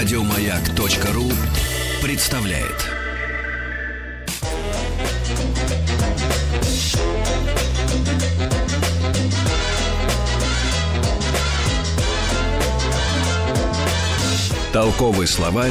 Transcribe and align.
Радиомаяк.ру 0.00 1.30
представляет. 2.02 2.88
Толковый 14.72 15.26
словарь 15.26 15.70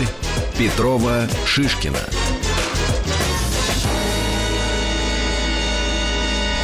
Петрова 0.59 1.27
Шишкина. 1.47 1.97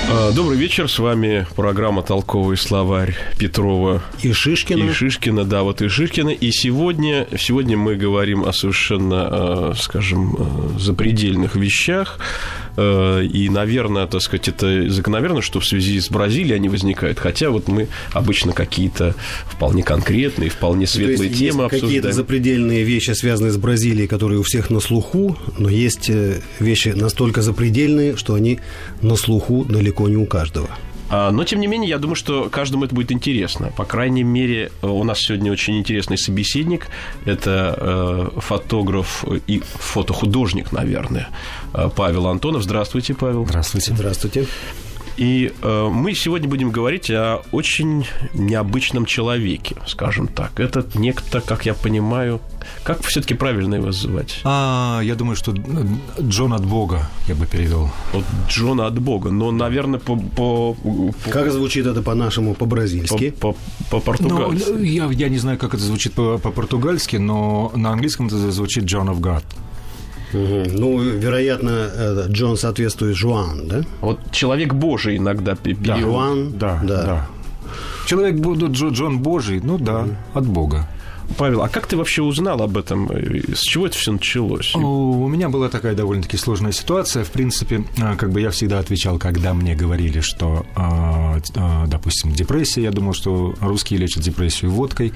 Добрый 0.10 0.58
вечер, 0.58 0.88
с 0.90 1.00
вами 1.00 1.48
программа 1.56 2.04
«Толковый 2.04 2.58
словарь» 2.58 3.16
Петрова 3.40 4.04
И 4.22 4.34
Шишкина. 4.34 4.84
и 4.84 4.92
Шишкина, 4.92 5.46
да, 5.46 5.64
вот 5.64 5.82
и 5.82 5.88
Шишкина. 5.88 6.30
И 6.30 6.52
сегодня, 6.52 7.28
сегодня 7.38 7.76
мы 7.76 7.96
говорим 7.96 8.44
о 8.46 8.54
совершенно, 8.54 9.72
э, 9.72 9.74
скажем, 9.78 10.36
э, 10.38 10.80
запредельных 10.80 11.56
вещах. 11.56 12.20
Э, 12.78 13.24
И, 13.26 13.50
наверное, 13.50 14.08
так 14.08 14.22
сказать, 14.22 14.48
это 14.48 14.90
закономерно, 14.90 15.42
что 15.42 15.60
в 15.60 15.66
связи 15.66 16.00
с 16.00 16.10
Бразилией 16.10 16.56
они 16.56 16.70
возникают. 16.70 17.20
Хотя 17.20 17.50
вот 17.50 17.68
мы 17.68 17.88
обычно 18.12 18.54
какие-то 18.54 19.16
вполне 19.46 19.84
конкретные, 19.84 20.50
вполне 20.50 20.86
То 20.86 20.94
светлые 20.94 21.30
есть 21.30 21.40
темы 21.40 21.64
есть 21.64 21.70
какие-то 21.72 21.86
обсуждаем. 22.10 22.16
запредельные 22.16 22.84
вещи, 22.84 23.12
связанные 23.12 23.52
с 23.52 23.58
Бразилией, 23.58 24.08
которые 24.08 24.40
у 24.40 24.44
всех 24.44 24.70
на 24.70 24.80
слуху, 24.80 25.38
но 25.58 25.70
есть 25.70 26.10
э, 26.10 26.42
вещи 26.60 26.90
настолько 26.90 27.42
запредельные, 27.42 28.16
что 28.18 28.34
они 28.34 28.60
на 29.02 29.16
слуху 29.16 29.66
далеко 29.66 30.08
не 30.10 30.18
у 30.18 30.26
каждого. 30.26 30.70
А, 31.10 31.32
Но, 31.32 31.44
тем 31.44 31.60
не 31.60 31.68
менее, 31.68 31.90
я 31.90 31.98
думаю, 31.98 32.16
что 32.16 32.50
каждому 32.50 32.86
это 32.86 32.96
будет 32.96 33.12
интересно. 33.12 33.72
По 33.76 33.86
крайней 33.86 34.24
мере, 34.24 34.72
э, 34.82 34.88
у 34.88 35.04
нас 35.04 35.20
сегодня 35.20 35.52
очень 35.52 35.78
интересный 35.78 36.18
собеседник. 36.18 36.88
Это 37.26 38.32
э, 38.36 38.40
фотограф 38.40 39.24
и 39.48 39.60
фотохудожник, 39.60 40.72
наверное, 40.72 41.30
э, 41.74 41.90
Павел 41.96 42.28
Антонов. 42.28 42.64
Здравствуйте, 42.64 43.14
Павел. 43.14 43.46
Здравствуйте. 43.46 43.94
Здравствуйте. 43.94 44.48
И 45.18 45.54
э, 45.62 45.90
мы 45.92 46.14
сегодня 46.14 46.50
будем 46.50 46.72
говорить 46.72 47.10
о 47.10 47.42
очень 47.52 48.06
необычном 48.34 49.06
человеке, 49.06 49.76
скажем 49.88 50.28
так. 50.28 50.60
Это 50.60 50.86
некто, 50.96 51.40
как 51.42 51.66
я 51.66 51.74
понимаю, 51.74 52.42
как 52.84 53.02
все-таки 53.04 53.34
правильно 53.34 53.76
его 53.76 53.86
называть? 53.88 54.42
А, 54.44 55.00
я 55.04 55.16
думаю, 55.16 55.36
что 55.38 55.54
Джон 56.22 56.54
от 56.54 56.66
Бога 56.66 57.10
я 57.28 57.36
бы 57.36 57.46
перевел. 57.46 57.90
Вот 58.14 58.26
Джона 58.50 58.88
от 58.88 59.00
Бога. 59.00 59.32
Но, 59.32 59.52
наверное, 59.52 60.00
по, 60.00 60.18
по, 60.18 60.74
по- 60.74 61.14
Как 61.30 61.52
звучит 61.52 61.86
это 61.86 62.02
по-нашему, 62.02 62.54
по-бразильски? 62.54 63.30
по, 63.32 63.54
по- 63.54 63.58
по-португальски. 63.92 64.70
Ну, 64.70 64.80
я, 64.84 65.06
я 65.12 65.30
не 65.30 65.38
знаю, 65.38 65.58
как 65.58 65.74
это 65.74 65.84
звучит 65.84 66.14
по- 66.14 66.38
по-португальски, 66.40 67.16
но 67.18 67.72
на 67.76 67.92
английском 67.92 68.28
это 68.28 68.52
звучит 68.52 68.84
John 68.84 69.08
of 69.08 69.20
God. 69.22 69.44
Мгм. 70.36 70.76
Ну, 70.76 71.00
вероятно, 71.00 71.70
э, 71.96 72.26
Джон 72.30 72.58
соответствует 72.58 73.16
Жуан, 73.16 73.68
да? 73.68 73.82
Вот 74.02 74.20
человек 74.32 74.74
Божий 74.74 75.18
иногда 75.18 75.56
пе- 75.56 75.74
перевод. 75.74 76.00
Жуан, 76.02 76.52
Да, 76.58 76.82
да. 76.84 77.28
Человек 78.06 78.36
Бо- 78.36 78.54
Джо- 78.56 78.92
Джон 78.92 79.20
Божий, 79.20 79.60
ну 79.64 79.78
да, 79.80 80.06
от 80.34 80.46
Бога. 80.46 80.88
Павел, 81.38 81.64
а 81.64 81.70
как 81.70 81.88
ты 81.88 81.98
вообще 81.98 82.22
узнал 82.22 82.62
об 82.62 82.78
этом? 82.78 83.10
С 83.54 83.62
чего 83.62 83.88
это 83.88 83.98
все 83.98 84.12
началось? 84.12 84.74
У 84.76 85.28
меня 85.28 85.50
была 85.50 85.70
такая 85.70 85.96
довольно-таки 85.96 86.38
сложная 86.38 86.72
ситуация. 86.72 87.24
В 87.24 87.32
принципе, 87.32 87.84
а, 88.02 88.16
как 88.16 88.32
бы 88.32 88.42
я 88.42 88.52
всегда 88.52 88.80
отвечал, 88.80 89.20
когда 89.20 89.54
мне 89.54 89.76
говорили, 89.76 90.22
что, 90.22 90.66
а, 90.76 91.40
а, 91.56 91.88
допустим, 91.88 92.32
депрессия, 92.32 92.84
я 92.84 92.92
думал, 92.92 93.14
что 93.14 93.54
русские 93.60 94.00
лечат 94.00 94.24
депрессию 94.24 94.72
водкой, 94.72 95.14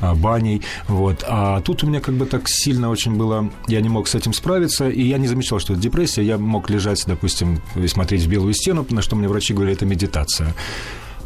баней, 0.00 0.62
вот. 0.86 1.24
А 1.26 1.60
тут 1.60 1.82
у 1.84 1.86
меня 1.86 2.00
как 2.00 2.14
бы 2.14 2.26
так 2.26 2.48
сильно 2.48 2.90
очень 2.90 3.16
было, 3.16 3.50
я 3.66 3.80
не 3.80 3.88
мог 3.88 4.08
с 4.08 4.14
этим 4.14 4.32
справиться, 4.32 4.88
и 4.88 5.02
я 5.02 5.18
не 5.18 5.26
замечал, 5.26 5.58
что 5.58 5.74
это 5.74 5.82
депрессия. 5.82 6.22
Я 6.22 6.38
мог 6.38 6.70
лежать, 6.70 7.04
допустим, 7.06 7.60
и 7.76 7.86
смотреть 7.88 8.22
в 8.22 8.28
белую 8.28 8.54
стену, 8.54 8.86
на 8.90 9.02
что 9.02 9.16
мне 9.16 9.28
врачи 9.28 9.52
говорили, 9.52 9.76
это 9.76 9.86
медитация. 9.86 10.54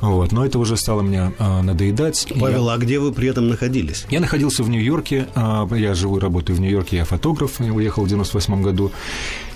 Вот, 0.03 0.33
но 0.33 0.45
это 0.45 0.59
уже 0.59 0.77
стало 0.77 1.03
мне 1.03 1.33
а, 1.39 1.63
надоедать. 1.63 2.27
и 2.29 2.35
я- 2.35 2.41
Павел, 2.41 2.69
а 2.71 2.77
где 2.77 2.99
вы 2.99 3.13
при 3.13 3.29
этом 3.29 3.49
находились? 3.49 4.05
я 4.11 4.19
находился 4.21 4.65
в 4.65 4.69
Нью-Йорке, 4.69 5.29
а, 5.37 5.67
я 5.75 5.95
живу 5.95 6.17
и 6.19 6.21
работаю 6.21 6.57
в 6.57 6.61
Нью-Йорке, 6.61 6.97
я 6.97 7.05
фотограф, 7.05 7.61
я 7.61 7.73
уехал 7.73 8.05
в 8.05 8.09
98 8.09 8.63
году. 8.63 8.91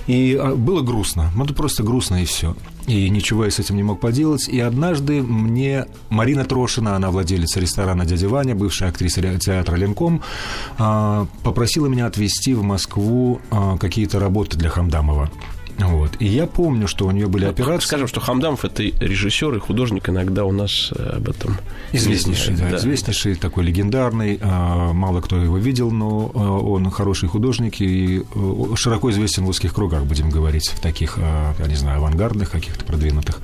И 0.07 0.39
а, 0.41 0.55
было 0.55 0.83
грустно, 0.83 1.33
ну, 1.34 1.45
просто 1.47 1.83
грустно 1.83 2.23
и 2.23 2.25
все. 2.27 2.57
И 2.87 3.11
ничего 3.11 3.45
я 3.45 3.51
с 3.51 3.59
этим 3.59 3.75
не 3.75 3.83
мог 3.83 3.99
поделать. 3.99 4.49
И 4.49 4.61
однажды 4.61 5.21
мне 5.21 5.87
Марина 6.11 6.45
Трошина, 6.45 6.95
она 6.95 7.11
владелица 7.11 7.59
ресторана 7.59 8.07
«Дядя 8.07 8.28
Ваня», 8.28 8.55
бывшая 8.55 8.91
актриса 8.91 9.21
театра 9.39 9.75
«Ленком», 9.75 10.23
попросила 11.43 11.89
меня 11.89 12.07
отвезти 12.07 12.55
в 12.55 12.63
Москву 12.63 13.41
какие-то 13.81 14.21
работы 14.21 14.57
для 14.57 14.71
Хамдамова. 14.71 15.28
Вот. 15.78 16.12
И 16.20 16.26
я 16.26 16.47
помню, 16.47 16.88
что 16.88 17.06
у 17.06 17.10
нее 17.10 17.26
были 17.26 17.44
операции. 17.44 17.87
Скажем, 17.87 18.09
что 18.09 18.20
Хамдамов 18.20 18.64
это 18.64 18.82
режиссер 18.82 19.54
и 19.56 19.59
художник, 19.59 20.09
иногда 20.09 20.44
у 20.44 20.53
нас 20.53 20.91
э, 20.97 21.16
об 21.16 21.28
этом 21.28 21.56
Известнейший, 21.92 22.56
знает, 22.56 22.72
да, 22.72 22.78
известнейший, 22.78 23.34
такой 23.34 23.64
легендарный. 23.64 24.38
а, 24.42 24.92
Мало 24.92 25.20
кто 25.20 25.36
его 25.36 25.59
видел, 25.59 25.91
но 25.91 26.31
а, 26.34 26.59
он 26.59 26.91
хороший 26.91 27.28
художник 27.28 27.81
и 27.81 28.22
э, 28.22 28.75
широко 28.75 29.10
известен 29.10 29.44
в 29.44 29.48
узких 29.48 29.75
кругах, 29.75 30.04
будем 30.04 30.31
говорить, 30.31 30.69
в 30.69 30.81
таких, 30.81 31.19
я 31.19 31.66
не 31.66 31.76
знаю, 31.76 31.98
авангардных, 31.98 32.50
каких-то 32.50 32.84
продвинутых. 32.84 33.41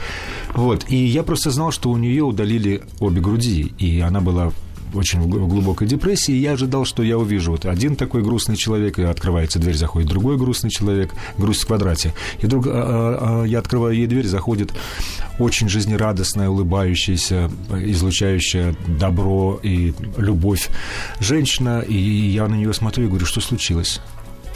Вот. 0.54 0.86
И 0.88 0.96
я 0.96 1.22
просто 1.22 1.50
знал, 1.50 1.70
что 1.70 1.90
у 1.90 1.96
нее 1.96 2.22
удалили 2.22 2.82
обе 3.00 3.20
груди, 3.20 3.72
и 3.78 4.00
она 4.00 4.20
была 4.20 4.52
очень 4.94 5.28
глубокой 5.28 5.86
депрессии, 5.86 6.34
и 6.34 6.38
я 6.38 6.52
ожидал, 6.52 6.84
что 6.84 7.02
я 7.02 7.18
увижу 7.18 7.52
вот 7.52 7.66
один 7.66 7.96
такой 7.96 8.22
грустный 8.22 8.56
человек, 8.56 8.98
и 8.98 9.02
открывается 9.02 9.58
дверь, 9.58 9.76
заходит 9.76 10.08
другой 10.08 10.36
грустный 10.36 10.70
человек, 10.70 11.14
грусть 11.38 11.62
в 11.62 11.66
квадрате. 11.66 12.14
И 12.40 12.46
вдруг 12.46 12.66
а, 12.66 12.70
а, 12.70 13.42
а, 13.42 13.44
я 13.44 13.58
открываю 13.58 13.94
ей 13.94 14.06
дверь, 14.06 14.26
заходит 14.26 14.72
очень 15.38 15.68
жизнерадостная, 15.68 16.48
улыбающаяся, 16.48 17.50
излучающая 17.70 18.74
добро 18.86 19.58
и 19.62 19.94
любовь 20.16 20.68
женщина, 21.20 21.80
и 21.80 21.96
я 21.96 22.48
на 22.48 22.54
нее 22.54 22.72
смотрю 22.72 23.04
и 23.04 23.08
говорю, 23.08 23.26
что 23.26 23.40
случилось? 23.40 24.00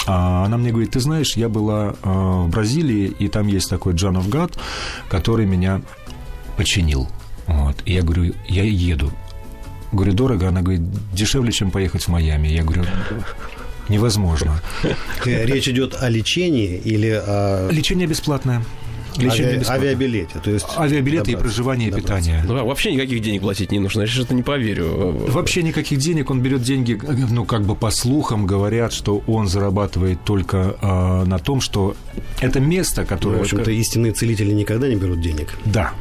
Она 0.06 0.56
мне 0.56 0.70
говорит, 0.70 0.92
ты 0.92 1.00
знаешь, 1.00 1.36
я 1.36 1.48
была 1.48 1.97
в 2.03 2.48
Бразилии, 2.48 3.12
и 3.18 3.26
там 3.26 3.48
есть 3.48 3.68
такой 3.68 3.94
of 3.94 4.28
God, 4.28 4.56
который 5.08 5.47
меня 5.47 5.82
починил. 6.56 7.08
Вот. 7.47 7.76
И 7.84 7.94
я 7.94 8.03
говорю, 8.03 8.32
я 8.48 8.62
еду. 8.64 9.12
Говорю, 9.92 10.12
дорого? 10.12 10.48
Она 10.48 10.62
говорит, 10.62 10.82
дешевле, 11.12 11.52
чем 11.52 11.70
поехать 11.70 12.02
в 12.02 12.08
Майами. 12.08 12.48
Я 12.48 12.62
говорю, 12.64 12.84
невозможно. 13.88 14.60
Э, 15.24 15.44
Речь 15.47 15.69
идет 15.69 15.94
о 16.00 16.08
лечении 16.08 16.76
или 16.76 17.10
о 17.10 17.69
Лечение 17.70 18.06
бесплатное. 18.06 18.62
Лечение 19.16 19.54
ави- 19.54 19.58
бесплатное. 19.60 19.88
авиабилете? 19.88 20.38
То 20.44 20.50
есть 20.50 20.66
Авиабилеты 20.76 21.30
и 21.30 21.34
добраться. 21.34 21.38
проживание 21.56 21.88
и 21.88 21.92
питание. 21.92 22.42
Ну, 22.47 22.66
вообще 22.66 22.92
никаких 22.92 23.22
денег 23.22 23.41
платить 23.41 23.72
не 23.72 23.78
нужно. 23.78 24.02
Я 24.02 24.06
что-то 24.08 24.34
не 24.34 24.42
поверю. 24.42 25.12
Вообще 25.28 25.62
никаких 25.62 25.98
денег, 26.00 26.28
он 26.30 26.42
берет 26.42 26.60
деньги, 26.62 27.00
ну, 27.30 27.47
как 27.47 27.62
бы 27.64 27.74
по 27.76 27.91
слухам 27.91 28.44
говорят, 28.47 28.92
что 28.92 29.22
он 29.26 29.48
зарабатывает 29.48 30.22
только 30.24 30.76
а, 30.82 31.24
на 31.24 31.38
том, 31.38 31.62
что 31.62 31.97
это 32.42 32.60
место, 32.60 33.03
Ну, 33.03 33.06
которое... 33.06 33.38
в 33.38 33.42
общем-то, 33.42 33.70
истинные 33.70 34.12
целители 34.12 34.53
никогда 34.53 34.86
не 34.86 34.97
берут 34.97 35.22
денег. 35.22 35.54
Да. 35.64 35.92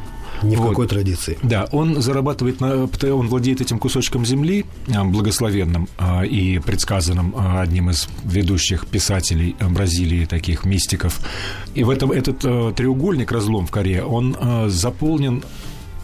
Ни 0.43 0.55
в 0.55 0.59
Вот. 0.59 0.69
какой 0.69 0.87
традиции. 0.87 1.37
Да, 1.43 1.67
он 1.71 2.01
зарабатывает, 2.01 2.59
на, 2.61 2.83
он 2.83 3.27
владеет 3.27 3.61
этим 3.61 3.79
кусочком 3.79 4.25
земли, 4.25 4.65
а, 4.93 5.03
благословенным 5.03 5.87
а, 5.97 6.23
и 6.23 6.59
предсказанным 6.59 7.33
а, 7.37 7.61
одним 7.61 7.89
из 7.89 8.07
ведущих 8.23 8.87
писателей 8.87 9.55
Бразилии, 9.59 10.25
таких 10.25 10.65
мистиков. 10.65 11.19
И 11.73 11.83
в 11.83 11.89
этом 11.89 12.11
этот 12.11 12.39
треугольник, 12.75 13.31
разлом 13.31 13.67
в 13.67 13.71
коре, 13.71 14.03
он 14.03 14.35
заполнен 14.67 15.43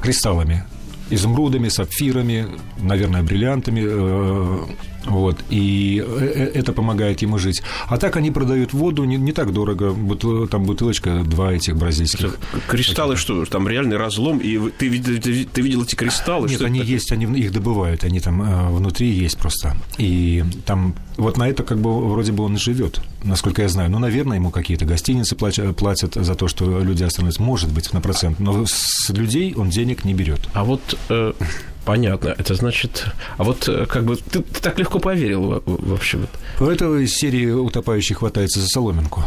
кристаллами, 0.02 0.66
изумрудами, 1.10 1.70
сапфирами, 1.70 2.48
наверное, 2.80 3.24
бриллиантами. 3.24 3.82
Э, 5.06 5.10
Вот, 5.10 5.38
и 5.50 6.04
э, 6.06 6.52
это 6.54 6.74
помогает 6.74 7.22
ему 7.22 7.38
жить. 7.38 7.62
А 7.88 7.98
так 7.98 8.16
они 8.18 8.32
продают 8.32 8.74
воду 8.74 9.04
не, 9.04 9.18
не 9.18 9.32
так 9.32 9.54
дорого. 9.54 9.92
Бутыл- 9.92 10.48
там 10.48 10.64
бутылочка, 10.66 11.24
два 11.24 11.54
этих 11.54 11.76
бразильских. 11.78 12.38
Кристаллы 12.68 13.16
что? 13.16 13.46
Там 13.46 13.68
реальный 13.68 13.98
разлом, 13.98 14.38
и 14.40 14.70
ты, 14.72 14.88
видел- 14.88 15.20
ты, 15.22 15.46
ты 15.46 15.62
видел 15.62 15.84
эти 15.84 15.96
кристаллы? 15.96 16.48
Нет, 16.48 16.58
Что 16.58 16.66
они 16.66 16.80
это 16.80 16.86
такое? 16.88 16.96
есть, 16.96 17.12
они 17.12 17.40
их 17.40 17.52
добывают, 17.52 18.04
они 18.04 18.20
там 18.20 18.42
э, 18.42 18.70
внутри 18.72 19.10
есть 19.10 19.38
просто. 19.38 19.76
И 19.98 20.44
там 20.66 20.96
вот 21.18 21.38
на 21.38 21.48
это 21.48 21.64
как 21.64 21.80
бы 21.80 22.10
вроде 22.10 22.32
бы 22.32 22.44
он 22.44 22.58
живет, 22.58 23.02
насколько 23.24 23.62
я 23.62 23.70
знаю. 23.70 23.90
Ну, 23.92 24.00
наверное, 24.00 24.38
ему 24.38 24.50
какие-то 24.52 24.86
гостиницы 24.86 25.36
платят, 25.36 25.76
платят 25.76 26.16
за 26.16 26.36
то, 26.36 26.48
что 26.48 26.80
люди 26.82 27.04
останутся, 27.04 27.42
может 27.42 27.72
быть, 27.72 27.92
на 27.94 28.02
процент. 28.02 28.40
Но 28.40 28.66
с 28.66 29.10
людей 29.10 29.54
он 29.56 29.70
денег 29.70 30.06
не 30.06 30.14
берет. 30.14 30.42
А 30.54 30.64
вот 30.64 30.82
э, 31.10 31.34
понятно, 31.86 32.30
это 32.38 32.54
значит... 32.56 33.06
А 33.38 33.44
вот 33.44 33.68
э, 33.68 33.86
как 33.86 34.04
бы 34.06 34.16
ты, 34.16 34.42
ты 34.42 34.62
так 34.62 34.78
легко 34.80 35.00
поверил 35.00 35.42
во- 35.48 35.62
вообще 35.66 36.18
вот. 36.18 36.30
Поэтому 36.60 36.96
из 36.96 37.14
серии 37.14 37.50
утопающий 37.52 38.16
хватается 38.16 38.60
за 38.60 38.68
соломинку. 38.68 39.24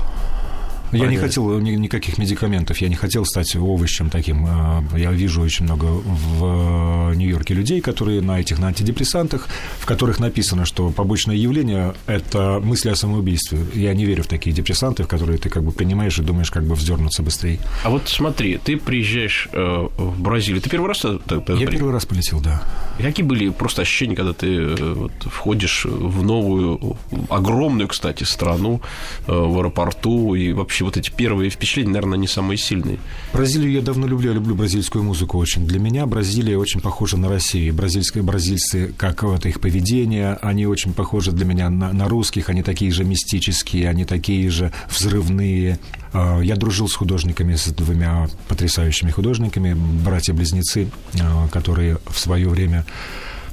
Я 0.94 1.06
не 1.08 1.16
хотел 1.16 1.58
ни- 1.60 1.72
никаких 1.72 2.18
медикаментов, 2.18 2.78
я 2.78 2.88
не 2.88 2.94
хотел 2.94 3.24
стать 3.24 3.54
овощем 3.56 4.10
таким. 4.10 4.46
А, 4.48 4.84
Я 4.96 5.12
вижу 5.12 5.40
очень 5.42 5.64
много 5.64 5.84
в 5.86 7.10
э, 7.12 7.14
Нью-Йорке 7.16 7.54
людей, 7.54 7.80
которые 7.80 8.20
на 8.20 8.40
этих 8.40 8.58
на 8.58 8.68
антидепрессантах, 8.68 9.48
в 9.78 9.86
которых 9.86 10.20
написано, 10.20 10.64
что 10.64 10.90
побочное 10.90 11.36
явление– 11.36 11.94
это 12.06 12.60
мысли 12.62 12.90
о 12.90 12.96
самоубийстве. 12.96 13.58
Я 13.74 13.94
не 13.94 14.04
верю 14.04 14.22
в 14.22 14.26
такие 14.26 14.54
депрессанты, 14.54 15.02
в 15.04 15.08
которые 15.08 15.38
ты 15.38 15.48
как 15.48 15.62
бы 15.62 15.72
принимаешь 15.72 16.18
и 16.18 16.22
думаешь, 16.22 16.50
как 16.50 16.64
бы 16.64 16.74
вздернуться 16.74 17.22
быстрее. 17.22 17.58
А 17.82 17.90
вот 17.90 18.08
смотри, 18.08 18.58
ты 18.62 18.76
приезжаешь 18.76 19.48
э, 19.52 19.88
в 19.96 20.20
Бразилию. 20.20 20.62
Ты 20.62 20.70
первый 20.70 20.88
раз 20.88 21.00
тогда 21.26 21.54
Я 21.54 21.66
первый 21.66 21.92
раз 21.92 22.06
полетел, 22.06 22.40
да. 22.40 22.62
Какие 22.98 23.26
были 23.26 23.48
просто 23.50 23.82
ощущения, 23.82 24.14
когда 24.16 24.32
ты 24.32 24.46
э, 24.46 24.92
вот, 24.94 25.12
входишь 25.20 25.84
в 25.84 26.22
новую, 26.22 26.96
огромную, 27.28 27.88
кстати, 27.88 28.24
страну, 28.24 28.80
в 29.26 29.58
аэропорту, 29.58 30.34
и 30.34 30.52
вообще 30.52 30.83
вот 30.84 30.96
эти 30.96 31.10
первые 31.10 31.50
впечатления, 31.50 31.90
наверное, 31.90 32.18
не 32.18 32.28
самые 32.28 32.58
сильные? 32.58 32.98
Бразилию 33.32 33.72
я 33.72 33.80
давно 33.80 34.06
люблю, 34.06 34.28
я 34.28 34.34
люблю 34.34 34.54
бразильскую 34.54 35.02
музыку 35.02 35.38
очень. 35.38 35.66
Для 35.66 35.78
меня 35.78 36.06
Бразилия 36.06 36.58
очень 36.58 36.80
похожа 36.80 37.16
на 37.16 37.28
Россию. 37.28 37.74
Бразильские 37.74 38.22
бразильцы, 38.22 38.94
как 38.96 39.22
вот 39.22 39.46
их 39.46 39.60
поведение, 39.60 40.34
они 40.42 40.66
очень 40.66 40.92
похожи 40.92 41.32
для 41.32 41.44
меня 41.44 41.70
на, 41.70 41.92
на 41.92 42.08
русских, 42.08 42.48
они 42.48 42.62
такие 42.62 42.90
же 42.90 43.04
мистические, 43.04 43.88
они 43.88 44.04
такие 44.04 44.48
же 44.50 44.72
взрывные. 44.88 45.78
А, 46.12 46.40
я 46.40 46.56
дружил 46.56 46.88
с 46.88 46.94
художниками, 46.94 47.54
с 47.54 47.66
двумя 47.68 48.28
потрясающими 48.48 49.10
художниками, 49.10 49.74
братья-близнецы, 49.74 50.88
а, 51.20 51.48
которые 51.48 51.98
в 52.06 52.18
свое 52.18 52.48
время 52.48 52.84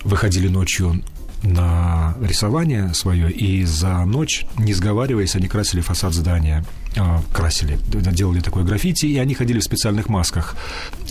выходили 0.04 0.48
ночью 0.48 1.02
на 1.44 2.16
рисование 2.22 2.94
свое, 2.94 3.32
и 3.32 3.64
за 3.66 4.06
ночь, 4.06 4.46
не 4.58 4.74
сговариваясь, 4.74 5.36
они 5.36 5.48
красили 5.48 5.82
фасад 5.82 6.14
здания. 6.14 6.64
А, 6.98 7.22
красили, 7.32 7.80
делали 7.88 8.42
такое 8.42 8.66
граффити, 8.66 9.06
и 9.06 9.18
они 9.18 9.34
ходили 9.34 9.60
в 9.60 9.64
специальных 9.64 10.10
масках, 10.10 10.58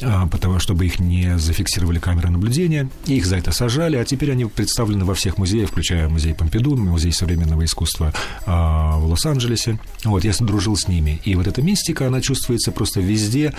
а, 0.02 0.26
потому 0.26 0.58
чтобы 0.58 0.84
их 0.84 1.00
не 1.00 1.38
зафиксировали 1.38 1.98
камеры 1.98 2.28
наблюдения, 2.28 2.90
и 3.06 3.16
их 3.16 3.24
за 3.24 3.36
это 3.36 3.50
сажали, 3.50 3.96
а 3.96 4.04
теперь 4.04 4.32
они 4.32 4.44
представлены 4.44 5.06
во 5.06 5.14
всех 5.14 5.38
музеях, 5.38 5.70
включая 5.70 6.08
музей 6.10 6.34
Помпиду, 6.34 6.76
музей 6.76 7.12
современного 7.12 7.64
искусства 7.64 8.12
а, 8.44 8.98
в 8.98 9.06
Лос-Анджелесе. 9.06 9.78
Вот, 10.04 10.22
я 10.22 10.32
дружил 10.40 10.76
с 10.76 10.86
ними. 10.86 11.20
И 11.24 11.34
вот 11.34 11.46
эта 11.46 11.62
мистика, 11.62 12.08
она 12.08 12.20
чувствуется 12.20 12.72
просто 12.72 13.00
везде. 13.00 13.54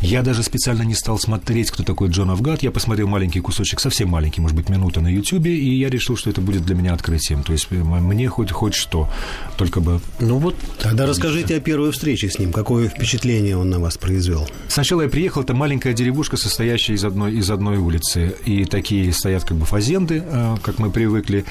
Я 0.00 0.22
даже 0.22 0.42
специально 0.42 0.82
не 0.82 0.94
стал 0.94 1.18
смотреть, 1.18 1.70
кто 1.70 1.82
такой 1.82 2.08
Джон 2.08 2.30
Афгат. 2.30 2.62
Я 2.62 2.70
посмотрел 2.70 3.06
маленький 3.08 3.40
кусочек, 3.40 3.80
совсем 3.80 4.08
маленький, 4.08 4.40
может 4.40 4.56
быть, 4.56 4.70
минута 4.70 5.00
на 5.02 5.08
Ютьюбе, 5.08 5.54
и 5.54 5.78
я 5.78 5.90
решил, 5.90 6.16
что 6.16 6.30
это 6.30 6.40
будет 6.40 6.64
для 6.64 6.74
меня 6.74 6.94
открытием. 6.94 7.42
То 7.42 7.52
есть 7.52 7.70
мне 7.70 8.28
хоть, 8.28 8.50
хоть 8.50 8.74
что, 8.74 9.10
только 9.58 9.80
бы... 9.80 10.00
Ну 10.20 10.38
вот, 10.38 10.56
тогда 10.80 11.06
расскажите 11.06 11.49
Расскажите 11.50 11.64
о 11.64 11.74
первой 11.74 11.90
встрече 11.90 12.30
с 12.30 12.38
ним. 12.38 12.52
Какое 12.52 12.88
впечатление 12.88 13.56
он 13.56 13.70
на 13.70 13.80
вас 13.80 13.96
произвел? 13.96 14.48
Сначала 14.68 15.02
я 15.02 15.08
приехал, 15.08 15.42
это 15.42 15.52
маленькая 15.52 15.92
деревушка, 15.94 16.36
состоящая 16.36 16.94
из 16.94 17.04
одной, 17.04 17.34
из 17.34 17.50
одной 17.50 17.78
улицы. 17.78 18.36
И 18.44 18.64
такие 18.66 19.12
стоят 19.12 19.44
как 19.44 19.56
бы 19.56 19.66
фазенды, 19.66 20.22
э, 20.24 20.56
как 20.62 20.78
мы 20.78 20.92
привыкли. 20.92 21.44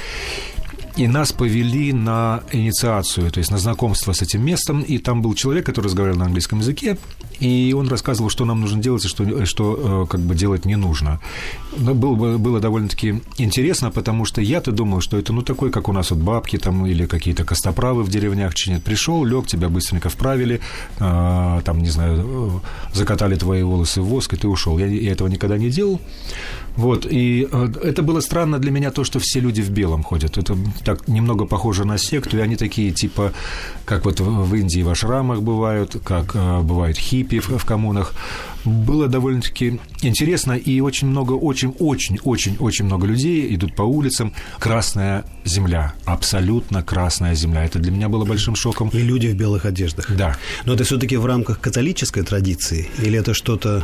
И 1.00 1.08
нас 1.08 1.32
повели 1.32 1.94
на 1.94 2.44
инициацию, 2.52 3.32
то 3.32 3.38
есть 3.38 3.52
на 3.52 3.58
знакомство 3.58 4.12
с 4.12 4.22
этим 4.22 4.46
местом. 4.46 4.82
И 4.82 4.98
там 4.98 5.22
был 5.22 5.34
человек, 5.34 5.66
который 5.66 5.86
разговаривал 5.86 6.20
на 6.20 6.26
английском 6.26 6.60
языке, 6.60 6.98
и 7.40 7.74
он 7.78 7.88
рассказывал, 7.88 8.30
что 8.30 8.44
нам 8.44 8.60
нужно 8.60 8.82
делать 8.82 9.06
и 9.06 9.08
что, 9.08 9.46
что 9.46 10.04
э, 10.04 10.12
как 10.12 10.20
бы 10.20 10.36
делать 10.36 10.66
не 10.66 10.76
нужно. 10.76 11.22
Но 11.78 11.94
было, 11.94 12.38
было 12.38 12.60
довольно-таки 12.60 13.22
интересно, 13.38 13.92
потому 13.92 14.26
что 14.26 14.42
я-то 14.42 14.74
думал, 14.74 15.00
что 15.00 15.18
это 15.18 15.32
ну 15.32 15.42
такой, 15.42 15.72
как 15.72 15.88
у 15.88 15.94
нас 15.94 16.12
вот 16.12 16.20
бабки 16.20 16.58
там 16.58 16.86
или 16.86 17.06
какие-то 17.06 17.46
костоправы 17.46 18.04
в 18.04 18.10
деревнях 18.10 18.54
чинят. 18.54 18.84
Пришел, 18.84 19.24
лег, 19.24 19.48
тебя 19.48 19.70
быстренько 19.70 20.10
вправили, 20.10 20.60
э, 21.00 21.62
там, 21.64 21.80
не 21.80 21.90
знаю, 21.90 22.62
э, 22.94 22.98
закатали 22.98 23.36
твои 23.36 23.64
волосы 23.64 24.02
в 24.02 24.06
воск, 24.06 24.34
и 24.34 24.36
ты 24.36 24.50
ушел. 24.50 24.78
Я, 24.78 24.88
я 24.88 25.14
этого 25.14 25.30
никогда 25.30 25.58
не 25.58 25.70
делал. 25.70 26.02
Вот, 26.80 27.06
и 27.06 27.46
э, 27.52 27.68
это 27.84 28.04
было 28.04 28.22
странно 28.22 28.58
для 28.58 28.72
меня 28.72 28.90
то, 28.92 29.04
что 29.04 29.20
все 29.20 29.42
люди 29.42 29.60
в 29.60 29.70
белом 29.70 30.02
ходят. 30.02 30.38
Это 30.38 30.56
так 30.86 31.10
немного 31.10 31.46
похоже 31.46 31.84
на 31.84 31.98
секту, 31.98 32.38
и 32.38 32.40
они 32.40 32.56
такие, 32.56 32.92
типа, 32.92 33.34
как 33.84 34.06
вот 34.06 34.22
в 34.22 34.56
Индии 34.56 34.82
в 34.82 34.90
ашрамах 34.90 35.42
бывают, 35.42 35.98
как 36.06 36.32
э, 36.36 36.62
бывают 36.62 36.98
хиппи 36.98 37.40
в, 37.40 37.50
в 37.50 37.66
коммунах. 37.66 38.14
Было 38.64 39.10
довольно-таки 39.10 39.82
интересно, 40.02 40.54
и 40.54 40.80
очень 40.80 41.10
много, 41.10 41.34
очень-очень-очень-очень 41.34 42.86
много 42.86 43.08
людей 43.08 43.54
идут 43.54 43.76
по 43.76 43.82
улицам. 43.82 44.34
Красная 44.58 45.26
земля, 45.44 45.96
абсолютно 46.06 46.82
красная 46.82 47.36
земля. 47.36 47.66
Это 47.66 47.80
для 47.80 47.92
меня 47.92 48.08
было 48.08 48.24
большим 48.24 48.56
шоком. 48.56 48.88
И 48.94 49.00
люди 49.00 49.28
в 49.28 49.36
белых 49.36 49.66
одеждах. 49.66 50.10
Да. 50.16 50.38
Но 50.64 50.76
это 50.76 50.86
все-таки 50.86 51.18
в 51.18 51.26
рамках 51.26 51.60
католической 51.60 52.24
традиции, 52.24 52.88
или 53.00 53.20
это 53.20 53.34
что-то 53.34 53.84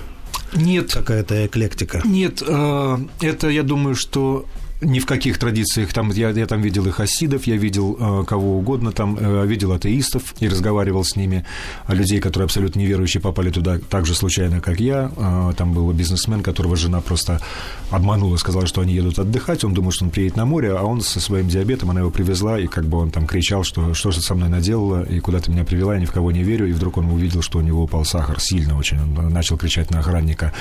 нет. 0.54 0.94
Какая-то 0.94 1.46
эклектика. 1.46 2.02
Нет, 2.06 2.42
э, 2.46 2.98
это, 3.22 3.50
я 3.50 3.64
думаю, 3.64 3.96
что 3.96 4.46
ни 4.82 5.00
в 5.00 5.06
каких 5.06 5.38
традициях. 5.38 5.94
Там, 5.94 6.12
я, 6.12 6.30
я 6.30 6.46
там 6.46 6.62
видел 6.62 6.86
и 6.88 6.92
хасидов, 6.92 7.46
я 7.48 7.56
видел 7.56 7.98
э, 8.00 8.24
кого 8.26 8.58
угодно 8.58 8.92
там, 8.92 9.18
э, 9.20 9.48
видел 9.48 9.72
атеистов 9.72 10.36
и 10.40 10.48
разговаривал 10.50 11.04
с 11.04 11.16
ними, 11.16 11.46
а 11.86 11.94
людей, 11.94 12.20
которые 12.20 12.46
абсолютно 12.46 12.80
неверующие, 12.80 13.22
попали 13.22 13.52
туда 13.52 13.80
так 13.90 14.06
же 14.06 14.16
случайно, 14.16 14.60
как 14.60 14.80
я. 14.80 15.12
Э, 15.16 15.54
там 15.56 15.74
был 15.74 15.92
бизнесмен, 15.94 16.44
которого 16.44 16.76
жена 16.76 17.02
просто 17.02 17.42
обманула, 17.90 18.38
сказала, 18.38 18.66
что 18.68 18.82
они 18.82 18.94
едут 18.94 19.20
отдыхать, 19.20 19.64
он 19.64 19.74
думал, 19.74 19.92
что 19.92 20.06
он 20.06 20.12
приедет 20.12 20.36
на 20.36 20.46
море, 20.46 20.76
а 20.76 20.84
он 20.84 21.02
со 21.02 21.20
своим 21.20 21.48
диабетом, 21.48 21.92
она 21.92 22.02
его 22.02 22.12
привезла, 22.12 22.60
и 22.60 22.68
как 22.68 22.86
бы 22.86 22.98
он 22.98 23.12
там 23.12 23.28
кричал, 23.28 23.64
что 23.64 23.94
что 23.94 24.12
же 24.12 24.22
со 24.22 24.36
мной 24.36 24.50
наделала, 24.50 25.04
и 25.04 25.20
куда 25.20 25.40
ты 25.40 25.52
меня 25.52 25.64
привела, 25.64 25.94
я 25.94 26.02
ни 26.02 26.06
в 26.06 26.12
кого 26.12 26.32
не 26.32 26.44
верю, 26.44 26.68
и 26.68 26.74
вдруг 26.74 26.98
он 26.98 27.06
увидел, 27.06 27.42
что 27.42 27.60
у 27.60 27.62
него 27.62 27.84
упал 27.84 28.04
сахар 28.04 28.40
сильно 28.40 28.78
очень, 28.78 29.00
он 29.00 29.30
начал 29.32 29.58
кричать 29.58 29.92
на 29.92 30.00
охранника, 30.00 30.54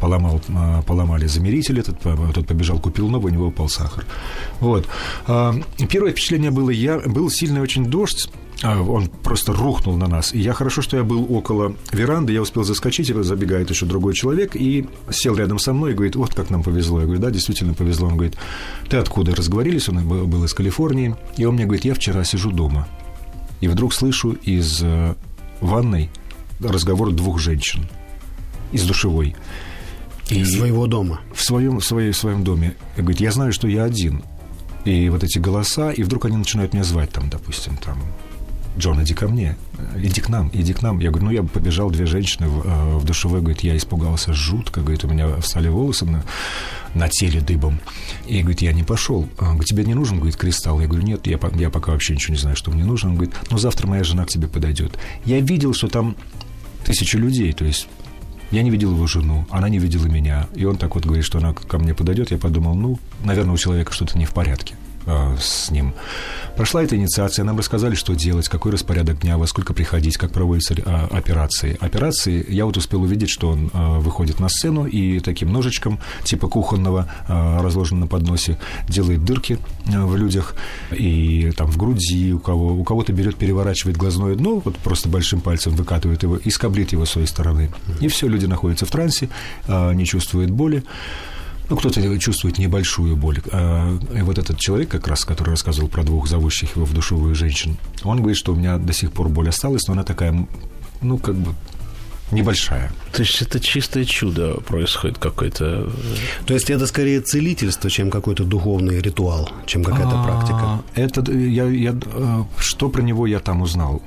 поломал, 0.00 0.40
э, 0.48 0.82
поломали 0.86 1.26
замеритель 1.26 1.80
этот, 1.80 1.98
тот 2.00 2.46
побежал, 2.46 2.78
купил 2.78 3.08
новый, 3.08 3.32
у 3.32 3.34
него 3.34 3.50
упал 3.56 3.68
сахар. 3.68 4.04
Вот. 4.60 4.86
А, 5.26 5.54
первое 5.88 6.12
впечатление 6.12 6.50
было, 6.50 6.70
я, 6.70 6.98
был 6.98 7.30
сильный 7.30 7.62
очень 7.62 7.86
дождь, 7.86 8.30
а, 8.62 8.80
он 8.80 9.08
просто 9.08 9.52
рухнул 9.52 9.96
на 9.96 10.08
нас. 10.08 10.34
И 10.34 10.38
я 10.38 10.52
хорошо, 10.52 10.82
что 10.82 10.96
я 10.96 11.04
был 11.04 11.26
около 11.34 11.74
веранды, 11.92 12.32
я 12.32 12.42
успел 12.42 12.64
заскочить, 12.64 13.10
и 13.10 13.22
забегает 13.22 13.70
еще 13.70 13.86
другой 13.86 14.14
человек, 14.14 14.54
и 14.54 14.86
сел 15.10 15.34
рядом 15.34 15.58
со 15.58 15.72
мной 15.72 15.92
и 15.92 15.94
говорит, 15.94 16.16
вот 16.16 16.34
как 16.34 16.50
нам 16.50 16.62
повезло. 16.62 17.00
Я 17.00 17.06
говорю, 17.06 17.20
да, 17.20 17.30
действительно 17.30 17.74
повезло. 17.74 18.08
Он 18.08 18.14
говорит, 18.14 18.36
ты 18.88 18.98
откуда? 18.98 19.34
Разговорились, 19.34 19.88
он 19.88 20.06
был 20.06 20.44
из 20.44 20.54
Калифорнии. 20.54 21.16
И 21.36 21.44
он 21.44 21.54
мне 21.54 21.64
говорит, 21.64 21.84
я 21.84 21.94
вчера 21.94 22.24
сижу 22.24 22.50
дома. 22.50 22.86
И 23.60 23.68
вдруг 23.68 23.94
слышу 23.94 24.32
из 24.32 24.80
э, 24.82 25.14
ванной 25.60 26.10
разговор 26.60 27.10
двух 27.12 27.38
женщин 27.38 27.88
из 28.72 28.84
душевой. 28.84 29.34
И 30.30 30.44
своего 30.44 30.86
дома. 30.86 31.20
В 31.34 31.42
своем, 31.42 31.80
своей, 31.80 32.10
в 32.10 32.16
своем 32.16 32.42
доме. 32.42 32.74
И 32.96 33.00
говорит, 33.00 33.20
я 33.20 33.30
знаю, 33.30 33.52
что 33.52 33.68
я 33.68 33.84
один. 33.84 34.22
И 34.84 35.08
вот 35.08 35.24
эти 35.24 35.38
голоса, 35.38 35.90
и 35.90 36.02
вдруг 36.02 36.26
они 36.26 36.36
начинают 36.36 36.72
меня 36.72 36.84
звать 36.84 37.10
там, 37.10 37.28
допустим, 37.28 37.76
там, 37.76 37.98
Джон, 38.78 39.02
иди 39.02 39.14
ко 39.14 39.26
мне, 39.26 39.56
иди 39.96 40.20
к 40.20 40.28
нам, 40.28 40.50
иди 40.52 40.74
к 40.74 40.82
нам. 40.82 40.98
Я 40.98 41.10
говорю, 41.10 41.26
ну, 41.26 41.32
я 41.32 41.42
побежал, 41.42 41.90
две 41.90 42.04
женщины 42.04 42.46
в, 42.46 42.66
э, 42.66 42.98
в 42.98 43.04
душевой, 43.04 43.40
говорит, 43.40 43.60
я 43.60 43.76
испугался 43.76 44.34
жутко, 44.34 44.80
говорит, 44.80 45.04
у 45.04 45.08
меня 45.08 45.36
встали 45.36 45.68
волосы 45.68 46.04
на, 46.04 46.24
на 46.94 47.08
теле 47.08 47.40
дыбом. 47.40 47.80
И, 48.26 48.40
говорит, 48.40 48.60
я 48.60 48.72
не 48.72 48.82
пошел. 48.82 49.28
А, 49.38 49.46
говорит, 49.46 49.64
тебе 49.64 49.84
не 49.84 49.94
нужен, 49.94 50.18
говорит, 50.18 50.36
кристалл? 50.36 50.80
Я 50.80 50.88
говорю, 50.88 51.04
нет, 51.04 51.26
я, 51.26 51.38
я 51.54 51.70
пока 51.70 51.92
вообще 51.92 52.14
ничего 52.14 52.34
не 52.34 52.40
знаю, 52.40 52.56
что 52.56 52.70
мне 52.70 52.84
нужно. 52.84 53.10
Он 53.10 53.16
говорит, 53.16 53.34
ну, 53.50 53.56
завтра 53.56 53.86
моя 53.86 54.04
жена 54.04 54.26
к 54.26 54.28
тебе 54.28 54.46
подойдет. 54.46 54.98
Я 55.24 55.40
видел, 55.40 55.72
что 55.72 55.88
там 55.88 56.14
тысячи 56.84 57.16
людей, 57.16 57.52
то 57.52 57.64
есть 57.64 57.88
я 58.50 58.62
не 58.62 58.70
видел 58.70 58.92
его 58.92 59.06
жену, 59.06 59.46
она 59.50 59.68
не 59.68 59.78
видела 59.78 60.06
меня. 60.06 60.48
И 60.54 60.64
он 60.64 60.76
так 60.76 60.94
вот 60.94 61.04
говорит, 61.04 61.24
что 61.24 61.38
она 61.38 61.52
ко 61.52 61.78
мне 61.78 61.94
подойдет. 61.94 62.30
Я 62.30 62.38
подумал, 62.38 62.74
ну, 62.74 62.98
наверное, 63.24 63.54
у 63.54 63.58
человека 63.58 63.92
что-то 63.92 64.18
не 64.18 64.24
в 64.24 64.32
порядке. 64.32 64.74
Э, 65.06 65.36
с 65.38 65.70
ним. 65.70 65.94
Прошла 66.56 66.82
эта 66.82 66.96
инициация, 66.96 67.44
нам 67.44 67.58
рассказали, 67.58 67.94
что 67.94 68.14
делать, 68.14 68.48
какой 68.48 68.72
распорядок 68.72 69.20
дня, 69.20 69.38
во 69.38 69.46
сколько 69.46 69.72
приходить, 69.72 70.16
как 70.16 70.32
проводятся 70.32 70.74
э, 70.74 71.06
операции. 71.10 71.76
Операции, 71.80 72.44
я 72.48 72.66
вот 72.66 72.76
успел 72.76 73.02
увидеть, 73.02 73.30
что 73.30 73.50
он 73.50 73.70
э, 73.72 73.98
выходит 73.98 74.40
на 74.40 74.48
сцену 74.48 74.84
и 74.84 75.20
таким 75.20 75.52
ножичком, 75.52 76.00
типа 76.24 76.48
кухонного, 76.48 77.08
разложенного 77.28 78.04
на 78.04 78.06
подносе, 78.08 78.58
делает 78.88 79.24
дырки 79.24 79.58
в 79.86 80.16
людях, 80.16 80.54
и 80.90 81.52
там 81.56 81.70
в 81.70 81.76
груди 81.76 82.32
у 82.32 82.40
кого, 82.40 82.74
у 82.74 82.82
кого-то 82.84 83.12
берет, 83.12 83.36
переворачивает 83.36 83.96
глазное 83.96 84.34
дно, 84.34 84.60
вот 84.64 84.76
просто 84.78 85.08
большим 85.08 85.40
пальцем 85.40 85.74
выкатывает 85.74 86.22
его 86.22 86.36
и 86.36 86.50
скоблит 86.50 86.92
его 86.92 87.04
с 87.04 87.10
своей 87.10 87.28
стороны. 87.28 87.70
И 88.00 88.08
все, 88.08 88.26
люди 88.26 88.46
находятся 88.46 88.86
в 88.86 88.90
трансе, 88.90 89.28
не 89.68 90.04
чувствуют 90.04 90.50
боли. 90.50 90.84
Ну, 91.68 91.76
кто-то 91.76 92.18
чувствует 92.18 92.58
небольшую 92.58 93.16
боль. 93.16 93.40
А, 93.50 93.98
и 94.14 94.22
вот 94.22 94.38
этот 94.38 94.58
человек, 94.58 94.88
как 94.88 95.08
раз, 95.08 95.24
который 95.24 95.50
рассказывал 95.50 95.88
про 95.88 96.04
двух 96.04 96.28
зовущих 96.28 96.76
его 96.76 96.86
в 96.86 96.94
душевую 96.94 97.34
женщин, 97.34 97.76
он 98.04 98.18
говорит, 98.18 98.36
что 98.36 98.52
у 98.52 98.56
меня 98.56 98.78
до 98.78 98.92
сих 98.92 99.12
пор 99.12 99.28
боль 99.28 99.48
осталась, 99.48 99.86
но 99.88 99.94
она 99.94 100.04
такая, 100.04 100.46
ну, 101.00 101.18
как 101.18 101.34
бы 101.34 101.54
небольшая. 102.30 102.92
То 103.12 103.22
есть 103.22 103.40
это 103.42 103.60
чистое 103.60 104.04
чудо 104.04 104.54
происходит 104.66 105.18
какое-то. 105.18 105.90
То 106.44 106.54
есть 106.54 106.70
это 106.70 106.86
скорее 106.86 107.20
целительство, 107.20 107.90
чем 107.90 108.10
какой-то 108.10 108.44
духовный 108.44 109.00
ритуал, 109.00 109.50
чем 109.66 109.84
какая-то 109.84 110.20
а, 110.20 110.24
практика. 110.24 110.82
Это 110.94 111.32
я, 111.32 111.64
я 111.66 111.94
что 112.58 112.88
про 112.88 113.02
него 113.02 113.26
я 113.26 113.40
там 113.40 113.62
узнал 113.62 114.02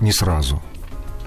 не 0.00 0.12
сразу 0.12 0.62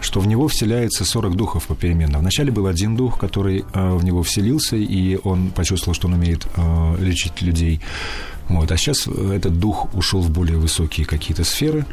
что 0.08 0.22
в 0.22 0.28
него 0.28 0.48
вселяется 0.48 1.04
40 1.04 1.36
духов 1.36 1.68
попеременно. 1.68 2.20
Вначале 2.20 2.50
был 2.50 2.68
один 2.68 2.96
дух, 2.96 3.20
который 3.20 3.66
э, 3.74 3.94
в 3.94 4.06
него 4.06 4.24
вселился, 4.24 4.78
и 4.78 5.20
он 5.22 5.50
почувствовал, 5.50 5.96
что 5.96 6.08
он 6.08 6.14
умеет 6.14 6.48
э, 6.56 6.96
лечить 7.00 7.42
людей. 7.42 7.82
Вот. 8.48 8.72
А 8.72 8.78
сейчас 8.78 9.06
этот 9.08 9.60
дух 9.60 9.94
ушел 9.94 10.22
в 10.22 10.30
более 10.30 10.58
высокие 10.58 11.06
какие-то 11.06 11.44
сферы. 11.44 11.86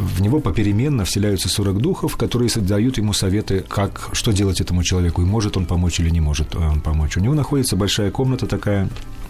В 0.00 0.20
него 0.20 0.40
попеременно 0.40 1.04
вселяются 1.04 1.48
40 1.48 1.78
духов, 1.78 2.16
которые 2.16 2.50
дают 2.56 2.98
ему 2.98 3.12
советы, 3.12 3.64
как, 3.68 4.10
что 4.14 4.32
делать 4.32 4.60
этому 4.60 4.82
человеку, 4.82 5.22
и 5.22 5.24
может 5.24 5.56
он 5.56 5.66
помочь 5.66 6.00
или 6.00 6.10
не 6.10 6.20
может 6.20 6.56
он 6.56 6.80
помочь. 6.80 7.16
У 7.16 7.20
него 7.20 7.34
находится 7.34 7.76
большая 7.76 8.10
комната 8.10 8.48
такая, 8.48 8.88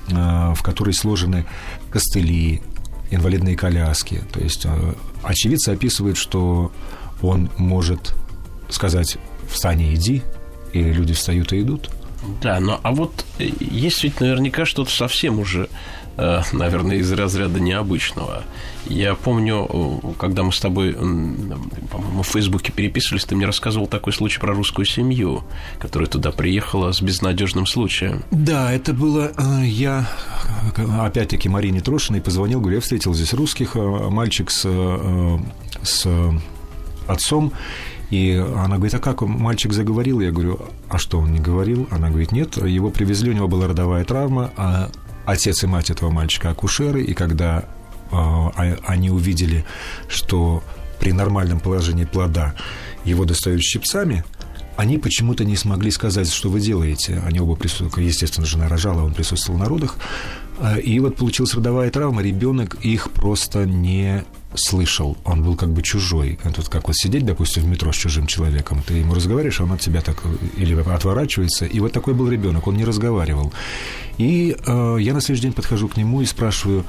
в 0.08 0.62
которой 0.62 0.94
сложены 0.94 1.44
костыли, 1.90 2.62
инвалидные 3.10 3.54
коляски. 3.54 4.22
То 4.32 4.40
есть 4.40 4.66
очевидцы 5.22 5.68
описывают, 5.68 6.16
что 6.16 6.72
он 7.20 7.50
может 7.58 8.14
сказать 8.74 9.18
«встань 9.48 9.82
и 9.82 9.94
иди», 9.94 10.22
и 10.72 10.82
люди 10.82 11.14
встают 11.14 11.52
и 11.52 11.60
идут. 11.60 11.90
Да, 12.42 12.60
но 12.60 12.80
а 12.82 12.92
вот 12.92 13.24
э, 13.38 13.48
есть 13.60 14.04
ведь 14.04 14.20
наверняка 14.20 14.66
что-то 14.66 14.90
совсем 14.90 15.38
уже, 15.38 15.68
э, 16.16 16.42
наверное, 16.52 16.96
из 16.96 17.10
разряда 17.12 17.60
необычного. 17.60 18.44
Я 18.86 19.14
помню, 19.14 19.66
э, 19.68 20.12
когда 20.18 20.42
мы 20.42 20.52
с 20.52 20.60
тобой, 20.60 20.92
по-моему, 20.92 22.22
в 22.22 22.26
Фейсбуке 22.26 22.72
переписывались, 22.72 23.24
ты 23.24 23.36
мне 23.36 23.46
рассказывал 23.46 23.86
такой 23.86 24.12
случай 24.12 24.38
про 24.38 24.52
русскую 24.54 24.84
семью, 24.84 25.44
которая 25.78 26.08
туда 26.08 26.30
приехала 26.30 26.92
с 26.92 27.00
безнадежным 27.00 27.66
случаем. 27.66 28.22
Да, 28.30 28.70
это 28.72 28.92
было... 28.92 29.32
Я, 29.62 30.06
опять-таки, 31.00 31.48
Марине 31.48 31.80
Трошиной 31.80 32.20
позвонил, 32.20 32.60
говорю, 32.60 32.76
я 32.76 32.82
встретил 32.82 33.14
здесь 33.14 33.32
русских, 33.32 33.74
мальчик 33.76 34.50
с, 34.50 34.66
с 35.82 36.06
отцом, 37.06 37.52
и 38.10 38.34
она 38.34 38.76
говорит, 38.76 38.94
а 38.94 38.98
как 38.98 39.22
мальчик 39.22 39.72
заговорил? 39.72 40.20
Я 40.20 40.32
говорю, 40.32 40.60
а 40.88 40.98
что 40.98 41.18
он 41.18 41.32
не 41.32 41.38
говорил? 41.38 41.86
Она 41.90 42.08
говорит, 42.08 42.32
нет, 42.32 42.56
его 42.56 42.90
привезли, 42.90 43.30
у 43.30 43.34
него 43.34 43.48
была 43.48 43.68
родовая 43.68 44.04
травма, 44.04 44.50
а 44.56 44.90
отец 45.26 45.62
и 45.62 45.66
мать 45.66 45.90
этого 45.90 46.10
мальчика 46.10 46.50
акушеры, 46.50 47.02
и 47.02 47.14
когда 47.14 47.64
э, 48.10 48.76
они 48.84 49.10
увидели, 49.10 49.64
что 50.08 50.62
при 50.98 51.12
нормальном 51.12 51.60
положении 51.60 52.04
плода 52.04 52.54
его 53.04 53.24
достают 53.24 53.62
щипцами, 53.62 54.24
они 54.76 54.98
почему-то 54.98 55.44
не 55.44 55.56
смогли 55.56 55.90
сказать, 55.90 56.32
что 56.32 56.48
вы 56.48 56.60
делаете. 56.60 57.22
Они 57.26 57.38
оба 57.38 57.54
присутствовали, 57.54 58.06
естественно, 58.06 58.46
жена 58.46 58.68
рожала, 58.68 59.02
он 59.04 59.14
присутствовал 59.14 59.58
на 59.58 59.66
родах. 59.66 59.96
А, 60.58 60.78
и 60.78 60.98
вот 61.00 61.16
получилась 61.16 61.54
родовая 61.54 61.90
травма, 61.90 62.22
ребенок 62.22 62.76
их 62.82 63.10
просто 63.10 63.66
не 63.66 64.24
слышал, 64.54 65.16
он 65.24 65.42
был 65.42 65.56
как 65.56 65.70
бы 65.70 65.82
чужой. 65.82 66.38
Тут 66.54 66.68
как 66.68 66.88
вот 66.88 66.96
сидеть, 66.96 67.24
допустим, 67.24 67.62
в 67.62 67.66
метро 67.66 67.92
с 67.92 67.96
чужим 67.96 68.26
человеком, 68.26 68.82
ты 68.86 68.94
ему 68.94 69.14
разговариваешь, 69.14 69.60
а 69.60 69.64
он 69.64 69.72
от 69.72 69.80
тебя 69.80 70.00
так 70.00 70.22
или 70.56 70.74
отворачивается. 70.74 71.66
И 71.66 71.80
вот 71.80 71.92
такой 71.92 72.14
был 72.14 72.28
ребенок, 72.28 72.66
он 72.66 72.76
не 72.76 72.84
разговаривал. 72.84 73.52
И 74.18 74.56
э, 74.66 74.96
я 75.00 75.14
на 75.14 75.20
следующий 75.20 75.42
день 75.42 75.52
подхожу 75.52 75.88
к 75.88 75.96
нему 75.96 76.22
и 76.22 76.26
спрашиваю... 76.26 76.84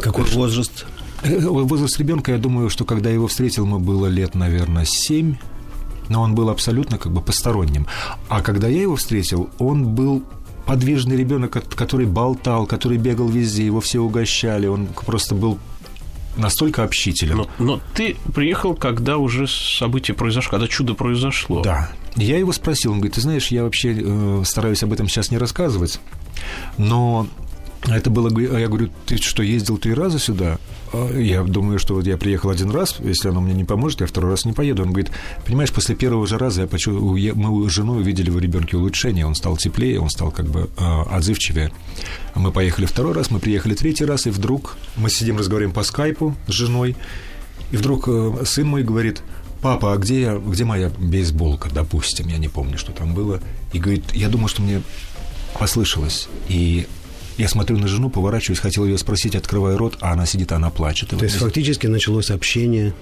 Какой 0.00 0.24
возраст? 0.24 0.86
Э, 1.22 1.38
возраст 1.40 1.98
ребенка, 1.98 2.32
я 2.32 2.38
думаю, 2.38 2.70
что 2.70 2.84
когда 2.84 3.08
я 3.08 3.14
его 3.14 3.26
встретил, 3.26 3.64
ему 3.64 3.78
было 3.78 4.06
лет, 4.06 4.34
наверное, 4.34 4.84
семь, 4.84 5.36
но 6.08 6.22
он 6.22 6.34
был 6.34 6.48
абсолютно 6.48 6.98
как 6.98 7.12
бы 7.12 7.20
посторонним. 7.20 7.86
А 8.28 8.40
когда 8.40 8.68
я 8.68 8.82
его 8.82 8.96
встретил, 8.96 9.50
он 9.58 9.94
был 9.94 10.22
подвижный 10.66 11.16
ребенок, 11.16 11.62
который 11.74 12.06
болтал, 12.06 12.66
который 12.66 12.98
бегал 12.98 13.28
везде, 13.28 13.66
его 13.66 13.80
все 13.80 14.00
угощали, 14.00 14.66
он 14.66 14.86
просто 14.86 15.34
был 15.34 15.58
настолько 16.36 16.84
общителен. 16.84 17.38
Но, 17.38 17.48
но 17.58 17.80
ты 17.94 18.16
приехал, 18.34 18.74
когда 18.74 19.18
уже 19.18 19.46
событие 19.46 20.14
произошло, 20.14 20.52
когда 20.52 20.68
чудо 20.68 20.94
произошло. 20.94 21.62
Да. 21.62 21.90
Я 22.16 22.38
его 22.38 22.52
спросил, 22.52 22.92
он 22.92 22.98
говорит, 22.98 23.14
ты 23.14 23.20
знаешь, 23.20 23.48
я 23.48 23.64
вообще 23.64 23.96
э, 23.98 24.42
стараюсь 24.44 24.82
об 24.82 24.92
этом 24.92 25.08
сейчас 25.08 25.30
не 25.30 25.38
рассказывать, 25.38 25.98
но 26.78 27.26
это 27.92 28.08
было, 28.08 28.28
я 28.38 28.68
говорю, 28.68 28.88
ты 29.06 29.18
что, 29.18 29.42
ездил 29.42 29.76
три 29.76 29.92
раза 29.92 30.18
сюда? 30.18 30.58
А, 30.92 31.18
я 31.18 31.42
думаю, 31.42 31.78
что 31.78 31.94
вот 31.94 32.06
я 32.06 32.16
приехал 32.16 32.50
один 32.50 32.70
раз, 32.70 32.96
если 33.00 33.28
оно 33.28 33.40
мне 33.40 33.52
не 33.52 33.64
поможет, 33.64 34.00
я 34.00 34.06
второй 34.06 34.30
раз 34.30 34.46
не 34.46 34.52
поеду. 34.52 34.82
Он 34.82 34.88
говорит, 34.88 35.10
понимаешь, 35.44 35.70
после 35.70 35.94
первого 35.94 36.26
же 36.26 36.38
раза 36.38 36.62
я 36.62 36.66
почувствовал, 36.66 37.14
мы 37.14 37.68
с 37.68 37.72
женой 37.72 38.00
увидели 38.00 38.30
в 38.30 38.38
ребенке 38.38 38.76
улучшение, 38.76 39.26
он 39.26 39.34
стал 39.34 39.56
теплее, 39.58 40.00
он 40.00 40.08
стал 40.08 40.30
как 40.30 40.46
бы 40.46 40.70
а, 40.78 41.02
отзывчивее. 41.10 41.72
Мы 42.34 42.52
поехали 42.52 42.86
второй 42.86 43.12
раз, 43.12 43.30
мы 43.30 43.38
приехали 43.38 43.74
третий 43.74 44.06
раз, 44.06 44.26
и 44.26 44.30
вдруг 44.30 44.76
мы 44.96 45.10
сидим, 45.10 45.36
разговариваем 45.36 45.74
по 45.74 45.82
скайпу 45.82 46.34
с 46.46 46.52
женой, 46.52 46.96
и 47.70 47.76
вдруг 47.76 48.08
э, 48.08 48.44
сын 48.44 48.66
мой 48.66 48.82
говорит, 48.82 49.22
папа, 49.60 49.92
а 49.92 49.96
где, 49.96 50.20
я, 50.20 50.34
где 50.36 50.64
моя 50.64 50.90
бейсболка, 50.90 51.68
допустим, 51.72 52.28
я 52.28 52.38
не 52.38 52.48
помню, 52.48 52.78
что 52.78 52.92
там 52.92 53.14
было, 53.14 53.40
и 53.72 53.78
говорит, 53.78 54.12
я 54.12 54.28
думаю, 54.28 54.48
что 54.48 54.62
мне 54.62 54.82
послышалось, 55.58 56.28
и 56.48 56.86
я 57.36 57.48
смотрю 57.48 57.78
на 57.78 57.88
жену, 57.88 58.10
поворачиваюсь, 58.10 58.60
хотел 58.60 58.84
ее 58.84 58.98
спросить, 58.98 59.34
открываю 59.34 59.76
рот, 59.76 59.98
а 60.00 60.12
она 60.12 60.26
сидит, 60.26 60.52
она 60.52 60.70
плачет. 60.70 61.10
То 61.10 61.24
есть 61.24 61.36
фактически 61.36 61.86
началось 61.86 62.30
общение 62.30 62.94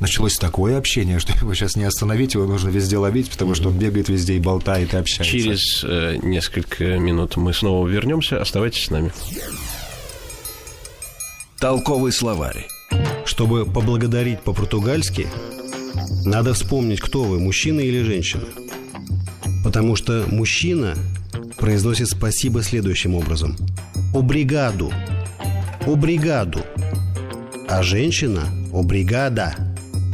началось 0.00 0.36
такое 0.36 0.78
общение, 0.78 1.18
что 1.18 1.32
его 1.32 1.54
сейчас 1.54 1.76
не 1.76 1.84
остановить, 1.84 2.34
его 2.34 2.46
нужно 2.46 2.68
везде 2.68 2.98
ловить, 2.98 3.30
потому 3.30 3.54
что 3.54 3.68
он 3.68 3.78
бегает 3.78 4.08
везде 4.08 4.34
и 4.34 4.40
болтает, 4.40 4.94
и 4.94 4.96
общается. 4.96 5.24
Через 5.24 5.84
э, 5.84 6.18
несколько 6.22 6.98
минут 6.98 7.36
мы 7.36 7.52
снова 7.52 7.86
вернемся. 7.86 8.40
Оставайтесь 8.40 8.86
с 8.86 8.90
нами. 8.90 9.12
Толковый 11.58 12.12
словарь. 12.12 12.66
Чтобы 13.24 13.66
поблагодарить 13.66 14.40
по-португальски, 14.40 15.26
надо 16.24 16.54
вспомнить, 16.54 17.00
кто 17.00 17.24
вы, 17.24 17.38
мужчина 17.40 17.80
или 17.80 18.02
женщина. 18.02 18.44
Потому 19.64 19.96
что 19.96 20.24
мужчина 20.28 20.94
произносит 21.58 22.08
спасибо 22.08 22.62
следующим 22.62 23.14
образом. 23.14 23.56
Обригаду. 24.14 24.92
Обригаду. 25.86 26.60
А 27.68 27.82
женщина– 27.82 28.44
обригада. 28.72 29.54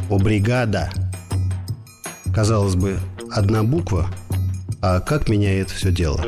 Обригада. 0.09 0.89
Казалось 2.33 2.75
бы, 2.75 2.99
одна 3.31 3.63
буква, 3.63 4.09
а 4.81 4.99
как 4.99 5.29
меняет 5.29 5.69
все 5.69 5.91
дело? 5.91 6.23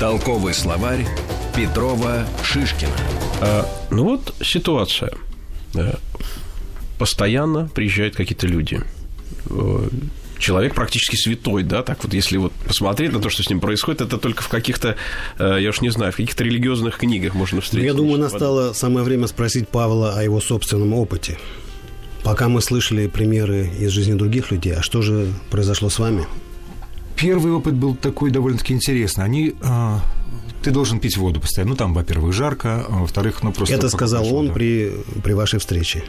Толковый 0.00 0.54
словарь 0.54 1.06
Петрова 1.54 2.24
Шишкина. 2.42 3.11
А, 3.42 3.66
ну 3.90 4.04
вот 4.04 4.34
ситуация. 4.42 5.12
Постоянно 6.98 7.68
приезжают 7.74 8.14
какие-то 8.14 8.46
люди. 8.46 8.80
Э, 9.50 9.88
человек 10.38 10.74
практически 10.74 11.16
святой, 11.16 11.64
да, 11.64 11.82
так 11.82 12.04
вот, 12.04 12.14
если 12.14 12.36
вот 12.36 12.52
посмотреть 12.52 13.12
на 13.12 13.20
то, 13.20 13.30
что 13.30 13.42
с 13.42 13.50
ним 13.50 13.58
происходит, 13.58 14.02
это 14.02 14.18
только 14.18 14.42
в 14.42 14.48
каких-то, 14.48 14.96
э, 15.38 15.58
я 15.60 15.70
уж 15.70 15.80
не 15.80 15.90
знаю, 15.90 16.12
в 16.12 16.16
каких-то 16.16 16.44
религиозных 16.44 16.98
книгах 16.98 17.34
можно 17.34 17.60
встретить. 17.60 17.86
Я 17.86 17.94
думаю, 17.94 18.20
настало 18.20 18.72
самое 18.72 19.04
время 19.04 19.26
спросить 19.26 19.68
Павла 19.68 20.16
о 20.16 20.22
его 20.22 20.40
собственном 20.40 20.92
опыте. 20.92 21.38
Пока 22.22 22.48
мы 22.48 22.60
слышали 22.60 23.08
примеры 23.08 23.68
из 23.80 23.90
жизни 23.90 24.12
других 24.12 24.52
людей, 24.52 24.74
а 24.74 24.82
что 24.82 25.02
же 25.02 25.32
произошло 25.50 25.88
с 25.88 25.98
вами? 25.98 26.26
Первый 27.16 27.52
опыт 27.52 27.74
был 27.74 27.96
такой 27.96 28.30
довольно-таки 28.30 28.74
интересный. 28.74 29.24
Они 29.24 29.54
а, 29.62 30.00
ты 30.62 30.70
должен 30.70 31.00
пить 31.00 31.16
воду 31.16 31.40
постоянно. 31.40 31.70
Ну, 31.70 31.76
там, 31.76 31.94
во-первых, 31.94 32.32
жарко, 32.32 32.84
а 32.88 32.98
во-вторых, 33.00 33.42
ну, 33.42 33.52
просто... 33.52 33.74
Это 33.74 33.88
сказал 33.88 34.34
он 34.34 34.52
при, 34.52 34.92
при 35.22 35.32
вашей 35.32 35.58
встрече. 35.58 36.04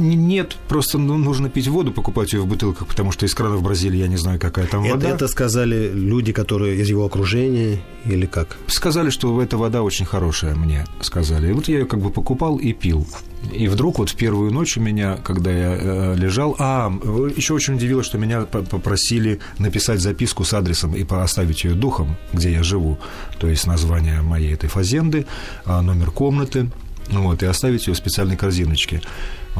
Нет, 0.00 0.56
просто 0.68 0.96
ну, 0.98 1.18
нужно 1.18 1.50
пить 1.50 1.68
воду, 1.68 1.92
покупать 1.92 2.32
ее 2.32 2.40
в 2.40 2.46
бутылках, 2.46 2.88
потому 2.88 3.12
что 3.12 3.26
из 3.26 3.34
крана 3.34 3.56
в 3.56 3.62
Бразилии 3.62 3.98
я 3.98 4.08
не 4.08 4.16
знаю, 4.16 4.40
какая 4.40 4.66
там 4.66 4.82
это, 4.82 4.94
вода. 4.94 5.08
Это 5.10 5.28
сказали 5.28 5.90
люди, 5.92 6.32
которые 6.32 6.80
из 6.80 6.88
его 6.88 7.04
окружения 7.04 7.80
или 8.06 8.24
как? 8.24 8.56
Сказали, 8.66 9.10
что 9.10 9.42
эта 9.42 9.58
вода 9.58 9.82
очень 9.82 10.06
хорошая, 10.06 10.54
мне 10.54 10.86
сказали. 11.02 11.50
И 11.50 11.52
вот 11.52 11.68
я 11.68 11.80
ее 11.80 11.86
как 11.86 12.00
бы 12.00 12.10
покупал 12.10 12.56
и 12.56 12.72
пил. 12.72 13.06
И 13.52 13.68
вдруг 13.68 13.98
вот 13.98 14.08
в 14.08 14.16
первую 14.16 14.50
ночь 14.52 14.78
у 14.78 14.80
меня, 14.80 15.18
когда 15.22 15.50
я 15.50 15.76
э, 15.78 16.14
лежал... 16.16 16.56
А, 16.58 16.90
еще 17.36 17.54
очень 17.54 17.74
удивило, 17.74 18.02
что 18.02 18.16
меня 18.16 18.42
попросили 18.42 19.40
написать 19.58 20.00
записку 20.00 20.44
с 20.44 20.54
адресом 20.54 20.94
и 20.94 21.06
оставить 21.10 21.64
ее 21.64 21.74
духом, 21.74 22.16
где 22.32 22.52
я 22.52 22.62
живу. 22.62 22.98
То 23.38 23.48
есть 23.48 23.66
название 23.66 24.22
моей 24.22 24.54
этой 24.54 24.68
фазенды, 24.68 25.26
а, 25.66 25.82
номер 25.82 26.10
комнаты, 26.10 26.70
вот, 27.10 27.42
и 27.42 27.46
оставить 27.46 27.86
ее 27.86 27.94
в 27.94 27.96
специальной 27.96 28.36
корзиночке. 28.36 29.02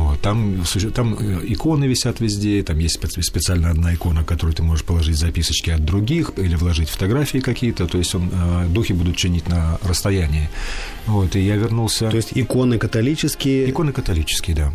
Вот, 0.00 0.20
там, 0.22 0.64
там 0.94 1.14
э, 1.20 1.40
иконы 1.52 1.84
висят 1.84 2.20
везде, 2.20 2.62
там 2.62 2.78
есть 2.78 2.98
специально 3.22 3.70
одна 3.70 3.94
икона, 3.94 4.24
которую 4.24 4.54
ты 4.54 4.62
можешь 4.62 4.84
положить 4.84 5.16
записочки 5.16 5.68
от 5.70 5.84
других 5.84 6.32
или 6.38 6.56
вложить 6.56 6.88
фотографии 6.88 7.40
какие-то, 7.40 7.86
то 7.86 7.98
есть 7.98 8.14
он, 8.14 8.30
э, 8.32 8.66
духи 8.68 8.94
будут 8.94 9.16
чинить 9.16 9.48
на 9.48 9.78
расстоянии. 9.82 10.48
Вот, 11.06 11.36
и 11.36 11.40
я 11.40 11.56
вернулся... 11.56 12.08
То 12.08 12.16
есть 12.16 12.30
иконы 12.34 12.78
католические... 12.78 13.68
Иконы 13.68 13.92
католические, 13.92 14.56
да. 14.56 14.72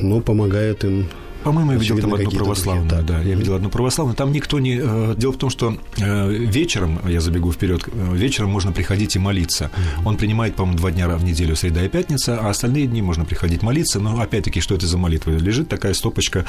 Ну, 0.00 0.20
помогают 0.20 0.84
им 0.84 1.08
По-моему, 1.48 1.72
я 1.72 1.78
видел 1.78 1.98
там 1.98 2.12
одну 2.12 2.30
православную, 2.30 2.88
другие, 2.90 3.06
да. 3.06 3.18
да. 3.20 3.22
Я 3.22 3.34
видел 3.34 3.54
одну 3.54 3.70
православную. 3.70 4.14
Там 4.14 4.32
никто 4.32 4.60
не... 4.60 4.78
Э, 4.82 5.14
дело 5.16 5.32
в 5.32 5.38
том, 5.38 5.48
что 5.48 5.78
э, 5.96 6.30
вечером, 6.30 7.00
я 7.08 7.22
забегу 7.22 7.50
вперед, 7.52 7.88
э, 7.90 8.16
вечером 8.16 8.50
можно 8.50 8.70
приходить 8.70 9.16
и 9.16 9.18
молиться. 9.18 9.70
Он 10.04 10.18
принимает, 10.18 10.56
по-моему, 10.56 10.76
два 10.76 10.90
дня 10.90 11.08
в 11.08 11.24
неделю, 11.24 11.56
среда 11.56 11.82
и 11.82 11.88
пятница, 11.88 12.38
а 12.38 12.50
остальные 12.50 12.86
дни 12.86 13.00
можно 13.00 13.24
приходить 13.24 13.62
молиться. 13.62 13.98
Но, 13.98 14.20
опять-таки, 14.20 14.60
что 14.60 14.74
это 14.74 14.86
за 14.86 14.98
молитва? 14.98 15.30
Лежит 15.30 15.70
такая 15.70 15.94
стопочка 15.94 16.44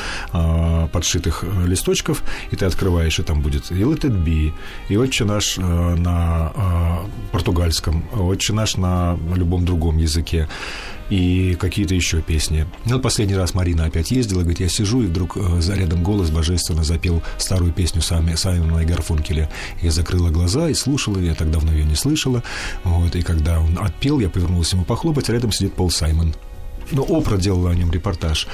подшитых 0.92 1.46
листочков, 1.66 2.22
и 2.52 2.58
ты 2.58 2.66
открываешь, 2.66 3.20
и 3.20 3.24
там 3.24 3.42
будет 3.42 3.72
и 3.72 3.76
Let 3.76 4.02
It 4.02 4.22
Be, 4.22 4.52
и 4.90 4.98
Отче 4.98 5.24
наш 5.24 5.56
на 5.58 6.52
португальском, 7.32 8.04
Отче 8.12 8.52
наш 8.52 8.76
на 8.76 9.18
любом 9.34 9.64
другом 9.64 9.98
языке 9.98 10.50
и 11.10 11.56
какие-то 11.60 11.96
еще 11.96 12.22
песни. 12.22 12.66
Ну, 12.86 13.00
последний 13.00 13.36
раз 13.36 13.54
Марина 13.54 13.86
опять 13.86 14.12
ездила, 14.12 14.42
говорит, 14.42 14.60
я 14.60 14.70
сижу, 14.70 15.02
и 15.02 15.08
вдруг 15.08 15.38
э, 15.38 15.62
за 15.62 15.76
рядом 15.76 16.04
голос 16.04 16.30
божественно 16.30 16.84
запел 16.84 17.24
старую 17.38 17.74
песню 17.74 18.02
сами, 18.02 18.36
Саймона 18.36 18.80
и 18.80 18.86
Гарфункеля. 18.86 19.50
Я 19.82 19.92
закрыла 19.92 20.30
глаза 20.30 20.70
и 20.70 20.74
слушала, 20.74 21.20
я 21.20 21.36
так 21.36 21.52
давно 21.52 21.72
ее 21.72 21.86
не 21.86 21.96
слышала. 21.96 22.44
Вот, 22.84 23.16
и 23.16 23.22
когда 23.22 23.60
он 23.60 23.78
отпел, 23.80 24.20
я 24.20 24.30
повернулась 24.30 24.72
ему 24.74 24.86
похлопать, 24.86 25.30
а 25.30 25.34
рядом 25.34 25.52
сидит 25.52 25.74
Пол 25.74 25.90
Саймон. 25.90 26.34
Ну, 26.92 27.06
Опра 27.10 27.38
делала 27.38 27.72
о 27.72 27.76
нем 27.76 27.92
репортаж. 27.92 28.48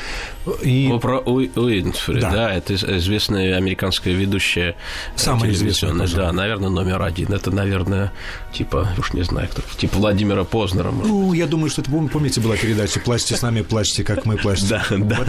И... 0.61 0.89
Опра 0.91 1.19
Уинфри, 1.19 2.21
да. 2.21 2.31
да, 2.31 2.53
это 2.53 2.75
известная 2.75 3.57
американская 3.57 4.13
ведущая. 4.13 4.75
Самая 5.15 5.51
известная, 5.51 5.93
Да, 6.07 6.31
наверное, 6.31 6.69
номер 6.69 7.01
один. 7.01 7.31
Это, 7.33 7.51
наверное, 7.51 8.11
типа, 8.53 8.89
уж 8.97 9.13
не 9.13 9.23
знаю, 9.23 9.47
кто, 9.49 9.61
типа 9.77 9.97
Владимира 9.97 10.43
Познера. 10.43 10.91
Может. 10.91 11.11
Ну, 11.11 11.33
я 11.33 11.47
думаю, 11.47 11.69
что 11.69 11.81
это, 11.81 11.91
помните, 11.91 12.41
была 12.41 12.57
передача 12.57 12.99
«Плачьте 12.99 13.35
с 13.35 13.41
нами, 13.41 13.61
плачьте, 13.61 14.03
как 14.03 14.25
мы 14.25 14.37
плачем». 14.37 14.67
Да, 14.67 14.85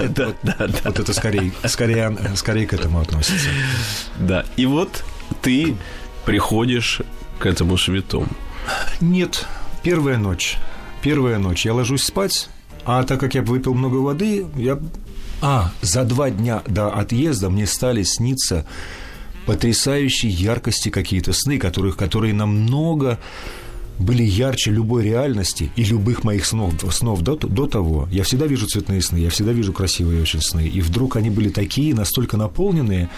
да, 0.09 0.33
да. 0.43 0.69
Вот 0.85 0.99
это 0.99 1.13
скорее, 1.13 1.53
скорее, 1.67 2.17
скорее 2.35 2.67
к 2.67 2.73
этому 2.73 3.01
относится. 3.01 3.49
Да, 4.19 4.45
и 4.57 4.67
вот 4.67 5.05
ты 5.43 5.77
приходишь 6.25 7.01
к 7.39 7.47
этому 7.47 7.77
святому. 7.77 8.29
Нет, 9.01 9.47
первая 9.83 10.19
ночь. 10.19 10.57
Первая 11.03 11.39
ночь. 11.39 11.65
Я 11.65 11.75
ложусь 11.75 12.03
спать, 12.05 12.49
а 12.87 13.03
так 13.03 13.21
как 13.21 13.35
я 13.35 13.43
выпил 13.43 13.75
много 13.75 13.97
воды, 13.97 14.47
я... 14.57 14.79
А, 15.43 15.73
за 15.83 16.05
два 16.05 16.31
дня 16.31 16.63
до 16.67 16.89
отъезда 16.89 17.51
мне 17.51 17.67
стали 17.67 18.05
сниться 18.05 18.65
потрясающие 19.45 20.31
яркости 20.31 20.89
какие-то 20.89 21.33
сны, 21.33 21.59
которых, 21.59 21.97
которые 21.97 22.33
намного 22.33 23.19
были 23.99 24.23
ярче 24.23 24.71
любой 24.71 25.05
реальности 25.05 25.71
и 25.75 25.85
любых 25.85 26.23
моих 26.23 26.45
снов, 26.47 26.75
снов 26.93 27.23
до, 27.23 27.37
до 27.37 27.67
того. 27.67 28.09
Я 28.11 28.23
всегда 28.25 28.47
вижу 28.47 28.67
цветные 28.67 29.03
сны, 29.03 29.17
я 29.19 29.31
всегда 29.31 29.53
вижу 29.53 29.73
красивые 29.73 30.23
очень 30.23 30.41
сны. 30.41 30.67
И 30.67 30.81
вдруг 30.81 31.17
они 31.17 31.31
были 31.31 31.49
такие, 31.49 31.95
настолько 31.95 32.37
наполненные, 32.37 33.11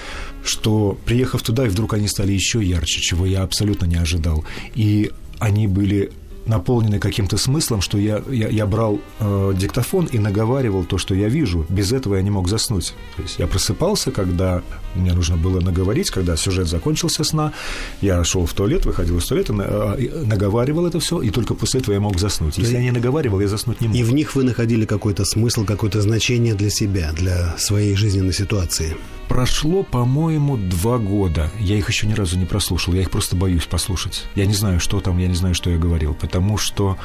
что, 0.44 0.96
приехав 1.04 1.42
туда, 1.42 1.66
и 1.66 1.68
вдруг 1.68 1.94
они 1.94 2.08
стали 2.08 2.32
еще 2.32 2.62
ярче, 2.62 3.00
чего 3.00 3.26
я 3.26 3.42
абсолютно 3.42 3.86
не 3.86 3.96
ожидал. 3.96 4.44
И 4.74 5.10
они 5.40 5.66
были 5.66 6.12
наполнены 6.48 6.98
каким-то 6.98 7.36
смыслом, 7.36 7.80
что 7.80 7.98
я, 7.98 8.22
я, 8.30 8.48
я 8.48 8.66
брал 8.66 9.00
э, 9.20 9.52
диктофон 9.56 10.06
и 10.06 10.18
наговаривал 10.18 10.84
то, 10.84 10.98
что 10.98 11.14
я 11.14 11.28
вижу. 11.28 11.66
Без 11.68 11.92
этого 11.92 12.16
я 12.16 12.22
не 12.22 12.30
мог 12.30 12.48
заснуть. 12.48 12.94
То 13.16 13.22
есть 13.22 13.38
я 13.38 13.46
просыпался, 13.46 14.10
когда 14.10 14.62
мне 14.94 15.12
нужно 15.12 15.36
было 15.36 15.60
наговорить, 15.60 16.10
когда 16.10 16.36
сюжет 16.36 16.66
закончился 16.68 17.24
сна, 17.24 17.52
я 18.00 18.24
шел 18.24 18.46
в 18.46 18.52
туалет, 18.52 18.86
выходил 18.86 19.18
из 19.18 19.26
туалета, 19.26 19.52
э, 19.52 20.24
наговаривал 20.24 20.86
это 20.86 20.98
все, 21.00 21.20
и 21.20 21.30
только 21.30 21.54
после 21.54 21.80
этого 21.80 21.94
я 21.94 22.00
мог 22.00 22.18
заснуть. 22.18 22.58
Если 22.58 22.74
я 22.74 22.82
не 22.82 22.90
наговаривал, 22.90 23.40
я 23.40 23.48
заснуть 23.48 23.80
не 23.80 23.88
мог. 23.88 23.96
И 23.96 24.02
в 24.02 24.12
них 24.12 24.34
вы 24.34 24.44
находили 24.44 24.86
какой-то 24.86 25.24
смысл, 25.24 25.64
какое-то 25.64 26.00
значение 26.00 26.54
для 26.54 26.70
себя, 26.70 27.12
для 27.12 27.56
своей 27.58 27.94
жизненной 27.94 28.32
ситуации. 28.32 28.96
Прошло, 29.28 29.82
по-моему, 29.82 30.56
два 30.56 30.98
года. 30.98 31.50
Я 31.58 31.76
их 31.76 31.88
еще 31.88 32.06
ни 32.06 32.14
разу 32.14 32.38
не 32.38 32.46
прослушал. 32.46 32.94
Я 32.94 33.02
их 33.02 33.10
просто 33.10 33.36
боюсь 33.36 33.64
послушать. 33.64 34.24
Я 34.34 34.46
не 34.46 34.54
знаю, 34.54 34.80
что 34.80 35.00
там, 35.00 35.18
я 35.18 35.28
не 35.28 35.34
знаю, 35.34 35.54
что 35.54 35.70
я 35.70 35.76
говорил, 35.76 36.14
потому 36.14 36.56
что 36.56 36.96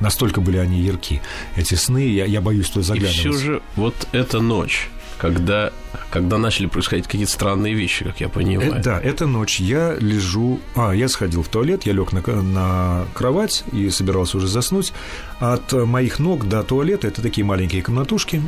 настолько 0.00 0.40
были 0.40 0.58
они 0.58 0.80
ярки. 0.80 1.22
Эти 1.56 1.74
сны, 1.74 2.08
я, 2.08 2.24
я 2.24 2.40
боюсь 2.40 2.68
туда 2.68 2.84
заглядывать. 2.84 3.16
И 3.16 3.20
все 3.20 3.32
же 3.32 3.62
вот 3.76 4.08
эта 4.12 4.40
ночь, 4.40 4.90
когда, 5.18 5.72
когда 6.10 6.36
начали 6.38 6.66
происходить 6.66 7.06
какие-то 7.06 7.30
странные 7.30 7.74
вещи, 7.74 8.04
как 8.04 8.20
я 8.20 8.28
понимаю. 8.28 8.74
Э, 8.74 8.82
да, 8.82 9.00
эта 9.00 9.26
ночь 9.26 9.60
я 9.60 9.94
лежу... 9.94 10.60
А, 10.74 10.92
я 10.92 11.08
сходил 11.08 11.42
в 11.42 11.48
туалет, 11.48 11.86
я 11.86 11.92
лег 11.92 12.12
на, 12.12 12.20
на 12.42 13.06
кровать 13.14 13.64
и 13.72 13.88
собирался 13.90 14.36
уже 14.38 14.48
заснуть. 14.48 14.92
От 15.38 15.72
моих 15.72 16.18
ног 16.18 16.48
до 16.48 16.62
туалета 16.62 17.06
это 17.06 17.22
такие 17.22 17.44
маленькие 17.44 17.82
комнатушки 17.82 18.42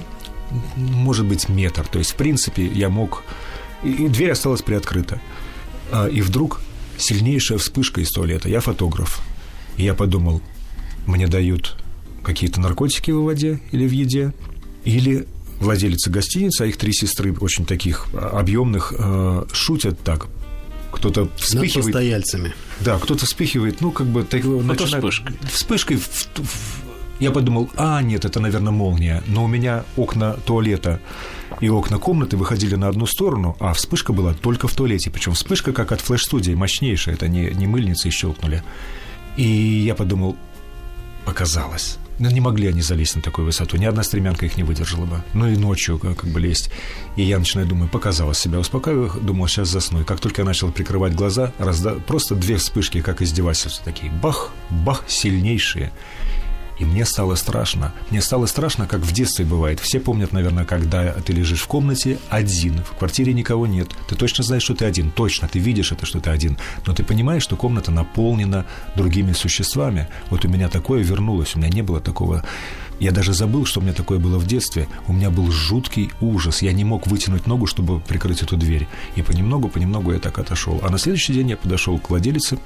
может 0.76 1.26
быть, 1.26 1.48
метр. 1.48 1.86
То 1.86 1.98
есть, 1.98 2.12
в 2.12 2.16
принципе, 2.16 2.66
я 2.66 2.88
мог... 2.88 3.24
И, 3.82 4.08
дверь 4.08 4.32
осталась 4.32 4.62
приоткрыта. 4.62 5.20
А, 5.90 6.06
и 6.06 6.20
вдруг 6.20 6.60
сильнейшая 6.98 7.58
вспышка 7.58 8.00
из 8.00 8.10
туалета. 8.10 8.48
Я 8.48 8.60
фотограф. 8.60 9.20
И 9.76 9.84
я 9.84 9.94
подумал, 9.94 10.42
мне 11.06 11.26
дают 11.26 11.76
какие-то 12.22 12.60
наркотики 12.60 13.10
в 13.10 13.22
воде 13.22 13.60
или 13.72 13.86
в 13.86 13.92
еде, 13.92 14.34
или 14.84 15.26
владелицы 15.60 16.10
гостиницы, 16.10 16.62
а 16.62 16.66
их 16.66 16.76
три 16.76 16.92
сестры 16.92 17.34
очень 17.34 17.64
таких 17.66 18.06
объемных, 18.14 18.92
э, 18.96 19.44
шутят 19.52 20.00
так. 20.00 20.28
Кто-то 20.92 21.28
вспыхивает... 21.36 21.76
Над 21.76 21.84
постояльцами. 21.84 22.54
Да, 22.80 22.98
кто-то 22.98 23.24
вспыхивает, 23.24 23.80
ну, 23.80 23.92
как 23.92 24.06
бы... 24.06 24.24
Так, 24.24 24.42
начинает, 24.44 25.04
вспышкой. 25.04 25.36
Вспышкой 25.52 25.96
в, 25.98 26.08
в, 26.08 26.79
я 27.20 27.30
подумал, 27.30 27.70
а, 27.76 28.02
нет, 28.02 28.24
это, 28.24 28.40
наверное, 28.40 28.72
молния. 28.72 29.22
Но 29.26 29.44
у 29.44 29.46
меня 29.46 29.84
окна 29.96 30.32
туалета 30.32 31.00
и 31.60 31.68
окна 31.68 31.98
комнаты 31.98 32.36
выходили 32.36 32.76
на 32.76 32.88
одну 32.88 33.06
сторону, 33.06 33.56
а 33.60 33.74
вспышка 33.74 34.12
была 34.12 34.32
только 34.32 34.68
в 34.68 34.74
туалете. 34.74 35.10
Причем 35.10 35.34
вспышка 35.34 35.72
как 35.72 35.92
от 35.92 36.00
флеш-студии, 36.00 36.52
мощнейшая. 36.52 37.14
Это 37.14 37.28
не, 37.28 37.50
не 37.50 37.66
мыльницы 37.66 38.10
щелкнули. 38.10 38.62
И 39.36 39.44
я 39.44 39.94
подумал, 39.94 40.36
показалось. 41.24 41.98
Ну, 42.18 42.30
не 42.30 42.40
могли 42.40 42.68
они 42.68 42.82
залезть 42.82 43.16
на 43.16 43.22
такую 43.22 43.46
высоту. 43.46 43.78
Ни 43.78 43.86
одна 43.86 44.02
стремянка 44.02 44.44
их 44.44 44.56
не 44.58 44.62
выдержала 44.62 45.06
бы. 45.06 45.22
Ну 45.32 45.48
и 45.48 45.56
ночью 45.56 45.98
как, 45.98 46.18
как 46.18 46.30
бы 46.30 46.38
лезть. 46.38 46.70
И 47.16 47.22
я 47.22 47.38
начинаю 47.38 47.66
думаю, 47.66 47.88
показалось 47.88 48.38
себя. 48.38 48.58
Успокаиваю, 48.58 49.10
думал, 49.22 49.48
сейчас 49.48 49.68
засну. 49.68 50.02
И 50.02 50.04
как 50.04 50.20
только 50.20 50.42
я 50.42 50.46
начал 50.46 50.70
прикрывать 50.70 51.14
глаза, 51.14 51.52
разда... 51.58 51.94
просто 51.94 52.34
две 52.34 52.56
вспышки, 52.56 53.00
как 53.00 53.22
издевательства 53.22 53.84
такие. 53.84 54.12
Бах, 54.12 54.50
бах, 54.68 55.04
сильнейшие. 55.08 55.92
И 56.80 56.84
мне 56.84 57.04
стало 57.04 57.34
страшно. 57.34 57.92
Мне 58.10 58.22
стало 58.22 58.46
страшно, 58.46 58.86
как 58.86 59.00
в 59.02 59.12
детстве 59.12 59.44
бывает. 59.44 59.78
Все 59.80 60.00
помнят, 60.00 60.32
наверное, 60.32 60.64
когда 60.64 61.12
ты 61.12 61.34
лежишь 61.34 61.60
в 61.60 61.66
комнате 61.66 62.18
один, 62.30 62.82
в 62.82 62.96
квартире 62.98 63.34
никого 63.34 63.66
нет. 63.66 63.90
Ты 64.08 64.16
точно 64.16 64.42
знаешь, 64.42 64.62
что 64.62 64.74
ты 64.74 64.86
один. 64.86 65.10
Точно, 65.10 65.46
ты 65.46 65.58
видишь 65.58 65.92
это, 65.92 66.06
что 66.06 66.20
ты 66.20 66.30
один. 66.30 66.56
Но 66.86 66.94
ты 66.94 67.04
понимаешь, 67.04 67.42
что 67.42 67.56
комната 67.56 67.90
наполнена 67.90 68.64
другими 68.96 69.32
существами. 69.32 70.08
Вот 70.30 70.46
у 70.46 70.48
меня 70.48 70.70
такое 70.70 71.02
вернулось. 71.02 71.54
У 71.54 71.58
меня 71.58 71.68
не 71.68 71.82
было 71.82 72.00
такого 72.00 72.42
я 73.00 73.12
даже 73.12 73.32
забыл, 73.32 73.64
что 73.64 73.80
у 73.80 73.82
меня 73.82 73.94
такое 73.94 74.18
было 74.18 74.38
в 74.38 74.46
детстве. 74.46 74.86
У 75.08 75.14
меня 75.14 75.30
был 75.30 75.50
жуткий 75.50 76.12
ужас. 76.20 76.60
Я 76.60 76.72
не 76.72 76.84
мог 76.84 77.06
вытянуть 77.06 77.46
ногу, 77.46 77.66
чтобы 77.66 77.98
прикрыть 77.98 78.42
эту 78.42 78.58
дверь. 78.58 78.86
И 79.16 79.22
понемногу, 79.22 79.68
понемногу 79.68 80.12
я 80.12 80.18
так 80.18 80.38
отошел. 80.38 80.78
А 80.82 80.90
на 80.90 80.98
следующий 80.98 81.32
день 81.32 81.48
я 81.48 81.56
подошел 81.56 81.98
к 81.98 82.10
владелице 82.10 82.58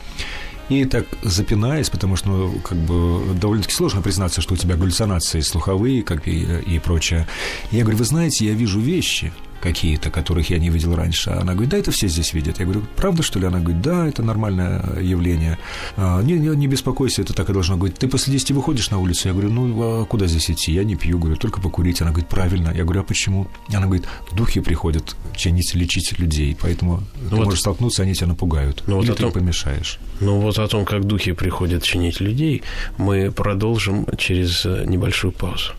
и 0.68 0.85
так 0.85 1.07
запинаясь, 1.22 1.90
потому 1.90 2.16
что, 2.16 2.29
ну, 2.29 2.59
как 2.61 2.79
бы, 2.79 3.35
довольно-таки 3.35 3.74
сложно 3.74 4.03
признаться, 4.03 4.40
что 4.40 4.55
у 4.55 4.57
тебя 4.57 4.77
галлюцинации 4.77 5.40
слуховые, 5.40 6.03
как 6.03 6.27
и, 6.27 6.61
и 6.66 6.79
прочее. 6.79 7.27
Я 7.70 7.83
говорю, 7.83 7.98
вы 7.98 8.05
знаете, 8.05 8.46
я 8.46 8.55
вижу 8.55 8.81
вещи, 8.81 9.33
какие-то, 9.61 10.11
которых 10.11 10.51
я 10.51 10.59
не 10.59 10.71
видел 10.71 10.95
раньше. 10.95 11.31
Она 11.31 11.53
говорит, 11.53 11.71
да, 11.71 11.79
это 11.79 11.90
все 11.90 12.09
здесь 12.09 12.33
видят. 12.35 12.59
Я 12.59 12.64
говорю, 12.64 12.83
правда, 12.97 13.23
что 13.23 13.38
ли? 13.38 13.47
Она 13.47 13.61
говорит, 13.61 13.81
да, 13.83 14.07
это 14.07 14.23
нормальное 14.23 15.01
явление. 15.01 15.59
А, 15.97 16.23
не, 16.23 16.35
не, 16.35 16.55
не 16.57 16.67
беспокойся, 16.67 17.23
это 17.23 17.33
так 17.33 17.51
и 17.51 17.53
должно 17.53 17.77
быть. 17.77 17.95
Ты 17.95 18.09
после 18.09 18.33
10 18.33 18.53
выходишь 18.53 18.90
на 18.90 18.99
улицу? 18.99 19.29
Я 19.29 19.35
говорю, 19.35 19.51
ну, 19.51 20.03
а 20.03 20.05
куда 20.05 20.27
здесь 20.27 20.51
идти? 20.51 20.73
Я 20.73 20.85
не 20.85 20.97
пью, 20.97 21.19
говорю, 21.19 21.37
только 21.37 21.61
покурить. 21.61 22.01
Она 22.03 22.11
говорит, 22.11 22.29
правильно. 22.29 22.73
Я 22.75 22.85
говорю, 22.85 23.01
а 23.01 23.05
почему? 23.05 23.49
Она 23.69 23.87
говорит, 23.87 24.05
духи 24.33 24.61
приходят 24.61 25.17
чинить, 25.35 25.75
лечить 25.75 26.19
людей, 26.19 26.57
поэтому 26.61 27.03
ну 27.23 27.31
ты 27.31 27.37
вот, 27.37 27.45
можешь 27.47 27.61
столкнуться, 27.61 28.03
они 28.03 28.14
тебя 28.14 28.29
напугают. 28.29 28.85
Ну, 28.87 29.01
Или 29.01 29.09
вот 29.09 29.17
ты 29.17 29.23
том, 29.23 29.33
помешаешь. 29.33 29.99
Ну, 30.21 30.40
вот 30.40 30.59
о 30.59 30.69
том, 30.69 30.85
как 30.85 31.05
духи 31.05 31.33
приходят 31.33 31.83
чинить 31.83 32.21
людей, 32.21 32.62
мы 32.99 33.31
продолжим 33.31 34.07
через 34.17 34.64
э, 34.67 34.85
небольшую 34.87 35.33
паузу. 35.33 35.73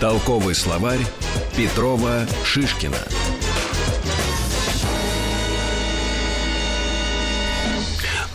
Толковый 0.00 0.54
словарь 0.54 1.04
Петрова 1.56 2.24
Шишкина. 2.44 2.98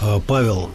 А, 0.02 0.20
Павел, 0.28 0.72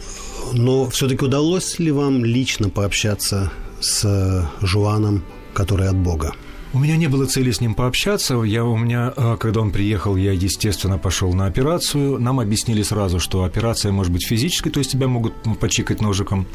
но 0.53 0.89
все-таки 0.89 1.23
удалось 1.23 1.77
ли 1.77 1.91
вам 1.91 2.25
лично 2.25 2.69
пообщаться 2.69 3.51
с 3.79 4.49
Жуаном, 4.61 5.23
который 5.53 5.87
от 5.87 5.95
Бога? 5.95 6.33
У 6.71 6.77
меня 6.77 6.97
не 6.97 7.07
было 7.07 7.25
цели 7.25 7.49
с 7.49 7.61
ним 7.61 7.73
пообщаться. 7.73 8.35
Я 8.43 8.63
у 8.63 8.77
меня, 8.77 9.11
э, 9.15 9.37
когда 9.39 9.61
он 9.61 9.71
приехал, 9.71 10.15
я, 10.15 10.33
естественно, 10.33 10.99
пошел 10.99 11.33
на 11.33 11.47
операцию. 11.47 12.19
Нам 12.19 12.39
объяснили 12.39 12.83
сразу, 12.83 13.19
что 13.19 13.43
операция 13.43 13.91
может 13.91 14.13
быть 14.13 14.27
физической, 14.27 14.69
то 14.69 14.77
есть 14.77 14.91
тебя 14.91 15.07
могут 15.07 15.33
почикать 15.59 15.99
ножиком. 15.99 16.45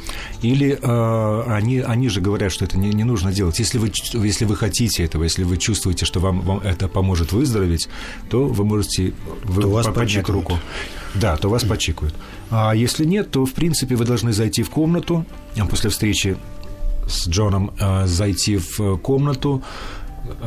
Или 0.41 0.79
э, 0.81 1.43
они, 1.49 1.81
они 1.81 2.09
же 2.09 2.21
говорят, 2.21 2.53
что 2.53 2.65
это 2.65 2.79
не, 2.79 2.91
не 2.91 3.03
нужно 3.03 3.33
делать. 3.33 3.59
Если 3.59 3.79
вы, 3.79 3.91
если 4.25 4.45
вы 4.45 4.55
хотите 4.55 5.03
этого, 5.03 5.25
если 5.25 5.43
вы 5.43 5.57
чувствуете, 5.57 6.05
что 6.05 6.21
вам, 6.21 6.43
вам 6.43 6.61
это 6.61 6.87
поможет 6.87 7.33
выздороветь, 7.33 7.89
то 8.31 8.47
вы 8.47 8.65
можете 8.65 9.15
вы, 9.43 9.63
то 9.63 9.69
вас 9.69 9.87
поднять 9.89 10.29
руку. 10.29 10.61
Да, 11.17 11.37
то 11.37 11.49
вас 11.49 11.65
почикают. 11.65 12.15
А 12.51 12.73
если 12.73 13.05
нет, 13.05 13.33
то, 13.33 13.45
в 13.45 13.53
принципе, 13.53 13.97
вы 13.97 14.05
должны 14.05 14.33
зайти 14.33 14.63
в 14.63 14.71
комнату 14.71 15.27
после 15.69 15.91
встречи 15.91 16.37
с 17.09 17.29
Джоном, 17.29 17.73
э, 17.81 18.07
зайти 18.07 18.59
в 18.59 18.97
комнату, 18.99 19.63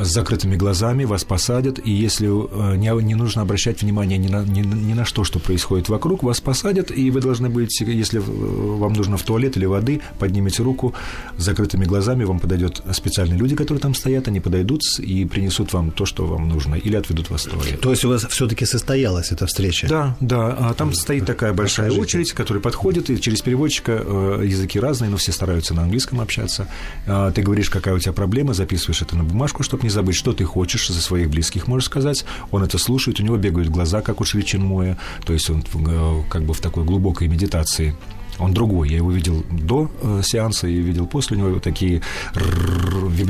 с 0.00 0.08
закрытыми 0.08 0.56
глазами, 0.56 1.04
вас 1.04 1.24
посадят, 1.24 1.78
и 1.84 1.90
если 1.90 2.28
э, 2.28 2.76
не, 2.76 2.90
не 3.02 3.14
нужно 3.14 3.42
обращать 3.42 3.82
внимание 3.82 4.18
ни 4.18 4.28
на, 4.28 4.44
ни, 4.44 4.60
ни 4.60 4.92
на 4.92 5.04
что, 5.04 5.24
что 5.24 5.38
происходит 5.38 5.88
вокруг, 5.88 6.22
вас 6.22 6.40
посадят, 6.40 6.90
и 6.90 7.10
вы 7.10 7.20
должны 7.20 7.48
быть, 7.48 7.80
если 7.80 8.20
э, 8.20 8.22
вам 8.22 8.92
нужно 8.92 9.16
в 9.16 9.22
туалет 9.22 9.56
или 9.56 9.66
воды, 9.66 10.00
поднимите 10.18 10.62
руку 10.62 10.94
с 11.36 11.44
закрытыми 11.44 11.84
глазами, 11.84 12.24
вам 12.24 12.40
подойдет 12.40 12.82
специальные 12.92 13.38
люди, 13.38 13.54
которые 13.56 13.80
там 13.80 13.94
стоят, 13.94 14.28
они 14.28 14.40
подойдут 14.40 14.82
и 14.98 15.24
принесут 15.24 15.72
вам 15.72 15.90
то, 15.90 16.06
что 16.06 16.26
вам 16.26 16.48
нужно, 16.48 16.74
или 16.74 16.96
отведут 16.96 17.30
вас 17.30 17.46
в 17.46 17.50
туалет. 17.50 17.80
То 17.80 17.90
есть 17.90 18.04
у 18.04 18.08
вас 18.08 18.26
все-таки 18.26 18.64
состоялась 18.64 19.32
эта 19.32 19.46
встреча? 19.46 19.88
Да, 19.88 20.16
да. 20.20 20.56
А 20.58 20.74
там 20.74 20.92
стоит 20.92 21.26
такая 21.26 21.52
большая 21.52 21.86
Расскажите. 21.86 22.18
очередь, 22.18 22.32
которая 22.32 22.62
подходит, 22.62 23.10
и 23.10 23.20
через 23.20 23.42
переводчика 23.42 24.02
э, 24.04 24.42
языки 24.44 24.78
разные, 24.80 25.10
но 25.10 25.16
все 25.16 25.32
стараются 25.32 25.74
на 25.74 25.82
английском 25.82 26.20
общаться. 26.20 26.68
А 27.06 27.30
ты 27.30 27.42
говоришь, 27.42 27.70
какая 27.70 27.94
у 27.94 27.98
тебя 27.98 28.12
проблема, 28.12 28.54
записываешь 28.54 29.02
это 29.02 29.16
на 29.16 29.24
бумажку, 29.24 29.62
чтобы 29.68 29.82
не 29.82 29.90
забыть, 29.90 30.16
что 30.16 30.32
ты 30.32 30.44
хочешь 30.44 30.88
за 30.88 31.00
своих 31.00 31.28
близких, 31.28 31.66
можешь 31.66 31.86
сказать. 31.86 32.24
Он 32.50 32.62
это 32.62 32.78
слушает, 32.78 33.20
у 33.20 33.22
него 33.22 33.36
бегают 33.36 33.68
глаза, 33.68 34.00
как 34.00 34.22
у 34.22 34.24
Швеченмоя, 34.24 34.96
то 35.26 35.34
есть 35.34 35.50
он 35.50 35.62
э, 35.62 36.22
как 36.30 36.44
бы 36.44 36.54
в 36.54 36.60
такой 36.60 36.84
глубокой 36.84 37.28
медитации 37.28 37.94
он 38.38 38.54
другой. 38.54 38.88
Я 38.90 38.96
его 38.96 39.10
видел 39.10 39.44
до 39.50 39.90
э, 40.02 40.20
сеанса 40.24 40.68
и 40.68 40.74
видел 40.74 41.06
после. 41.06 41.36
Него 41.36 41.50
вот 41.50 41.62
такие 41.62 42.02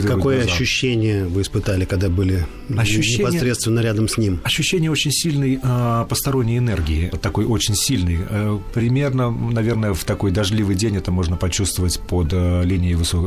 Какое 0.07 0.39
глаза. 0.39 0.53
ощущение 0.53 1.27
вы 1.27 1.43
испытали, 1.43 1.85
когда 1.85 2.09
были 2.09 2.47
ощущение, 2.77 3.27
непосредственно 3.27 3.81
рядом 3.81 4.09
с 4.09 4.19
ним? 4.19 4.41
Ощущение 4.45 4.91
очень 4.91 5.11
сильной 5.11 5.59
э, 5.63 6.07
посторонней 6.09 6.59
энергии. 6.59 7.11
Такой 7.21 7.45
очень 7.45 7.75
сильный. 7.75 8.19
Э, 8.29 8.59
примерно, 8.75 9.31
наверное, 9.31 9.95
в 9.95 10.05
такой 10.05 10.31
дождливый 10.31 10.77
день 10.77 10.97
это 10.97 11.11
можно 11.11 11.37
почувствовать 11.37 11.99
под 12.01 12.33
э, 12.33 12.63
линией 12.65 12.95
высок, 12.95 13.27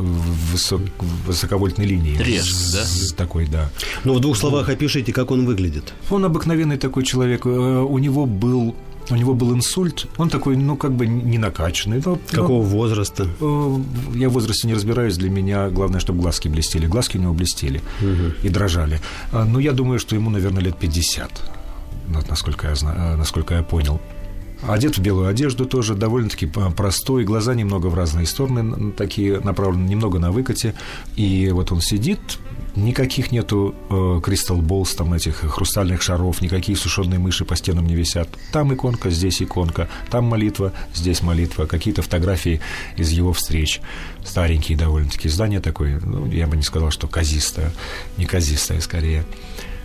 высок, 0.52 0.82
высоковольтной 1.26 1.86
линии. 1.86 2.16
Треск, 2.16 2.72
да? 2.72 2.84
Такой, 3.16 3.46
да. 3.46 3.70
Ну, 4.04 4.14
в 4.14 4.20
двух 4.20 4.36
словах 4.36 4.68
опишите, 4.68 5.12
как 5.12 5.30
он 5.30 5.46
выглядит. 5.46 5.92
Он 6.10 6.24
обыкновенный 6.24 6.78
такой 6.78 7.04
человек. 7.04 7.46
Э, 7.46 7.48
у 7.48 7.98
него 7.98 8.26
был 8.26 8.74
у 9.12 9.16
него 9.16 9.34
был 9.34 9.54
инсульт, 9.54 10.06
он 10.16 10.28
такой, 10.28 10.56
ну, 10.56 10.76
как 10.76 10.92
бы 10.92 11.06
не 11.06 11.38
накачанный. 11.38 12.02
Но, 12.04 12.18
Какого 12.30 12.62
но, 12.62 12.68
возраста? 12.68 13.26
Э, 13.40 13.78
я 14.14 14.28
в 14.28 14.32
возрасте 14.32 14.66
не 14.66 14.74
разбираюсь, 14.74 15.16
для 15.16 15.30
меня 15.30 15.68
главное, 15.70 16.00
чтобы 16.00 16.20
глазки 16.20 16.48
блестели. 16.48 16.86
Глазки 16.86 17.16
у 17.18 17.20
него 17.20 17.34
блестели 17.34 17.82
угу. 18.00 18.34
и 18.42 18.48
дрожали. 18.48 19.00
А, 19.32 19.44
но 19.44 19.60
я 19.60 19.72
думаю, 19.72 19.98
что 19.98 20.14
ему, 20.14 20.30
наверное, 20.30 20.62
лет 20.62 20.78
50, 20.78 21.30
насколько 22.28 22.68
я, 22.68 22.74
знаю, 22.74 22.96
э, 22.98 23.16
насколько 23.16 23.54
я 23.54 23.62
понял. 23.62 24.00
Одет 24.66 24.96
в 24.96 25.02
белую 25.02 25.28
одежду 25.28 25.66
тоже, 25.66 25.94
довольно-таки 25.94 26.46
простой, 26.46 27.24
глаза 27.24 27.54
немного 27.54 27.88
в 27.88 27.94
разные 27.94 28.26
стороны, 28.26 28.92
такие 28.92 29.40
направлены 29.40 29.88
немного 29.88 30.20
на 30.20 30.30
выкате. 30.30 30.74
И 31.16 31.50
вот 31.52 31.72
он 31.72 31.80
сидит, 31.80 32.20
Никаких 32.74 33.32
нету 33.32 33.74
э, 33.90 34.52
болс, 34.56 34.94
там 34.94 35.12
этих 35.12 35.36
хрустальных 35.36 36.00
шаров, 36.00 36.40
никакие 36.40 36.76
сушеные 36.76 37.18
мыши 37.18 37.44
по 37.44 37.54
стенам 37.54 37.86
не 37.86 37.94
висят. 37.94 38.28
Там 38.50 38.72
иконка, 38.72 39.10
здесь 39.10 39.42
иконка, 39.42 39.88
там 40.10 40.24
молитва, 40.24 40.72
здесь 40.94 41.22
молитва, 41.22 41.66
какие-то 41.66 42.00
фотографии 42.00 42.60
из 42.96 43.10
его 43.10 43.34
встреч. 43.34 43.80
Старенькие 44.24 44.78
довольно-таки. 44.78 45.28
Здание 45.28 45.60
такое, 45.60 46.00
ну, 46.00 46.26
я 46.26 46.46
бы 46.46 46.56
не 46.56 46.62
сказал, 46.62 46.90
что 46.90 47.08
казистое, 47.08 47.72
не 48.16 48.24
казистое 48.24 48.80
скорее. 48.80 49.24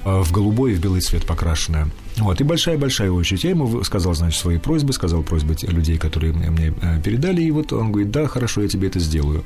Э, 0.05 0.21
в 0.21 0.31
голубой 0.31 0.71
и 0.71 0.75
в 0.75 0.79
белый 0.79 1.01
цвет 1.01 1.25
покрашенная. 1.25 1.89
Вот, 2.17 2.41
и 2.41 2.43
большая-большая 2.43 3.11
очередь. 3.11 3.43
Я 3.43 3.51
ему 3.51 3.83
сказал, 3.83 4.15
значит, 4.15 4.39
свои 4.39 4.57
просьбы, 4.57 4.93
сказал 4.93 5.21
просьбы 5.21 5.55
людей, 5.63 5.97
которые 5.97 6.33
мне 6.33 6.73
э, 6.81 7.01
передали, 7.01 7.41
и 7.41 7.51
вот 7.51 7.73
он 7.73 7.91
говорит, 7.91 8.11
да, 8.11 8.27
хорошо, 8.27 8.61
я 8.61 8.67
тебе 8.67 8.87
это 8.87 8.99
сделаю. 8.99 9.43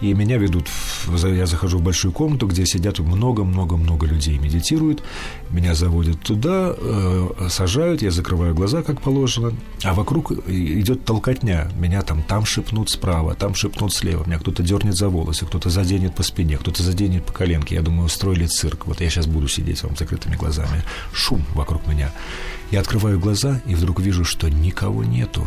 И 0.00 0.12
меня 0.12 0.36
ведут, 0.36 0.68
в, 1.06 1.26
я 1.26 1.46
захожу 1.46 1.78
в 1.78 1.82
большую 1.82 2.12
комнату, 2.12 2.46
где 2.46 2.66
сидят 2.66 2.98
много-много-много 2.98 4.06
людей, 4.06 4.38
медитируют, 4.38 5.02
меня 5.50 5.74
заводят 5.74 6.20
туда, 6.20 6.74
э, 6.76 7.28
сажают, 7.48 8.02
я 8.02 8.10
закрываю 8.10 8.54
глаза, 8.54 8.82
как 8.82 9.00
положено, 9.00 9.52
а 9.82 9.94
вокруг 9.94 10.32
идет 10.46 11.04
толкотня, 11.04 11.70
меня 11.78 12.02
там, 12.02 12.22
там 12.22 12.44
шепнут 12.44 12.90
справа, 12.90 13.34
там 13.34 13.54
шепнут 13.54 13.92
слева, 13.92 14.24
меня 14.26 14.38
кто-то 14.38 14.62
дернет 14.62 14.94
за 14.94 15.08
волосы, 15.08 15.46
кто-то 15.46 15.70
заденет 15.70 16.14
по 16.14 16.22
спине, 16.22 16.58
кто-то 16.58 16.82
заденет 16.82 17.24
по 17.24 17.32
коленке, 17.32 17.76
я 17.76 17.82
думаю, 17.82 18.06
устроили 18.06 18.46
цирк, 18.46 18.86
вот 18.86 19.00
я 19.00 19.08
сейчас 19.08 19.26
буду 19.26 19.48
сидеть 19.48 19.82
вам 19.82 19.96
закрытыми 19.96 20.36
глазами, 20.36 20.82
шум 21.12 21.42
вокруг 21.54 21.86
меня, 21.86 22.03
я 22.70 22.80
открываю 22.80 23.18
глаза 23.18 23.60
и 23.66 23.74
вдруг 23.74 24.00
вижу, 24.00 24.24
что 24.24 24.48
никого 24.48 25.04
нету. 25.04 25.46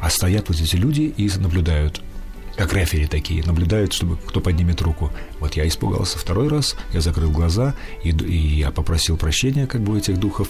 А 0.00 0.10
стоят 0.10 0.48
вот 0.48 0.60
эти 0.60 0.76
люди 0.76 1.12
и 1.16 1.28
наблюдают 1.38 2.02
как 2.58 2.72
рефери 2.72 3.06
такие, 3.06 3.44
наблюдают, 3.44 3.92
чтобы 3.92 4.16
кто 4.16 4.40
поднимет 4.40 4.82
руку. 4.82 5.12
Вот 5.38 5.54
я 5.54 5.66
испугался 5.68 6.18
второй 6.18 6.48
раз, 6.48 6.74
я 6.92 7.00
закрыл 7.00 7.30
глаза, 7.30 7.76
и, 8.02 8.10
и 8.10 8.58
я 8.58 8.72
попросил 8.72 9.16
прощения 9.16 9.68
как 9.68 9.80
бы 9.80 9.92
у 9.92 9.96
этих 9.96 10.18
духов, 10.18 10.48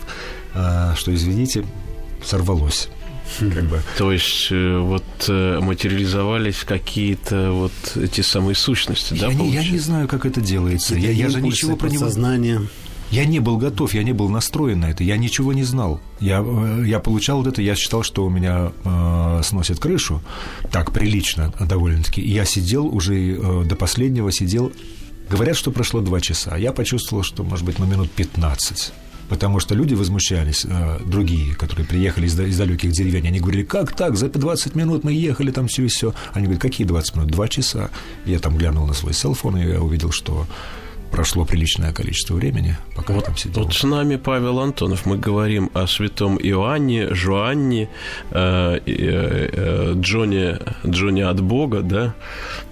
а, 0.54 0.94
что, 0.96 1.14
извините, 1.14 1.66
сорвалось. 2.24 2.88
Как 3.38 3.64
бы. 3.64 3.82
То 3.98 4.10
есть 4.10 4.48
э, 4.50 4.78
вот 4.78 5.04
э, 5.28 5.60
материализовались 5.60 6.64
какие-то 6.64 7.52
вот 7.52 7.72
эти 8.02 8.22
самые 8.22 8.54
сущности, 8.54 9.12
я 9.12 9.28
да? 9.28 9.34
Не, 9.34 9.50
я 9.50 9.62
не 9.62 9.78
знаю, 9.78 10.08
как 10.08 10.24
это 10.24 10.40
делается. 10.40 10.94
Я, 10.94 11.10
я 11.10 11.28
же 11.28 11.42
ничего 11.42 11.76
про 11.76 11.88
него... 11.90 12.06
Сознание. 12.06 12.62
Я 13.10 13.24
не 13.24 13.40
был 13.40 13.56
готов, 13.56 13.94
я 13.94 14.02
не 14.02 14.12
был 14.12 14.28
настроен 14.28 14.80
на 14.80 14.90
это, 14.90 15.02
я 15.02 15.16
ничего 15.16 15.52
не 15.52 15.64
знал. 15.64 16.00
Я, 16.20 16.44
э, 16.44 16.84
я 16.86 16.98
получал 16.98 17.38
вот 17.38 17.46
это, 17.46 17.62
я 17.62 17.74
считал, 17.74 18.02
что 18.02 18.24
у 18.26 18.30
меня 18.30 18.72
э, 18.84 19.40
сносит 19.44 19.78
крышу, 19.78 20.20
так 20.70 20.92
прилично 20.92 21.52
довольно-таки. 21.58 22.20
Я 22.20 22.44
сидел 22.44 22.86
уже 22.86 23.36
э, 23.36 23.64
до 23.64 23.76
последнего, 23.76 24.30
сидел. 24.30 24.72
Говорят, 25.30 25.56
что 25.56 25.70
прошло 25.70 26.00
два 26.00 26.20
часа. 26.20 26.56
Я 26.56 26.72
почувствовал, 26.72 27.22
что, 27.22 27.44
может 27.44 27.64
быть, 27.64 27.78
на 27.78 27.84
минут 27.84 28.10
15 28.10 28.92
потому 29.28 29.60
что 29.60 29.74
люди 29.74 29.94
возмущались, 29.94 30.64
э, 30.64 31.00
другие, 31.04 31.54
которые 31.54 31.86
приехали 31.86 32.26
из, 32.26 32.38
из 32.38 32.56
далеких 32.56 32.92
деревень, 32.92 33.26
они 33.26 33.40
говорили, 33.40 33.62
как 33.62 33.94
так, 33.94 34.16
за 34.16 34.28
20 34.28 34.74
минут 34.74 35.04
мы 35.04 35.12
ехали 35.12 35.50
там 35.50 35.68
все 35.68 35.84
и 35.84 35.88
все. 35.88 36.14
Они 36.32 36.44
говорят, 36.44 36.62
какие 36.62 36.86
20 36.86 37.16
минут? 37.16 37.30
Два 37.30 37.48
часа. 37.48 37.90
Я 38.24 38.38
там 38.38 38.56
глянул 38.56 38.86
на 38.86 38.94
свой 38.94 39.12
селфон, 39.12 39.56
и 39.58 39.68
я 39.68 39.80
увидел, 39.80 40.12
что 40.12 40.46
прошло 41.10 41.44
приличное 41.44 41.92
количество 41.92 42.34
времени, 42.34 42.76
пока 42.94 43.12
вот, 43.12 43.20
я 43.20 43.26
там 43.26 43.36
сидел. 43.36 43.62
Вот 43.64 43.74
с 43.74 43.82
нами 43.84 44.16
Павел 44.16 44.60
Антонов. 44.60 45.06
Мы 45.06 45.16
говорим 45.16 45.70
о 45.74 45.86
святом 45.86 46.38
Иоанне, 46.38 47.14
Жуанне, 47.14 47.88
э, 48.30 48.78
э, 48.86 49.50
э, 49.52 49.92
Джоне, 49.96 50.58
Джоне 50.86 51.26
от 51.26 51.40
Бога, 51.40 51.82
да, 51.82 52.14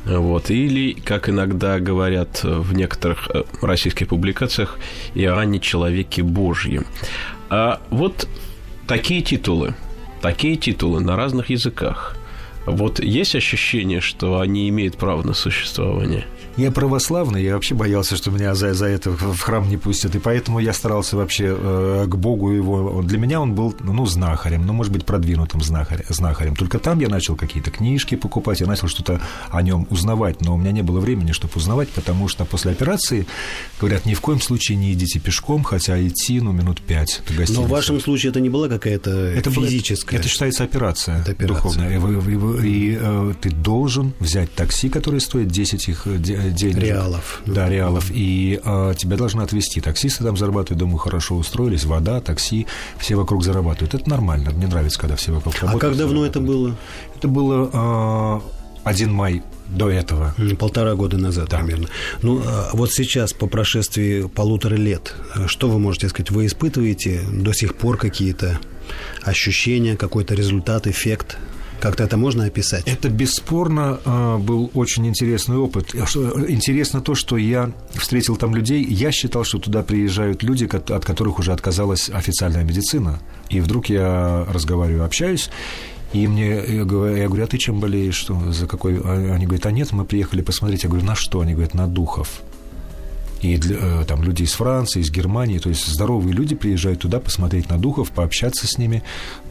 вот, 0.05 0.51
или, 0.51 0.93
как 0.93 1.29
иногда 1.29 1.79
говорят 1.81 2.45
в 2.45 2.75
некоторых 2.75 3.29
э, 3.35 3.45
российских 3.63 4.09
публикациях, 4.09 4.79
Иоанне 5.15 5.59
Человеке 5.59 6.23
Божьем. 6.23 6.87
А 7.51 7.81
вот 7.91 8.29
такие 8.87 9.23
титулы, 9.23 9.75
такие 10.21 10.57
титулы 10.57 11.01
на 11.01 11.17
разных 11.17 11.51
языках. 11.51 12.17
Вот 12.67 12.99
есть 12.99 13.37
ощущение, 13.37 14.01
что 14.01 14.41
они 14.41 14.69
имеют 14.69 14.97
право 14.97 15.23
на 15.23 15.35
существование– 15.35 16.27
я 16.57 16.71
православный, 16.71 17.43
я 17.43 17.55
вообще 17.55 17.75
боялся, 17.75 18.17
что 18.17 18.31
меня 18.31 18.55
за, 18.55 18.73
за 18.75 18.87
это 18.87 19.11
в 19.11 19.39
храм 19.41 19.69
не 19.69 19.77
пустят, 19.77 20.15
и 20.15 20.19
поэтому 20.19 20.59
я 20.59 20.73
старался 20.73 21.17
вообще 21.17 21.55
э, 21.57 22.07
к 22.09 22.15
Богу 22.17 22.51
его. 22.51 23.03
Для 23.03 23.19
меня 23.19 23.41
он 23.41 23.55
был, 23.55 23.75
ну, 23.81 24.07
знахарем, 24.07 24.65
ну, 24.65 24.73
может 24.73 24.93
быть, 24.93 25.05
продвинутым 25.05 25.63
знахарем. 25.63 26.05
знахарем. 26.09 26.57
Только 26.57 26.79
там 26.79 27.01
я 27.01 27.09
начал 27.09 27.37
какие-то 27.37 27.71
книжки 27.71 28.15
покупать, 28.15 28.61
я 28.61 28.67
начал 28.67 28.89
что-то 28.89 29.21
о 29.51 29.63
нем 29.63 29.87
узнавать, 29.91 30.41
но 30.41 30.55
у 30.55 30.57
меня 30.57 30.73
не 30.73 30.83
было 30.83 30.99
времени, 31.01 31.33
чтобы 31.33 31.53
узнавать, 31.57 31.91
потому 31.91 32.29
что 32.29 32.45
после 32.45 32.73
операции, 32.73 33.27
говорят, 33.79 34.07
ни 34.07 34.15
в 34.15 34.21
коем 34.21 34.41
случае 34.41 34.79
не 34.79 34.93
идите 34.93 35.19
пешком, 35.19 35.63
хотя 35.63 36.01
идти, 36.07 36.41
ну, 36.41 36.53
минут 36.53 36.81
пять 36.81 37.23
Но 37.51 37.63
в 37.63 37.69
вашем 37.69 38.01
случае 38.01 38.31
это 38.31 38.41
не 38.41 38.49
была 38.49 38.69
какая-то 38.69 39.11
это 39.11 39.51
физическая? 39.51 40.19
это 40.19 40.29
считается 40.29 40.65
операция, 40.65 41.21
это 41.21 41.33
операция. 41.33 41.57
духовная. 41.57 41.91
И, 41.91 42.65
и, 42.65 42.69
и, 42.69 42.93
и 42.93 42.99
э, 43.01 43.35
ты 43.41 43.51
должен 43.51 44.15
взять 44.21 44.55
такси, 44.55 44.89
которое 44.89 45.21
стоит 45.21 45.49
10 45.49 45.89
их 45.89 46.07
денег. 46.51 46.79
Реалов. 46.79 47.43
Да, 47.47 47.69
реалов. 47.69 48.11
И 48.11 48.61
а, 48.65 48.95
тебя 48.95 49.17
должны 49.17 49.43
отвезти. 49.43 49.81
Таксисты 49.81 50.25
там 50.25 50.37
зарабатывают, 50.37 50.79
думаю, 50.79 50.99
хорошо 50.99 51.37
устроились. 51.37 51.85
Вода, 51.85 52.21
такси, 52.21 52.67
все 52.99 53.17
вокруг 53.17 53.45
зарабатывают. 53.45 53.95
Это 53.95 54.09
нормально. 54.09 54.51
Мне 54.51 54.67
нравится, 54.67 54.99
когда 54.99 55.17
все 55.17 55.33
вокруг 55.33 55.55
работают. 55.55 55.83
А 55.83 55.87
как 55.87 55.97
давно 55.97 56.25
это 56.27 56.41
было? 56.41 56.77
Это 57.15 57.29
было 57.29 57.71
а, 57.73 58.43
1 58.85 59.13
май 59.13 59.43
до 59.69 59.91
этого. 59.91 60.35
Полтора 60.59 60.95
года 60.95 61.19
назад 61.19 61.49
да. 61.49 61.59
примерно. 61.59 61.89
Ну, 62.23 62.41
а 62.45 62.71
вот 62.73 62.93
сейчас, 62.93 63.33
по 63.33 63.47
прошествии 63.47 64.23
полутора 64.23 64.77
лет, 64.77 65.15
что 65.47 65.69
вы 65.69 65.79
можете 65.79 66.09
сказать? 66.09 66.31
Вы 66.31 66.47
испытываете 66.47 67.23
до 67.33 67.53
сих 67.53 67.77
пор 67.77 67.97
какие-то 67.97 68.61
ощущения, 69.23 69.97
какой-то 69.97 70.35
результат, 70.35 70.87
эффект 70.87 71.39
как-то 71.81 72.05
это 72.05 72.17
можно 72.17 72.45
описать? 72.45 72.85
Это 72.87 73.09
бесспорно 73.09 74.01
э, 74.05 74.39
был 74.39 74.71
очень 74.75 75.07
интересный 75.07 75.57
опыт. 75.57 75.95
Интересно 75.95 77.01
то, 77.01 77.15
что 77.15 77.37
я 77.37 77.73
встретил 77.95 78.37
там 78.37 78.55
людей. 78.55 78.85
Я 78.85 79.13
считал, 79.13 79.45
что 79.45 79.59
туда 79.59 79.83
приезжают 79.83 80.43
люди, 80.43 80.65
от 80.67 81.05
которых 81.05 81.39
уже 81.39 81.53
отказалась 81.53 82.11
официальная 82.11 82.65
медицина. 82.65 83.21
И 83.51 83.61
вдруг 83.61 83.87
я 83.87 84.45
разговариваю, 84.49 85.05
общаюсь, 85.05 85.51
и 86.13 86.27
мне, 86.29 86.63
я 86.67 86.85
говорю, 86.85 87.17
я 87.17 87.27
говорю, 87.27 87.45
а 87.45 87.47
ты 87.47 87.59
чем 87.59 87.81
болеешь? 87.81 88.15
Что, 88.15 88.53
за 88.53 88.67
какой? 88.67 89.01
А 89.03 89.35
они 89.35 89.47
говорят, 89.47 89.67
а 89.67 89.71
нет, 89.71 89.93
мы 89.93 90.05
приехали 90.05 90.41
посмотреть. 90.41 90.85
Я 90.85 90.89
говорю, 90.89 91.05
на 91.05 91.15
что? 91.15 91.41
Они 91.41 91.53
говорят, 91.53 91.75
на 91.75 91.87
духов. 91.87 92.43
И 93.43 93.57
для, 93.59 93.77
э, 93.79 94.05
там 94.07 94.23
люди 94.23 94.43
из 94.43 94.53
Франции, 94.53 95.01
из 95.01 95.11
Германии, 95.11 95.59
то 95.59 95.69
есть 95.69 95.87
здоровые 95.87 96.33
люди 96.33 96.55
приезжают 96.55 97.01
туда 97.01 97.21
посмотреть 97.21 97.69
на 97.69 97.79
духов, 97.79 98.11
пообщаться 98.11 98.67
с 98.67 98.79
ними. 98.79 99.03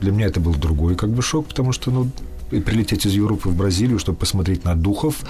Для 0.02 0.12
меня 0.12 0.28
это 0.28 0.39
был 0.39 0.56
другой 0.56 0.95
как 0.95 1.12
бы 1.12 1.21
шок, 1.21 1.48
потому 1.48 1.71
что, 1.71 1.91
ну, 1.91 2.10
прилететь 2.50 3.06
из 3.06 3.13
Европы 3.13 3.50
в 3.50 3.56
Бразилию, 3.56 4.00
чтобы 4.00 4.17
посмотреть 4.17 4.63
на 4.63 4.76
духов, 4.76 5.24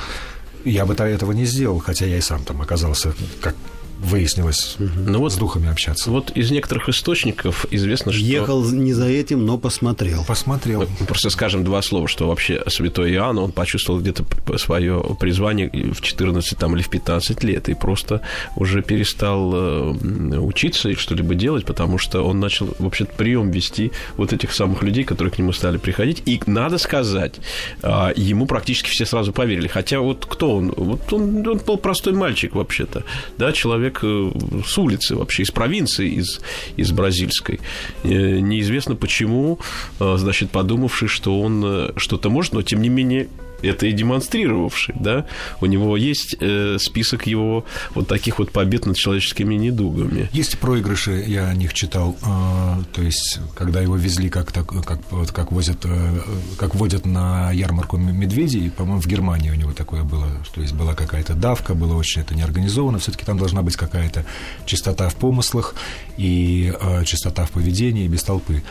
я 0.63 0.85
бы 0.85 0.93
этого 0.93 1.31
не 1.31 1.45
сделал, 1.45 1.79
хотя 1.79 2.05
я 2.05 2.17
и 2.17 2.21
сам 2.21 2.43
там 2.43 2.61
оказался 2.61 3.13
как 3.41 3.55
выяснилось 3.99 4.75
ну, 4.79 5.19
вот, 5.19 5.33
с 5.33 5.35
духами 5.35 5.69
общаться. 5.69 6.11
Вот 6.11 6.31
из 6.31 6.51
некоторых 6.51 6.89
источников 6.89 7.65
известно, 7.71 8.11
что... 8.11 8.21
Ехал 8.21 8.63
не 8.63 8.93
за 8.93 9.07
этим, 9.07 9.45
но 9.45 9.57
посмотрел. 9.57 10.23
Посмотрел. 10.25 10.87
Мы 10.99 11.05
просто 11.05 11.29
скажем 11.29 11.63
два 11.63 11.81
слова, 11.81 12.07
что 12.07 12.27
вообще 12.27 12.61
святой 12.67 13.13
Иоанн, 13.13 13.37
он 13.37 13.51
почувствовал 13.51 13.99
где-то 13.99 14.25
свое 14.57 15.03
призвание 15.19 15.69
в 15.69 16.01
14 16.01 16.57
там, 16.57 16.75
или 16.75 16.81
в 16.81 16.89
15 16.89 17.43
лет 17.43 17.69
и 17.69 17.73
просто 17.73 18.21
уже 18.55 18.81
перестал 18.81 19.51
э, 19.53 20.37
учиться 20.39 20.89
и 20.89 20.95
что-либо 20.95 21.35
делать, 21.35 21.65
потому 21.65 21.97
что 21.97 22.21
он 22.21 22.39
начал 22.39 22.75
вообще 22.79 23.05
прием 23.05 23.51
вести 23.51 23.91
вот 24.17 24.33
этих 24.33 24.51
самых 24.51 24.83
людей, 24.83 25.03
которые 25.03 25.31
к 25.31 25.37
нему 25.37 25.51
стали 25.53 25.77
приходить. 25.77 26.23
И 26.25 26.39
надо 26.45 26.77
сказать, 26.77 27.35
а, 27.81 28.11
ему 28.15 28.45
практически 28.45 28.89
все 28.89 29.05
сразу 29.05 29.33
поверили. 29.33 29.67
Хотя 29.67 29.99
вот 29.99 30.25
кто 30.25 30.55
он? 30.55 30.71
Вот 30.75 31.11
он, 31.13 31.47
он 31.47 31.57
был 31.65 31.77
простой 31.77 32.13
мальчик 32.13 32.55
вообще-то, 32.55 33.03
да, 33.37 33.51
человек 33.51 33.84
человек 33.85 33.99
э, 34.03 34.63
с 34.65 34.77
улицы 34.77 35.15
вообще, 35.15 35.43
из 35.43 35.51
провинции, 35.51 36.09
из, 36.09 36.41
из 36.77 36.91
бразильской. 36.91 37.59
Э, 38.03 38.39
неизвестно 38.39 38.95
почему, 38.95 39.59
э, 39.99 40.15
значит, 40.17 40.51
подумавший, 40.51 41.07
что 41.07 41.39
он 41.39 41.93
что-то 41.97 42.29
может, 42.29 42.53
но 42.53 42.61
тем 42.61 42.81
не 42.81 42.89
менее 42.89 43.27
это 43.65 43.87
и 43.87 43.91
демонстрировавший, 43.91 44.95
да, 44.99 45.25
у 45.61 45.65
него 45.65 45.97
есть 45.97 46.35
э, 46.39 46.77
список 46.79 47.27
его 47.27 47.65
вот 47.93 48.07
таких 48.07 48.39
вот 48.39 48.51
побед 48.51 48.85
над 48.85 48.97
человеческими 48.97 49.55
недугами. 49.55 50.29
Есть 50.33 50.59
проигрыши, 50.59 51.23
я 51.27 51.47
о 51.47 51.53
них 51.53 51.73
читал, 51.73 52.15
э, 52.21 52.83
то 52.93 53.01
есть, 53.01 53.39
когда 53.55 53.81
его 53.81 53.95
везли, 53.95 54.29
как, 54.29 54.51
так, 54.51 54.67
как, 54.67 54.99
вот, 55.11 55.31
как, 55.31 55.51
возят, 55.51 55.85
э, 55.85 56.21
как 56.57 56.75
водят 56.75 57.05
на 57.05 57.51
ярмарку 57.51 57.97
медведей, 57.97 58.69
по-моему, 58.69 59.01
в 59.01 59.07
Германии 59.07 59.49
у 59.49 59.55
него 59.55 59.73
такое 59.73 60.03
было, 60.03 60.27
то 60.53 60.61
есть 60.61 60.73
была 60.73 60.93
какая-то 60.93 61.33
давка, 61.33 61.73
было 61.73 61.95
очень 61.95 62.21
это 62.21 62.35
неорганизовано, 62.35 62.99
все-таки 62.99 63.25
там 63.25 63.37
должна 63.37 63.61
быть 63.61 63.75
какая-то 63.75 64.25
чистота 64.65 65.09
в 65.09 65.15
помыслах 65.15 65.75
и 66.17 66.73
э, 66.79 67.03
чистота 67.05 67.45
в 67.45 67.51
поведении 67.51 68.07
без 68.07 68.23
толпы. 68.23 68.63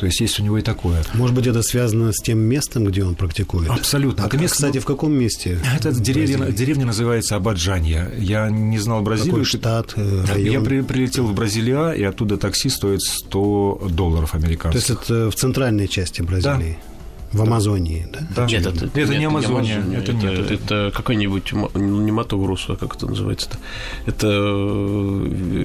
То 0.00 0.06
есть 0.06 0.18
есть 0.20 0.40
у 0.40 0.42
него 0.42 0.56
и 0.56 0.62
такое. 0.62 1.04
Может 1.12 1.36
быть, 1.36 1.46
это 1.46 1.62
связано 1.62 2.10
с 2.12 2.22
тем 2.22 2.38
местом, 2.38 2.86
где 2.86 3.04
он 3.04 3.14
практикует? 3.14 3.68
Абсолютно. 3.68 4.24
А 4.24 4.28
это 4.28 4.38
место, 4.38 4.56
кстати, 4.56 4.78
в 4.78 4.86
каком 4.86 5.12
месте? 5.12 5.60
Это 5.76 5.92
деревня, 5.92 6.50
деревня 6.50 6.86
называется 6.86 7.36
Абаджанья. 7.36 8.10
Я 8.18 8.48
не 8.48 8.78
знал 8.78 9.02
Бразилию. 9.02 9.32
Какой 9.32 9.44
штат, 9.44 9.92
э, 9.96 10.24
район? 10.26 10.52
Я 10.52 10.60
при, 10.62 10.80
прилетел 10.80 11.26
в 11.26 11.34
Бразилия, 11.34 11.90
и 11.90 12.02
оттуда 12.02 12.38
такси 12.38 12.70
стоит 12.70 13.02
100 13.02 13.88
долларов 13.90 14.34
американских. 14.34 14.86
То 14.86 14.92
есть 14.92 15.02
это 15.02 15.30
в 15.30 15.34
центральной 15.34 15.86
части 15.86 16.22
Бразилии? 16.22 16.78
Да. 16.82 16.89
В 17.32 17.42
Амазонии, 17.42 18.06
да? 18.12 18.20
да. 18.34 18.46
Нет, 18.46 18.66
это, 18.66 18.86
это 18.86 18.98
нет, 18.98 19.18
не 19.18 19.24
Амазония. 19.24 19.80
Не 19.82 19.96
это, 19.96 20.12
это, 20.12 20.26
это, 20.26 20.54
это 20.54 20.92
какой-нибудь, 20.94 21.52
не 21.52 22.10
Матогрус, 22.10 22.64
а 22.68 22.76
как 22.76 22.96
это 22.96 23.06
называется-то? 23.06 23.56
Это, 24.06 24.26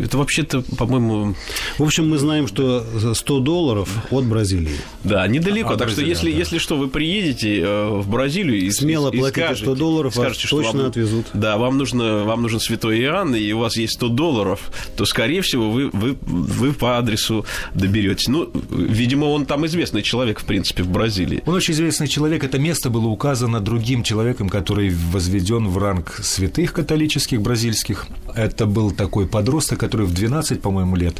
это 0.03 0.17
вообще-то, 0.17 0.61
по-моему... 0.77 1.33
В 1.79 1.83
общем, 1.83 2.07
мы 2.07 2.19
знаем, 2.19 2.47
что 2.47 2.85
100 3.13 3.39
долларов 3.39 3.89
от 4.11 4.25
Бразилии. 4.25 4.75
Да, 5.03 5.25
недалеко. 5.27 5.69
А, 5.69 5.77
так 5.77 5.87
Бразилия, 5.87 6.15
что, 6.15 6.27
если, 6.27 6.31
да. 6.31 6.37
если 6.37 6.57
что, 6.59 6.77
вы 6.77 6.87
приедете 6.87 7.61
э, 7.61 7.89
в 7.89 8.07
Бразилию 8.09 8.59
и 8.61 8.69
Смело 8.69 9.09
и, 9.09 9.17
платите 9.17 9.45
скажете, 9.45 9.65
100 9.65 9.75
долларов, 9.75 10.13
скажете, 10.13 10.47
что 10.47 10.61
точно 10.61 10.79
вам, 10.79 10.89
отвезут. 10.89 11.25
Да, 11.33 11.57
вам, 11.57 11.77
нужно, 11.77 12.25
вам 12.25 12.43
нужен 12.43 12.59
святой 12.59 13.01
Иоанн, 13.01 13.35
и 13.35 13.51
у 13.53 13.59
вас 13.59 13.75
есть 13.77 13.93
100 13.93 14.09
долларов, 14.09 14.71
то, 14.95 15.05
скорее 15.05 15.41
всего, 15.41 15.71
вы, 15.71 15.89
вы, 15.91 16.15
вы 16.21 16.73
по 16.73 16.99
адресу 16.99 17.43
доберетесь. 17.73 18.27
Ну, 18.27 18.51
видимо, 18.69 19.25
он 19.25 19.47
там 19.47 19.65
известный 19.65 20.03
человек, 20.03 20.39
в 20.39 20.45
принципе, 20.45 20.83
в 20.83 20.89
Бразилии. 20.89 21.41
Он 21.45 21.54
очень 21.55 21.73
известный 21.73 22.07
человек. 22.07 22.43
Это 22.43 22.59
место 22.59 22.89
было 22.89 23.07
указано 23.07 23.59
другим 23.59 24.03
человеком, 24.03 24.49
который 24.49 24.89
возведен 24.89 25.67
в 25.67 25.77
ранг 25.77 26.19
святых 26.23 26.73
католических 26.73 27.41
бразильских. 27.41 28.07
Это 28.35 28.65
был 28.65 28.91
такой 28.91 29.27
подросток, 29.27 29.79
который 29.79 30.05
в 30.05 30.13
12, 30.13 30.61
по-моему, 30.61 30.95
лет, 30.95 31.15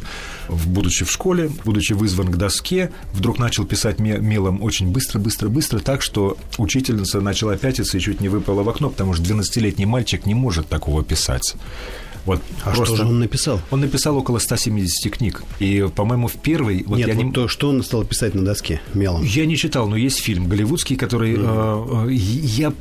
будучи 0.48 1.04
в 1.04 1.10
школе, 1.10 1.50
будучи 1.64 1.92
вызван 1.94 2.28
к 2.28 2.36
доске, 2.36 2.92
вдруг 3.12 3.38
начал 3.38 3.64
писать 3.64 3.98
мелом 3.98 4.62
очень 4.62 4.90
быстро, 4.90 5.18
быстро, 5.18 5.48
быстро, 5.48 5.78
так 5.78 6.02
что 6.02 6.36
учительница 6.58 7.20
начала 7.20 7.56
пятиться 7.56 7.96
и 7.96 8.00
чуть 8.00 8.20
не 8.20 8.28
выпала 8.28 8.62
в 8.62 8.68
окно, 8.68 8.90
потому 8.90 9.14
что 9.14 9.24
12-летний 9.24 9.86
мальчик 9.86 10.26
не 10.26 10.34
может 10.34 10.68
такого 10.68 11.02
писать. 11.02 11.54
Вот 12.26 12.42
а 12.64 12.74
просто... 12.74 12.84
что 12.84 12.96
же 12.96 13.04
он 13.04 13.20
написал? 13.20 13.60
Он 13.70 13.80
написал 13.80 14.16
около 14.16 14.38
170 14.38 15.12
книг. 15.12 15.44
И, 15.60 15.88
по-моему, 15.94 16.26
в 16.26 16.34
первый... 16.34 16.82
Вот 16.84 16.98
Нет, 16.98 17.08
я 17.08 17.14
вот 17.14 17.22
не... 17.22 17.32
то, 17.32 17.48
что 17.48 17.68
он 17.68 17.82
стал 17.84 18.04
писать 18.04 18.34
на 18.34 18.44
доске 18.44 18.80
мелом? 18.94 19.24
Я 19.24 19.46
не 19.46 19.56
читал, 19.56 19.88
но 19.88 19.96
есть 19.96 20.20
фильм 20.20 20.48
голливудский, 20.48 20.96
который... 20.96 21.34
Mm-hmm. 21.34 22.08
Э, 22.08 22.12
я 22.12 22.72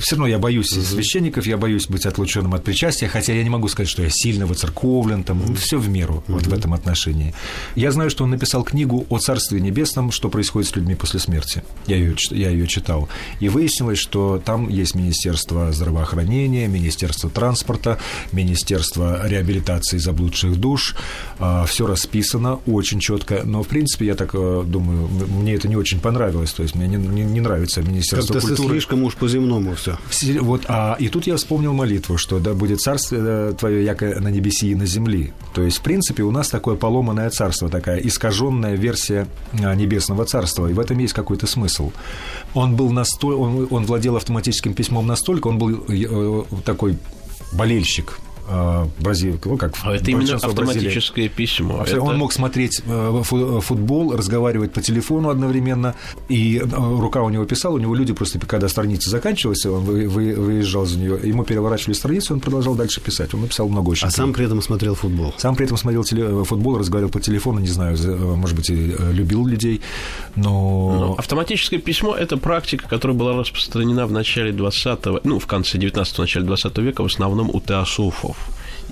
все 0.00 0.16
равно 0.16 0.26
я 0.26 0.38
боюсь 0.38 0.72
mm-hmm. 0.72 0.82
священников, 0.82 1.46
я 1.46 1.58
боюсь 1.58 1.86
быть 1.88 2.06
отлученным 2.06 2.54
от 2.54 2.64
причастия, 2.64 3.06
хотя 3.06 3.34
я 3.34 3.44
не 3.44 3.50
могу 3.50 3.68
сказать, 3.68 3.88
что 3.88 4.02
я 4.02 4.08
сильно 4.10 4.46
выцерковлен, 4.46 5.24
там, 5.24 5.42
mm-hmm. 5.42 5.56
все 5.56 5.78
в 5.78 5.88
меру 5.88 6.24
mm-hmm. 6.26 6.32
вот 6.32 6.46
в 6.46 6.52
этом 6.52 6.72
отношении. 6.72 7.34
Я 7.74 7.92
знаю, 7.92 8.08
что 8.08 8.24
он 8.24 8.30
написал 8.30 8.64
книгу 8.64 9.06
о 9.10 9.18
Царстве 9.18 9.60
Небесном, 9.60 10.10
что 10.10 10.30
происходит 10.30 10.70
с 10.70 10.76
людьми 10.76 10.94
после 10.94 11.20
смерти. 11.20 11.62
Я 11.86 11.96
ее, 11.96 12.16
я 12.30 12.48
ее 12.48 12.66
читал. 12.66 13.10
И 13.40 13.50
выяснилось, 13.50 13.98
что 13.98 14.40
там 14.42 14.70
есть 14.70 14.94
Министерство 14.94 15.70
здравоохранения, 15.72 16.66
Министерство 16.66 17.28
транспорта, 17.28 17.98
Министерство 18.32 18.85
Министерства 18.86 19.26
реабилитации 19.26 19.98
заблудших 19.98 20.56
душ. 20.56 20.94
А, 21.38 21.64
Все 21.66 21.86
расписано 21.86 22.60
очень 22.66 23.00
четко, 23.00 23.42
но, 23.44 23.62
в 23.62 23.68
принципе, 23.68 24.06
я 24.06 24.14
так 24.14 24.30
э, 24.34 24.64
думаю, 24.66 25.08
мне 25.08 25.54
это 25.54 25.68
не 25.68 25.76
очень 25.76 26.00
понравилось. 26.00 26.52
То 26.52 26.62
есть 26.62 26.74
мне 26.74 26.86
не, 26.86 26.96
не, 26.96 27.24
не 27.24 27.40
нравится 27.40 27.82
Министерство 27.82 28.34
Как-то 28.34 28.48
культуры. 28.48 28.74
слишком 28.74 29.02
уж 29.02 29.14
по-земному 29.14 29.74
все. 29.74 29.98
Вот, 30.40 30.64
а, 30.68 30.96
и 30.98 31.08
тут 31.08 31.26
я 31.26 31.36
вспомнил 31.36 31.72
молитву, 31.72 32.18
что 32.18 32.38
да 32.38 32.54
будет 32.54 32.80
царство 32.80 33.16
э, 33.18 33.54
твое, 33.58 33.84
яко 33.84 34.20
на 34.20 34.28
небеси 34.28 34.70
и 34.70 34.74
на 34.74 34.86
земли. 34.86 35.32
То 35.54 35.62
есть, 35.62 35.78
в 35.78 35.82
принципе, 35.82 36.22
у 36.22 36.30
нас 36.30 36.48
такое 36.48 36.76
поломанное 36.76 37.30
царство, 37.30 37.68
такая 37.68 37.98
искаженная 37.98 38.76
версия 38.76 39.26
а, 39.52 39.74
небесного 39.74 40.24
царства, 40.24 40.68
и 40.68 40.72
в 40.72 40.80
этом 40.80 40.98
есть 40.98 41.14
какой-то 41.14 41.46
смысл. 41.46 41.92
Он 42.54 42.76
был 42.76 42.90
настолько, 42.90 43.38
он, 43.38 43.66
он 43.70 43.84
владел 43.84 44.16
автоматическим 44.16 44.74
письмом 44.74 45.06
настолько, 45.06 45.48
он 45.48 45.58
был 45.58 45.84
э, 45.88 46.42
такой 46.64 46.96
болельщик 47.52 48.18
Бразилии, 49.00 49.38
ну, 49.44 49.56
как 49.56 49.74
а 49.82 49.94
это 49.94 50.10
именно 50.10 50.34
автоматическое 50.34 51.26
Бразилии. 51.26 51.46
письмо. 51.46 51.84
Это... 51.86 52.00
Он 52.00 52.16
мог 52.16 52.32
смотреть 52.32 52.82
э, 52.86 53.22
футбол, 53.24 54.16
разговаривать 54.16 54.72
по 54.72 54.80
телефону 54.80 55.30
одновременно, 55.30 55.94
и 56.28 56.58
э, 56.58 56.64
рука 56.66 57.22
у 57.22 57.30
него 57.30 57.44
писала, 57.44 57.74
у 57.74 57.78
него 57.78 57.94
люди 57.94 58.12
просто, 58.12 58.38
когда 58.38 58.68
страница 58.68 59.10
заканчивалась, 59.10 59.66
он 59.66 59.84
выезжал 59.84 60.86
за 60.86 60.98
нее, 60.98 61.18
ему 61.24 61.44
переворачивали 61.44 61.94
страницу, 61.94 62.34
он 62.34 62.40
продолжал 62.40 62.74
дальше 62.74 63.00
писать. 63.00 63.34
Он 63.34 63.40
написал 63.40 63.68
много 63.68 63.90
очень. 63.90 64.06
А 64.06 64.10
сам 64.10 64.32
при 64.32 64.46
этом 64.46 64.62
смотрел 64.62 64.94
футбол? 64.94 65.34
Сам 65.38 65.56
при 65.56 65.66
этом 65.66 65.76
смотрел 65.76 66.04
теле... 66.04 66.44
футбол, 66.44 66.78
разговаривал 66.78 67.10
по 67.10 67.20
телефону, 67.20 67.58
не 67.58 67.68
знаю, 67.68 67.96
может 68.36 68.56
быть, 68.56 68.70
и 68.70 68.94
любил 69.12 69.46
людей, 69.46 69.80
но... 70.36 70.96
но... 70.98 71.14
Автоматическое 71.18 71.80
письмо– 71.80 72.14
это 72.18 72.36
практика, 72.36 72.88
которая 72.88 73.16
была 73.16 73.40
распространена 73.40 74.06
в 74.06 74.12
начале 74.12 74.52
20 74.52 75.24
ну, 75.24 75.38
в 75.38 75.46
конце 75.46 75.78
19-го, 75.78 76.22
начале 76.22 76.46
20 76.46 76.78
века, 76.78 77.02
в 77.02 77.06
основном 77.06 77.50
у 77.52 77.60
теософов 77.60 78.35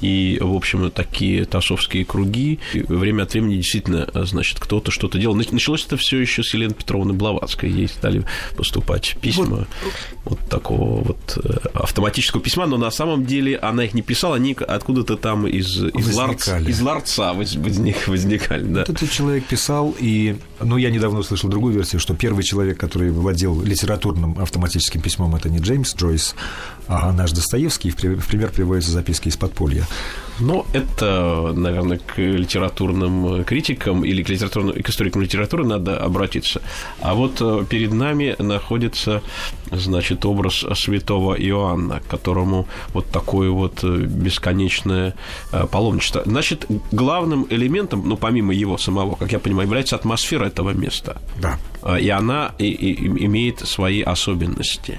и, 0.01 0.39
в 0.41 0.55
общем, 0.55 0.91
такие 0.91 1.45
тасовские 1.45 2.05
круги. 2.05 2.59
И 2.73 2.81
время 2.81 3.23
от 3.23 3.33
времени 3.33 3.57
действительно, 3.57 4.09
значит, 4.25 4.59
кто-то 4.61 4.91
что-то 4.91 5.19
делал. 5.19 5.35
Началось 5.35 5.85
это 5.87 5.97
все 5.97 6.19
еще 6.19 6.43
с 6.43 6.55
Елены 6.55 6.75
Петровны 6.75 7.13
Блаватской. 7.13 7.71
Ей 7.71 7.89
стали 7.89 8.25
поступать 8.57 9.17
письма 9.21 9.67
вот, 9.85 9.95
вот 10.25 10.39
такого 10.49 11.03
вот 11.03 11.39
э, 11.43 11.69
автоматического 11.75 12.43
письма, 12.43 12.67
но 12.67 12.77
на 12.77 12.91
самом 12.91 13.25
деле 13.27 13.57
она 13.57 13.85
их 13.85 13.95
не 13.95 14.03
писала, 14.03 14.37
они 14.37 14.55
откуда-то 14.55 15.17
там 15.17 15.47
из, 15.47 15.83
из, 15.83 16.15
ларц, 16.15 16.49
из 16.49 16.81
ларца 16.81 17.33
возник, 17.33 18.09
возникали. 18.09 18.65
Да. 18.65 18.81
Вот 18.81 18.91
этот 18.91 19.11
человек 19.11 19.45
писал, 19.47 19.95
и, 19.99 20.37
ну, 20.61 20.77
я 20.77 20.91
недавно 20.91 21.21
услышал 21.21 21.49
другую 21.49 21.75
версию, 21.75 22.01
что 22.01 22.15
первый 22.15 22.45
человек, 22.45 22.79
который 22.79 23.11
владел 23.11 23.61
литературным 23.63 24.39
автоматическим 24.39 25.01
письмом, 25.01 25.35
это 25.35 25.49
не 25.49 25.59
Джеймс 25.59 25.95
Джойс, 25.95 26.35
а 26.89 27.13
наш 27.13 27.33
Достоевский. 27.33 27.91
В 27.91 27.97
пример 27.97 28.51
приводятся 28.51 28.91
записки 28.93 29.29
из 29.29 29.37
подполья. 29.37 29.84
Но 30.41 30.67
это, 30.73 31.53
наверное, 31.55 31.99
к 31.99 32.19
литературным 32.19 33.45
критикам 33.45 34.05
или 34.05 34.23
к, 34.23 34.29
литературным, 34.29 34.83
к 34.83 34.89
историкам 34.89 35.23
литературы 35.23 35.65
надо 35.65 35.97
обратиться. 35.97 36.61
А 37.01 37.15
вот 37.15 37.41
э, 37.41 37.65
перед 37.69 37.93
нами 37.93 38.35
находится, 38.39 39.23
значит, 39.71 40.25
образ 40.25 40.65
святого 40.75 41.35
Иоанна, 41.35 42.03
которому 42.09 42.67
вот 42.89 43.07
такое 43.11 43.51
вот 43.51 43.85
э, 43.85 43.97
бесконечное 43.97 45.15
э, 45.53 45.67
паломничество. 45.71 46.23
Значит, 46.27 46.67
главным 46.91 47.47
элементом, 47.51 48.03
ну, 48.05 48.17
помимо 48.17 48.53
его 48.53 48.77
самого, 48.77 49.15
как 49.15 49.31
я 49.33 49.39
понимаю, 49.39 49.69
является 49.69 49.95
атмосфера 49.95 50.47
этого 50.47 50.71
места. 50.71 51.23
Да. 51.39 51.59
И 51.99 52.09
она 52.09 52.55
и, 52.59 52.67
и, 52.67 53.07
имеет 53.27 53.61
свои 53.61 54.03
особенности. 54.03 54.99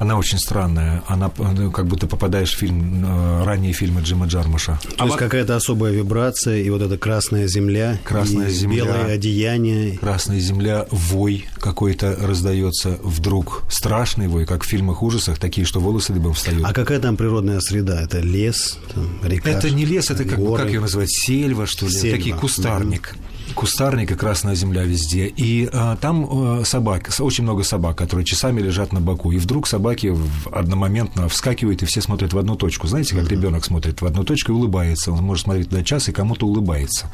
Она 0.00 0.16
очень 0.16 0.38
странная. 0.38 1.02
Она 1.06 1.30
ну, 1.36 1.70
как 1.70 1.86
будто 1.86 2.06
попадаешь 2.06 2.54
в 2.54 2.56
фильм, 2.56 3.04
э, 3.04 3.44
ранние 3.44 3.74
фильмы 3.74 4.00
Джима 4.00 4.26
Джармуша. 4.26 4.80
То 4.82 5.04
а 5.04 5.04
есть 5.04 5.18
какая-то 5.18 5.56
особая 5.56 5.92
вибрация, 5.92 6.56
и 6.56 6.70
вот 6.70 6.80
эта 6.80 6.96
красная 6.96 7.46
земля, 7.46 7.98
красная 8.02 8.48
и 8.48 8.50
земля, 8.50 8.84
белое 8.86 9.14
одеяние. 9.16 9.98
Красная 9.98 10.40
земля, 10.40 10.86
вой 10.90 11.46
какой-то 11.58 12.16
раздается 12.18 12.98
вдруг. 13.02 13.62
Страшный 13.68 14.26
вой, 14.26 14.46
как 14.46 14.64
в 14.64 14.66
фильмах 14.66 15.02
ужасах, 15.02 15.38
такие, 15.38 15.66
что 15.66 15.80
волосы 15.80 16.14
дыбом 16.14 16.32
встают. 16.32 16.64
А 16.64 16.72
какая 16.72 16.98
там 16.98 17.18
природная 17.18 17.60
среда? 17.60 18.00
Это 18.00 18.20
лес, 18.20 18.78
там, 18.94 19.06
река? 19.22 19.50
Это 19.50 19.68
не 19.68 19.84
лес, 19.84 20.10
это 20.10 20.24
как, 20.24 20.38
как 20.56 20.68
ее 20.68 20.80
называть? 20.80 21.10
Сельва, 21.10 21.66
что 21.66 21.84
ли? 21.84 21.92
Сельва. 21.92 22.16
Такие 22.16 22.34
кустарник. 22.34 23.14
Да 23.14 23.29
кустарник 23.54 24.10
и 24.10 24.14
красная 24.14 24.54
земля 24.54 24.82
везде. 24.82 25.26
И 25.26 25.68
а, 25.72 25.96
там 25.96 26.26
а, 26.30 26.64
собак, 26.64 27.10
очень 27.18 27.44
много 27.44 27.62
собак, 27.62 27.96
которые 27.96 28.24
часами 28.24 28.60
лежат 28.60 28.92
на 28.92 29.00
боку. 29.00 29.32
И 29.32 29.38
вдруг 29.38 29.66
собаки 29.66 30.14
одномоментно 30.52 31.28
вскакивают, 31.28 31.82
и 31.82 31.86
все 31.86 32.00
смотрят 32.00 32.32
в 32.32 32.38
одну 32.38 32.56
точку. 32.56 32.86
Знаете, 32.86 33.16
как 33.16 33.30
ребенок 33.30 33.64
смотрит 33.64 34.00
в 34.00 34.06
одну 34.06 34.24
точку 34.24 34.52
и 34.52 34.54
улыбается. 34.54 35.12
Он 35.12 35.22
может 35.22 35.44
смотреть 35.44 35.72
на 35.72 35.84
час 35.84 36.08
и 36.08 36.12
кому-то 36.12 36.46
улыбается. 36.46 37.10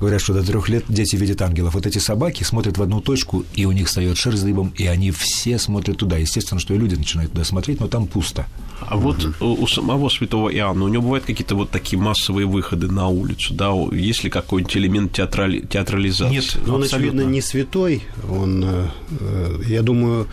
Говорят, 0.00 0.20
что 0.20 0.34
до 0.34 0.42
трех 0.42 0.68
лет 0.68 0.84
дети 0.88 1.16
видят 1.16 1.40
ангелов. 1.42 1.74
Вот 1.74 1.86
эти 1.86 1.98
собаки 1.98 2.42
смотрят 2.42 2.78
в 2.78 2.82
одну 2.82 3.00
точку, 3.00 3.44
и 3.54 3.64
у 3.64 3.72
них 3.72 3.88
встает 3.88 4.16
шерсть 4.16 4.44
дыбом, 4.44 4.72
и 4.76 4.86
они 4.86 5.10
все 5.10 5.58
смотрят 5.58 5.96
туда. 5.96 6.18
Естественно, 6.18 6.60
что 6.60 6.74
и 6.74 6.78
люди 6.78 6.94
начинают 6.94 7.32
туда 7.32 7.44
смотреть, 7.44 7.80
но 7.80 7.88
там 7.88 8.06
пусто. 8.06 8.46
А 8.80 8.96
вот 8.96 9.26
у 9.40 9.66
самого 9.66 10.08
святого 10.08 10.50
Иоанна, 10.50 10.84
у 10.84 10.88
него 10.88 11.02
бывают 11.02 11.24
какие-то 11.24 11.54
вот 11.54 11.70
такие 11.70 11.98
массовые 11.98 12.46
выходы 12.46 12.88
на 12.88 13.08
улицу, 13.08 13.54
да? 13.54 13.72
Есть 13.92 14.24
ли 14.24 14.30
какой-нибудь 14.30 14.76
элемент 14.76 15.12
театрали... 15.12 15.60
театрализации? 15.60 16.34
Нет, 16.34 16.58
он, 16.68 16.82
очевидно, 16.82 17.22
не 17.22 17.40
святой. 17.40 18.02
Он, 18.28 18.62
э, 18.64 18.88
э, 19.20 19.60
я 19.66 19.82
думаю, 19.82 20.28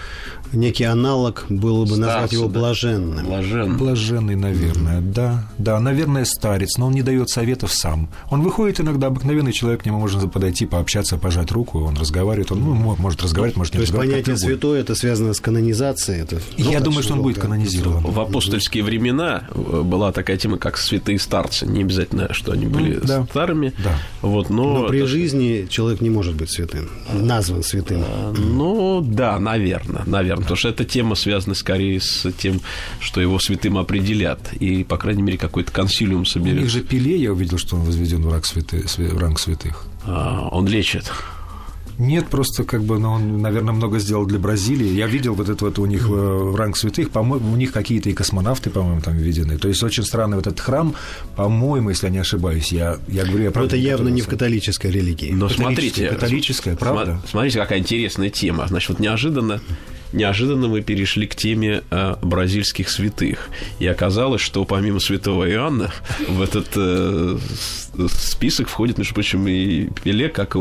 некий 0.53 0.83
аналог 0.83 1.45
было 1.49 1.85
бы 1.85 1.97
назвать 1.97 2.31
его 2.33 2.47
блаженным. 2.47 3.25
Блаженный. 3.25 3.77
Блаженный, 3.77 4.35
наверное, 4.35 4.99
mm-hmm. 4.99 5.13
да. 5.13 5.49
Да, 5.57 5.79
наверное, 5.79 6.25
старец, 6.25 6.77
но 6.77 6.87
он 6.87 6.93
не 6.93 7.01
дает 7.01 7.29
советов 7.29 7.71
сам. 7.71 8.09
Он 8.29 8.41
выходит 8.41 8.79
иногда, 8.79 9.07
обыкновенный 9.07 9.53
человек, 9.53 9.83
к 9.83 9.85
нему 9.85 9.99
можно 9.99 10.27
подойти, 10.27 10.65
пообщаться, 10.65 11.17
пожать 11.17 11.51
руку, 11.51 11.79
он 11.81 11.97
разговаривает, 11.97 12.51
он 12.51 12.61
ну, 12.61 12.73
может 12.73 13.21
разговаривать, 13.21 13.57
может 13.57 13.73
не 13.73 13.77
То 13.77 13.81
есть 13.81 13.93
понятие 13.93 14.37
святой 14.37 14.79
это 14.79 14.95
связано 14.95 15.33
с 15.33 15.39
канонизацией? 15.39 16.21
Это, 16.21 16.39
ну, 16.57 16.71
Я 16.71 16.79
думаю, 16.79 17.03
что 17.03 17.13
он 17.13 17.21
будет 17.21 17.39
канонизирован. 17.39 18.03
В 18.03 18.19
апостольские 18.19 18.83
времена 18.83 19.43
э, 19.49 19.81
была 19.81 20.11
такая 20.11 20.37
тема, 20.37 20.57
как 20.57 20.77
святые 20.77 21.19
старцы. 21.19 21.65
Не 21.65 21.81
обязательно, 21.81 22.33
что 22.33 22.51
они 22.51 22.67
были 22.67 22.95
ну, 22.95 23.07
да. 23.07 23.25
старыми. 23.25 23.73
Да. 23.83 23.97
Вот, 24.21 24.49
но, 24.49 24.81
но 24.81 24.87
при 24.87 24.99
это... 24.99 25.07
жизни 25.07 25.67
человек 25.69 26.01
не 26.01 26.09
может 26.09 26.35
быть 26.35 26.51
святым, 26.51 26.89
назван 27.11 27.63
святым. 27.63 28.03
А, 28.05 28.33
ну, 28.37 29.01
да, 29.01 29.39
наверное, 29.39 30.03
наверное 30.05 30.42
потому 30.43 30.57
что 30.57 30.69
эта 30.69 30.85
тема 30.85 31.15
связана 31.15 31.55
скорее 31.55 31.99
с 31.99 32.31
тем, 32.33 32.61
что 32.99 33.21
его 33.21 33.39
святым 33.39 33.77
определят, 33.77 34.53
и, 34.53 34.83
по 34.83 34.97
крайней 34.97 35.23
мере, 35.23 35.37
какой-то 35.37 35.71
консилиум 35.71 36.25
соберет. 36.25 36.59
У 36.59 36.61
них 36.61 36.69
же 36.69 36.81
Пеле, 36.81 37.17
я 37.17 37.31
увидел, 37.31 37.57
что 37.57 37.75
он 37.75 37.83
возведен 37.83 38.21
в 38.21 38.31
ранг, 38.31 38.45
святы, 38.45 38.83
в 38.85 39.17
ранг 39.17 39.39
святых. 39.39 39.85
А, 40.05 40.49
он 40.51 40.67
лечит. 40.67 41.11
Нет, 41.99 42.27
просто 42.27 42.63
как 42.63 42.83
бы, 42.83 42.97
ну, 42.97 43.11
он, 43.11 43.41
наверное, 43.41 43.73
много 43.73 43.99
сделал 43.99 44.25
для 44.25 44.39
Бразилии. 44.39 44.87
Я 44.87 45.05
видел 45.05 45.35
вот 45.35 45.49
это 45.49 45.65
вот 45.65 45.77
у 45.77 45.85
них 45.85 46.07
в 46.07 46.55
ранг 46.55 46.75
святых, 46.75 47.11
по-моему, 47.11 47.51
у 47.51 47.55
них 47.55 47.71
какие-то 47.71 48.09
и 48.09 48.13
космонавты, 48.13 48.69
по-моему, 48.69 49.01
там 49.01 49.15
введены. 49.15 49.57
То 49.57 49.67
есть 49.67 49.83
очень 49.83 50.03
странный 50.03 50.37
вот 50.37 50.47
этот 50.47 50.59
храм, 50.59 50.95
по-моему, 51.35 51.89
если 51.89 52.07
я 52.07 52.11
не 52.11 52.17
ошибаюсь, 52.17 52.71
я, 52.71 52.97
я 53.07 53.25
говорю, 53.25 53.43
я 53.43 53.51
правда. 53.51 53.75
Но 53.75 53.77
это 53.77 53.87
явно 53.87 54.09
не 54.09 54.21
в 54.21 54.27
католической 54.27 54.89
религии. 54.89 55.31
Но 55.31 55.49
смотрите, 55.49 56.09
католическая, 56.09 56.75
правда? 56.75 57.21
Смотрите, 57.29 57.59
какая 57.59 57.79
интересная 57.79 58.29
тема. 58.29 58.67
Значит, 58.67 58.89
вот 58.89 58.99
неожиданно 58.99 59.61
неожиданно 60.13 60.67
мы 60.67 60.81
перешли 60.81 61.27
к 61.27 61.35
теме 61.35 61.83
э, 61.89 62.15
бразильских 62.21 62.89
святых. 62.89 63.49
И 63.79 63.87
оказалось, 63.87 64.41
что 64.41 64.63
помимо 64.65 64.99
святого 64.99 65.49
Иоанна 65.49 65.91
в 66.27 66.41
этот 66.41 66.67
э, 66.75 67.37
список 68.09 68.67
входит, 68.67 68.97
между 68.97 69.13
прочим, 69.13 69.47
и 69.47 69.87
Пеле, 70.03 70.29
как, 70.29 70.55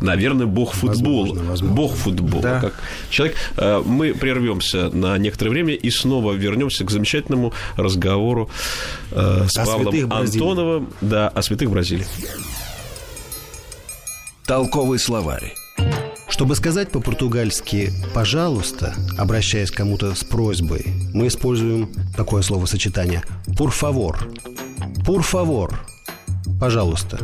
наверное, 0.00 0.46
бог 0.46 0.72
футбола. 0.72 1.26
Возможно, 1.26 1.50
возможно. 1.50 1.76
Бог 1.76 1.94
футбола. 1.94 2.42
Да. 2.42 2.60
Как 2.60 2.74
человек. 3.10 3.36
Э, 3.56 3.82
мы 3.84 4.14
прервемся 4.14 4.90
на 4.90 5.16
некоторое 5.18 5.50
время 5.50 5.74
и 5.74 5.90
снова 5.90 6.32
вернемся 6.32 6.84
к 6.84 6.90
замечательному 6.90 7.52
разговору 7.76 8.50
э, 9.10 9.46
с 9.48 9.56
о 9.58 9.66
Павлом 9.66 10.12
Антоновым 10.12 10.88
да, 11.00 11.28
о 11.28 11.42
святых 11.42 11.70
Бразилии. 11.70 12.06
Толковый 14.46 14.98
словарь. 14.98 15.54
Чтобы 16.34 16.56
сказать 16.56 16.90
по-португальски 16.90 17.92
«пожалуйста», 18.12 18.92
обращаясь 19.16 19.70
к 19.70 19.76
кому-то 19.76 20.16
с 20.16 20.24
просьбой, 20.24 20.84
мы 21.12 21.28
используем 21.28 21.88
такое 22.16 22.42
словосочетание 22.42 23.22
«por 23.56 23.70
favor». 23.70 24.16
«Por 25.06 25.20
favor»– 25.20 25.72
«пожалуйста». 26.60 27.20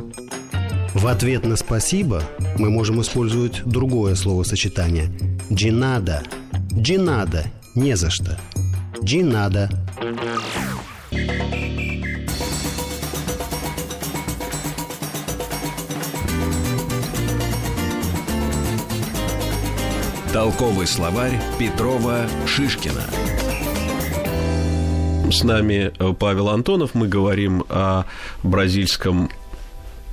В 0.95 1.09
ответ 1.09 1.45
на 1.45 1.57
«спасибо» 1.57 2.23
мы 2.57 2.71
можем 2.71 3.01
использовать 3.01 3.65
другое 3.65 4.15
словосочетание. 4.15 5.07
«De 5.51 5.73
nada»– 5.73 6.23
«не 7.75 7.97
за 7.97 8.11
что». 8.11 8.39
«De 9.03 9.23
Толковый 20.33 20.87
словарь 20.87 21.41
Петрова 21.59 22.21
Шишкина. 22.47 23.03
С 25.29 25.43
нами 25.43 25.93
э, 25.99 26.15
Павел 26.17 26.51
Антонов. 26.51 26.95
Мы 26.95 27.09
говорим 27.09 27.65
о 27.69 28.05
бразильском 28.45 29.29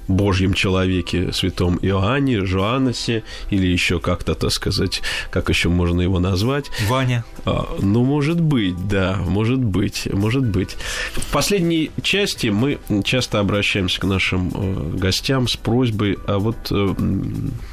Божьем 0.07 0.53
человеке, 0.53 1.31
святом 1.33 1.77
Иоанне, 1.81 2.45
Жоаннесе, 2.45 3.23
или 3.49 3.67
еще 3.67 3.99
как-то, 3.99 4.35
так 4.35 4.51
сказать, 4.51 5.01
как 5.29 5.49
еще 5.49 5.69
можно 5.69 6.01
его 6.01 6.19
назвать. 6.19 6.65
Ваня. 6.87 7.25
А, 7.45 7.67
ну, 7.79 8.03
может 8.03 8.39
быть, 8.39 8.87
да, 8.87 9.17
может 9.25 9.59
быть, 9.59 10.07
может 10.11 10.45
быть. 10.45 10.75
В 11.13 11.31
последней 11.31 11.91
части 12.01 12.47
мы 12.47 12.79
часто 13.03 13.39
обращаемся 13.39 13.99
к 13.99 14.03
нашим 14.05 14.51
э, 14.53 14.97
гостям 14.97 15.47
с 15.47 15.57
просьбой, 15.57 16.17
а 16.27 16.39
вот 16.39 16.71
э, 16.71 16.95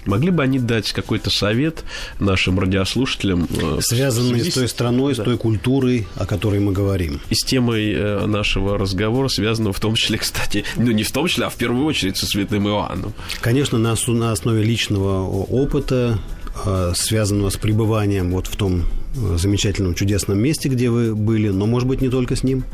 могли 0.06 0.30
бы 0.30 0.42
они 0.42 0.58
дать 0.58 0.92
какой-то 0.92 1.30
совет 1.30 1.84
нашим 2.18 2.58
радиослушателям? 2.58 3.48
Э, 3.50 3.78
Связанный 3.80 4.44
с 4.44 4.54
той 4.54 4.68
страной, 4.68 5.14
да. 5.14 5.22
с 5.22 5.24
той 5.24 5.38
культурой, 5.38 6.06
о 6.16 6.26
которой 6.26 6.60
мы 6.60 6.72
говорим. 6.72 7.20
И 7.30 7.34
с 7.34 7.44
темой 7.44 8.26
нашего 8.26 8.78
разговора, 8.78 9.28
связанного 9.28 9.72
в 9.72 9.80
том 9.80 9.94
числе, 9.94 10.18
кстати, 10.24 10.64
ну, 10.76 10.90
не 10.90 11.04
в 11.04 11.12
том 11.12 11.28
числе, 11.28 11.46
а 11.46 11.50
в 11.50 11.56
первую 11.56 11.84
очередь 11.84 12.16
со 12.24 12.30
святым 12.30 12.68
Иоанном. 12.68 13.12
Конечно, 13.40 13.78
на, 13.78 13.94
на 14.06 14.32
основе 14.32 14.62
личного 14.62 15.26
опыта, 15.28 16.18
а, 16.64 16.92
связанного 16.94 17.50
с 17.50 17.56
пребыванием 17.56 18.30
вот 18.30 18.46
в 18.46 18.56
том 18.56 18.84
э, 19.16 19.36
замечательном, 19.36 19.94
чудесном 19.94 20.38
месте, 20.38 20.68
где 20.68 20.88
вы 20.88 21.14
были, 21.14 21.48
но, 21.48 21.66
может 21.66 21.88
быть, 21.88 22.00
не 22.00 22.08
только 22.08 22.36
с 22.36 22.42
ним? 22.42 22.64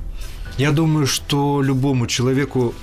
Я 0.59 0.73
думаю, 0.73 1.07
что 1.07 1.63
любому 1.63 2.07
человеку 2.07 2.75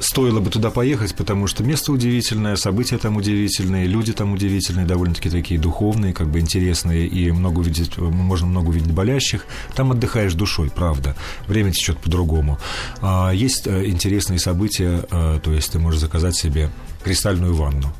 стоило 0.00 0.40
бы 0.40 0.50
туда 0.50 0.70
поехать, 0.70 1.14
потому 1.14 1.46
что 1.46 1.62
место 1.64 1.92
удивительное, 1.92 2.56
события 2.56 2.98
там 2.98 3.16
удивительные, 3.16 3.86
люди 3.86 4.12
там 4.12 4.32
удивительные, 4.32 4.86
довольно-таки 4.86 5.30
такие 5.30 5.58
духовные, 5.58 6.12
как 6.12 6.28
бы 6.28 6.40
интересные, 6.40 7.06
и 7.06 7.30
много 7.30 7.60
увидеть, 7.60 7.96
можно 7.98 8.46
много 8.46 8.68
увидеть 8.68 8.92
болящих. 8.92 9.46
Там 9.74 9.92
отдыхаешь 9.92 10.34
душой, 10.34 10.70
правда. 10.70 11.16
Время 11.46 11.72
течет 11.72 11.98
по-другому. 11.98 12.58
А, 13.00 13.30
есть 13.30 13.66
э, 13.66 13.86
интересные 13.86 14.38
события, 14.38 15.04
э, 15.10 15.40
то 15.42 15.52
есть 15.52 15.72
ты 15.72 15.78
можешь 15.78 16.00
заказать 16.00 16.36
себе 16.36 16.70
кристальную 17.02 17.54
ванну. 17.54 17.92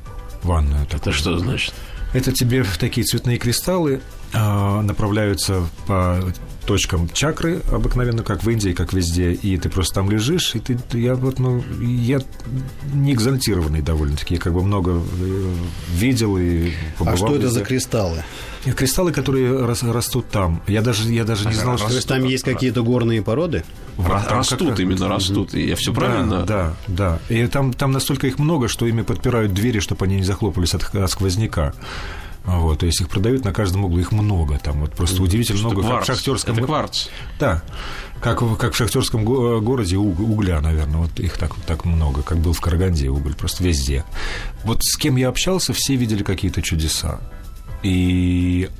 Ванную 0.42 0.84
такую. 0.86 1.00
Это 1.00 1.12
что 1.12 1.38
значит? 1.38 1.74
Это 2.12 2.32
тебе 2.32 2.64
такие 2.78 3.04
цветные 3.04 3.38
кристаллы 3.38 4.00
направляются 4.32 5.62
по 5.86 6.20
точкам 6.66 7.08
чакры, 7.08 7.62
обыкновенно, 7.72 8.22
как 8.22 8.42
в 8.42 8.50
Индии, 8.50 8.70
как 8.70 8.92
везде, 8.92 9.32
и 9.32 9.56
ты 9.56 9.68
просто 9.68 9.94
там 9.94 10.10
лежишь, 10.10 10.54
и 10.54 10.58
ты, 10.58 10.76
я 10.98 11.14
вот, 11.14 11.38
ну, 11.38 11.62
я 11.80 12.18
не 12.92 13.12
экзальтированный 13.12 13.82
довольно-таки, 13.82 14.34
я 14.34 14.40
как 14.40 14.52
бы 14.52 14.62
много 14.62 15.00
э, 15.20 15.54
видел 15.92 16.36
и 16.36 16.72
побывал. 16.98 17.14
А 17.14 17.16
что 17.16 17.36
это 17.36 17.50
за 17.50 17.64
кристаллы? 17.64 18.24
Кристаллы, 18.64 19.12
которые 19.12 19.64
растут 19.64 20.28
там. 20.28 20.60
Я 20.66 20.82
даже, 20.82 21.08
я 21.12 21.24
даже 21.24 21.46
не 21.46 21.54
знал, 21.54 21.78
что... 21.78 21.86
То 21.88 21.94
есть 21.94 22.08
там 22.08 22.24
есть 22.24 22.42
какие-то 22.42 22.82
горные 22.82 23.22
породы? 23.22 23.62
Растут 23.96 24.70
как... 24.70 24.80
именно, 24.80 25.08
растут. 25.08 25.54
Я 25.54 25.76
все 25.76 25.94
правильно? 25.94 26.42
Да, 26.44 26.74
да. 26.88 27.20
И 27.28 27.46
там, 27.46 27.72
там 27.72 27.92
настолько 27.92 28.26
их 28.26 28.40
много, 28.40 28.66
что 28.66 28.86
ими 28.86 29.02
подпирают 29.02 29.54
двери, 29.54 29.78
чтобы 29.78 30.04
они 30.06 30.16
не 30.16 30.24
захлопались 30.24 30.74
от, 30.74 30.92
от 30.94 31.10
сквозняка. 31.10 31.74
Вот, 32.46 32.78
то 32.78 32.86
есть 32.86 33.00
их 33.00 33.08
продают 33.08 33.44
на 33.44 33.52
каждом 33.52 33.84
углу, 33.84 33.98
их 33.98 34.12
много, 34.12 34.56
там 34.58 34.80
вот 34.80 34.92
просто 34.92 35.20
удивительно 35.20 35.60
много. 35.60 35.82
Кварц. 35.82 35.94
Как 35.94 36.02
в 36.04 36.06
шахтерском... 36.06 36.56
Это 36.56 36.66
кварц. 36.66 37.06
Да, 37.40 37.62
как, 38.20 38.38
как 38.58 38.72
в 38.72 38.76
шахтерском 38.76 39.24
городе 39.24 39.96
угля, 39.96 40.60
наверное, 40.60 40.98
вот 40.98 41.18
их 41.18 41.36
так, 41.38 41.54
так 41.66 41.84
много, 41.84 42.22
как 42.22 42.38
был 42.38 42.52
в 42.52 42.60
Караганде 42.60 43.08
уголь, 43.08 43.34
просто 43.34 43.64
везде. 43.64 44.04
Вот 44.62 44.78
с 44.82 44.96
кем 44.96 45.16
я 45.16 45.28
общался, 45.28 45.72
все 45.72 45.96
видели 45.96 46.22
какие-то 46.22 46.62
чудеса. 46.62 47.20
И 47.82 48.70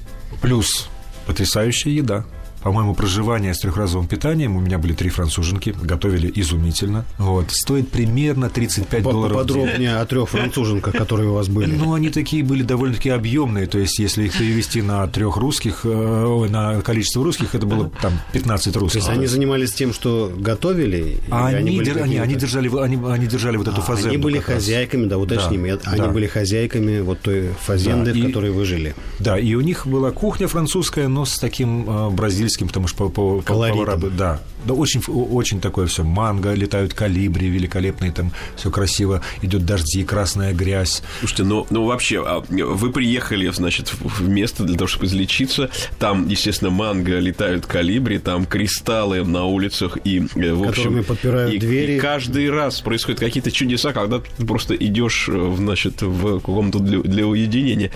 плюс 0.40 0.88
потрясающая 1.26 1.92
еда. 1.92 2.24
По-моему, 2.66 2.96
проживание 2.96 3.54
с 3.54 3.60
трехразовым 3.60 4.08
питанием, 4.08 4.56
у 4.56 4.60
меня 4.60 4.78
были 4.78 4.92
три 4.92 5.08
француженки, 5.08 5.72
готовили 5.80 6.32
изумительно. 6.34 7.04
Вот, 7.16 7.52
стоит 7.52 7.90
примерно 7.90 8.50
35 8.50 9.04
По 9.04 9.12
долларов 9.12 9.36
Подробнее 9.36 9.98
о 9.98 10.04
трех 10.04 10.30
француженках, 10.30 10.92
которые 10.92 11.30
у 11.30 11.34
вас 11.34 11.46
были. 11.46 11.76
Ну, 11.76 11.94
они 11.94 12.08
такие 12.08 12.42
были 12.42 12.64
довольно-таки 12.64 13.10
объемные, 13.10 13.68
то 13.68 13.78
есть, 13.78 14.00
если 14.00 14.24
их 14.24 14.36
перевести 14.36 14.82
на 14.82 15.06
трех 15.06 15.36
русских, 15.36 15.82
э, 15.84 16.46
на 16.50 16.80
количество 16.80 17.22
русских, 17.22 17.54
это 17.54 17.66
было 17.66 17.88
там 18.02 18.14
15 18.32 18.76
русских. 18.78 19.00
То 19.00 19.10
есть, 19.10 19.16
они 19.16 19.26
занимались 19.28 19.72
тем, 19.72 19.92
что 19.92 20.32
готовили? 20.36 21.20
А 21.30 21.46
они, 21.46 21.78
они, 21.78 21.90
они, 21.90 22.16
они, 22.16 22.34
держали, 22.34 22.68
они, 22.82 22.98
они 23.08 23.28
держали 23.28 23.58
вот 23.58 23.68
эту 23.68 23.80
а, 23.80 23.84
фазенду. 23.84 24.08
Они 24.08 24.16
были 24.16 24.40
хозяйками, 24.40 25.06
да, 25.06 25.18
уточним, 25.18 25.68
да, 25.68 25.78
они 25.84 26.00
да. 26.00 26.08
были 26.08 26.26
хозяйками 26.26 26.98
вот 26.98 27.20
той 27.20 27.50
фазенды, 27.60 28.12
да, 28.12 28.18
в 28.18 28.26
которой 28.26 28.50
вы 28.50 28.64
жили. 28.64 28.96
Да, 29.20 29.38
и 29.38 29.54
у 29.54 29.60
них 29.60 29.86
была 29.86 30.10
кухня 30.10 30.48
французская, 30.48 31.06
но 31.06 31.24
с 31.24 31.38
таким 31.38 31.88
э, 31.88 32.10
бразильским 32.10 32.55
английским, 32.56 32.68
потому 32.68 32.88
что 32.88 33.08
по, 33.08 33.40
по, 33.40 33.42
по, 33.42 33.96
по 33.96 34.10
да, 34.10 34.40
да, 34.64 34.74
очень, 34.74 35.00
очень 35.08 35.60
такое 35.60 35.86
все. 35.86 36.02
Манго, 36.02 36.52
летают 36.54 36.94
калибри 36.94 37.48
великолепные, 37.48 38.12
там 38.12 38.32
все 38.56 38.70
красиво, 38.70 39.22
идет 39.42 39.64
дожди, 39.64 40.04
красная 40.04 40.52
грязь. 40.52 41.02
Слушайте, 41.20 41.44
ну, 41.44 41.66
ну 41.70 41.84
вообще, 41.84 42.22
а, 42.26 42.42
вы 42.48 42.90
приехали, 42.90 43.48
значит, 43.50 43.92
в 44.00 44.28
место 44.28 44.64
для 44.64 44.76
того, 44.76 44.88
чтобы 44.88 45.06
излечиться. 45.06 45.70
Там, 45.98 46.28
естественно, 46.28 46.70
манго, 46.70 47.18
летают 47.18 47.66
калибри, 47.66 48.18
там 48.18 48.46
кристаллы 48.46 49.24
на 49.24 49.44
улицах 49.44 49.98
и, 50.04 50.26
э, 50.34 50.52
в 50.52 50.68
общем... 50.68 51.04
подпирают 51.04 51.54
и, 51.54 51.58
двери. 51.58 51.96
И 51.96 52.00
каждый 52.00 52.50
раз 52.50 52.80
происходят 52.80 53.20
какие-то 53.20 53.50
чудеса, 53.50 53.92
когда 53.92 54.20
ты 54.20 54.46
просто 54.46 54.74
идешь, 54.74 55.28
э, 55.28 55.54
значит, 55.56 56.02
в 56.02 56.40
каком-то 56.40 56.78
для, 56.78 57.00
для 57.00 57.26
уединения. 57.26 57.90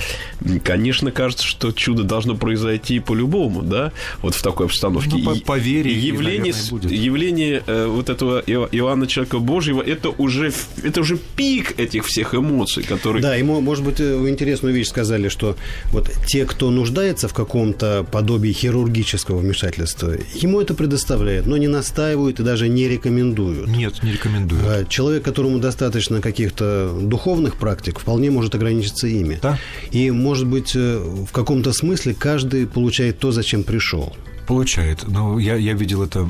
Конечно, 0.63 1.11
кажется, 1.11 1.45
что 1.45 1.73
чудо 1.73 2.05
должно 2.05 2.37
произойти 2.37 3.01
по-любому, 3.01 3.63
да, 3.63 3.93
вот 4.23 4.35
в 4.35 4.43
такой 4.51 4.67
обстановке. 4.67 5.11
Ну, 5.13 5.25
по, 5.25 5.35
по 5.41 5.59
вере, 5.59 5.93
явление. 5.93 6.53
Явление 6.91 7.63
э, 7.67 7.87
вот 7.87 8.11
этого 8.11 8.41
Иоанна 8.41 9.07
Человека 9.07 9.39
Божьего, 9.39 9.81
это 9.83 10.11
уже, 10.11 10.53
это 10.83 11.01
уже 11.01 11.19
пик 11.37 11.79
этих 11.79 12.07
всех 12.07 12.35
эмоций, 12.35 12.83
которые... 12.83 13.23
Да, 13.23 13.35
ему, 13.35 13.61
может 13.61 13.85
быть, 13.85 14.01
вы 14.01 14.29
интересную 14.31 14.75
вещь 14.75 14.89
сказали, 14.89 15.29
что 15.29 15.57
вот 15.93 16.11
те, 16.27 16.45
кто 16.45 16.71
нуждается 16.71 17.29
в 17.29 17.35
каком-то 17.35 18.05
подобии 18.11 18.53
хирургического 18.53 19.39
вмешательства, 19.39 20.15
ему 20.35 20.61
это 20.61 20.75
предоставляют, 20.75 21.47
но 21.47 21.57
не 21.57 21.69
настаивают 21.69 22.41
и 22.41 22.43
даже 22.43 22.69
не 22.69 22.89
рекомендуют. 22.89 23.69
Нет, 23.69 24.03
не 24.03 24.13
рекомендуют. 24.13 24.65
А 24.67 24.85
человек, 24.85 25.25
которому 25.25 25.59
достаточно 25.59 26.21
каких-то 26.21 26.97
духовных 27.01 27.57
практик, 27.57 27.99
вполне 27.99 28.31
может 28.31 28.55
ограничиться 28.55 29.07
ими. 29.07 29.39
Да. 29.43 29.59
И, 29.93 30.11
может 30.11 30.47
быть, 30.47 30.73
э, 30.75 30.99
в 30.99 31.33
каком-то 31.33 31.73
смысле 31.73 32.15
каждый 32.15 32.67
получает 32.67 33.19
то, 33.19 33.31
зачем 33.33 33.63
пришел. 33.63 34.17
Получает. 34.51 35.07
Но 35.07 35.39
я, 35.39 35.55
я 35.55 35.75
видел 35.75 36.03
это 36.03 36.29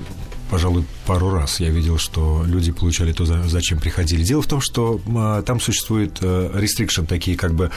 пожалуй, 0.50 0.84
пару 1.06 1.30
раз 1.30 1.60
я 1.60 1.70
видел, 1.70 1.96
что 1.96 2.42
люди 2.44 2.72
получали 2.72 3.12
то, 3.12 3.24
зачем 3.24 3.78
приходили. 3.78 4.24
Дело 4.24 4.42
в 4.42 4.46
том, 4.46 4.60
что 4.60 5.00
а, 5.16 5.42
там 5.42 5.60
существует 5.60 6.18
э, 6.22 6.50
restriction, 6.52 7.06
такие 7.06 7.36
как 7.36 7.54
бы 7.54 7.70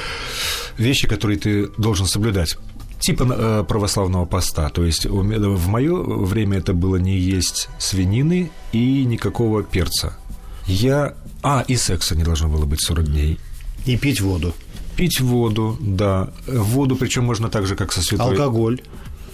вещи, 0.78 1.08
которые 1.08 1.38
ты 1.38 1.68
должен 1.78 2.08
соблюдать 2.08 2.58
типа 3.00 3.28
э, 3.30 3.64
православного 3.68 4.26
поста. 4.26 4.70
То 4.70 4.86
есть 4.86 5.06
в 5.06 5.68
мое 5.68 5.94
время 5.94 6.58
это 6.58 6.74
было 6.74 6.96
не 6.96 7.18
есть 7.18 7.70
свинины 7.78 8.50
и 8.72 9.06
никакого 9.06 9.62
перца. 9.62 10.18
Я... 10.66 11.14
А, 11.42 11.66
и 11.68 11.76
секса 11.76 12.16
не 12.16 12.24
должно 12.24 12.48
было 12.48 12.66
быть 12.66 12.82
40 12.82 13.12
дней. 13.12 13.38
И 13.86 13.98
пить 13.98 14.22
воду. 14.22 14.54
Пить 14.96 15.20
воду, 15.20 15.78
да. 15.82 16.30
Воду, 16.48 16.96
причем 16.96 17.26
можно 17.26 17.50
так 17.50 17.68
же, 17.68 17.76
как 17.76 17.92
со 17.92 18.02
святой... 18.02 18.32
Алкоголь. 18.32 18.82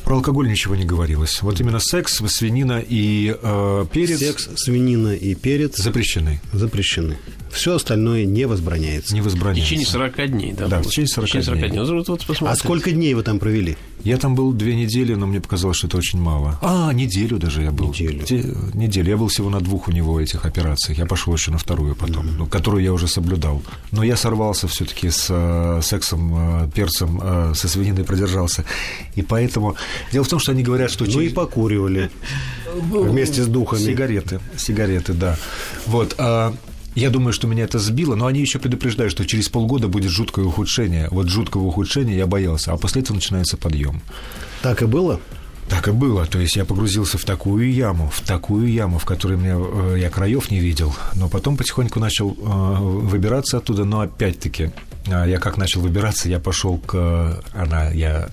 Про 0.10 0.16
алкоголь 0.16 0.50
ничего 0.50 0.76
не 0.76 0.86
говорилось. 0.86 1.44
Вот 1.44 1.62
именно 1.62 1.78
секс, 1.78 2.20
свинина 2.26 2.80
и 2.80 3.38
э, 3.40 3.86
перец. 3.94 4.18
Секс, 4.18 4.50
свинина 4.56 5.10
и 5.10 5.36
перец 5.36 5.78
запрещены. 5.78 6.42
Запрещены. 6.52 7.20
Все 7.52 7.76
остальное 7.76 8.26
не 8.26 8.46
возбраняется. 8.46 9.14
Не 9.14 9.22
возбраняется. 9.22 9.66
В 9.66 9.68
течение 9.68 9.86
40 9.86 10.32
дней, 10.32 10.54
да? 10.54 10.68
Да, 10.68 10.82
в 10.82 10.88
течение 10.88 11.10
40, 11.10 11.26
в 11.26 11.28
течение 11.28 11.46
40 11.46 11.60
дней. 11.60 11.70
дней. 11.70 11.80
Вот, 11.80 12.08
вот, 12.08 12.42
а 12.42 12.56
сколько 12.56 12.90
дней 12.92 13.14
вы 13.14 13.22
там 13.22 13.38
провели? 13.38 13.78
Я 14.04 14.18
там 14.18 14.34
был 14.34 14.54
две 14.54 14.76
недели, 14.76 15.14
но 15.14 15.28
мне 15.28 15.42
показалось, 15.42 15.78
что 15.78 15.88
это 15.88 15.98
очень 15.98 16.20
мало. 16.20 16.58
А, 16.62 16.92
неделю 16.94 17.38
даже 17.38 17.64
я 17.64 17.72
был. 17.72 17.90
Неделю. 17.90 18.24
Де, 18.26 18.46
неделю. 18.74 19.10
Я 19.10 19.18
был 19.18 19.28
всего 19.28 19.50
на 19.50 19.60
двух 19.60 19.90
у 19.90 19.92
него 19.92 20.20
этих 20.20 20.46
операциях. 20.46 20.98
Я 20.98 21.06
пошел 21.06 21.34
еще 21.34 21.52
на 21.52 21.58
вторую 21.58 21.96
потом, 21.96 22.26
mm-hmm. 22.26 22.36
ну, 22.38 22.46
которую 22.48 22.84
я 22.84 22.94
уже 22.94 23.08
соблюдал. 23.08 23.62
Но 23.92 24.04
я 24.04 24.16
сорвался 24.16 24.68
все-таки 24.68 25.10
с 25.10 25.28
э, 25.30 25.82
сексом, 25.84 26.64
э, 26.64 26.70
перцем, 26.74 27.20
э, 27.22 27.54
со 27.56 27.68
свининой 27.68 28.06
продержался. 28.06 28.64
И 29.16 29.22
поэтому... 29.22 29.76
Дело 30.12 30.24
в 30.24 30.28
том, 30.28 30.40
что 30.40 30.52
они 30.52 30.64
говорят, 30.64 30.92
что... 30.92 31.06
Ну 31.06 31.12
через... 31.12 31.32
и 31.32 31.34
покуривали 31.34 32.12
вместе 32.74 33.44
с 33.44 33.48
духами. 33.48 33.82
Сигареты, 33.82 34.40
сигареты, 34.58 35.14
да. 35.14 35.38
Вот. 35.86 36.16
А 36.18 36.54
я 36.96 37.10
думаю, 37.10 37.34
что 37.34 37.48
меня 37.48 37.64
это 37.64 37.80
сбило, 37.80 38.16
но 38.16 38.26
они 38.26 38.42
еще 38.42 38.60
предупреждают, 38.60 39.12
что 39.12 39.26
через 39.26 39.50
полгода 39.50 39.88
будет 39.88 40.12
жуткое 40.12 40.46
ухудшение. 40.46 41.08
Вот 41.12 41.30
жуткого 41.30 41.64
ухудшения 41.64 42.16
я 42.16 42.28
боялся, 42.28 42.74
а 42.74 42.78
после 42.78 43.02
этого 43.02 43.16
начинается 43.16 43.58
подъем. 43.58 44.02
Так 44.62 44.82
и 44.82 44.86
было? 44.86 45.20
Так 45.70 45.88
и 45.88 45.92
было. 45.92 46.26
То 46.26 46.40
есть 46.40 46.56
я 46.56 46.66
погрузился 46.66 47.18
в 47.20 47.26
такую 47.26 47.72
яму, 47.72 48.10
в 48.10 48.22
такую 48.22 48.72
яму, 48.72 48.98
в 48.98 49.06
которой 49.06 49.38
мне, 49.38 49.54
э, 49.56 49.98
я 50.00 50.10
краев 50.10 50.50
не 50.50 50.60
видел. 50.60 50.96
Но 51.14 51.30
потом 51.30 51.58
потихоньку 51.58 52.00
начал 52.00 52.32
э, 52.32 52.78
выбираться 52.82 53.58
оттуда, 53.58 53.86
но 53.86 54.02
опять-таки 54.02 54.72
э, 55.06 55.26
я 55.28 55.38
как 55.38 55.58
начал 55.58 55.82
выбираться, 55.82 56.28
я 56.28 56.40
пошел 56.40 56.80
к... 56.80 57.44
Она, 57.54 57.92
я 57.92 58.30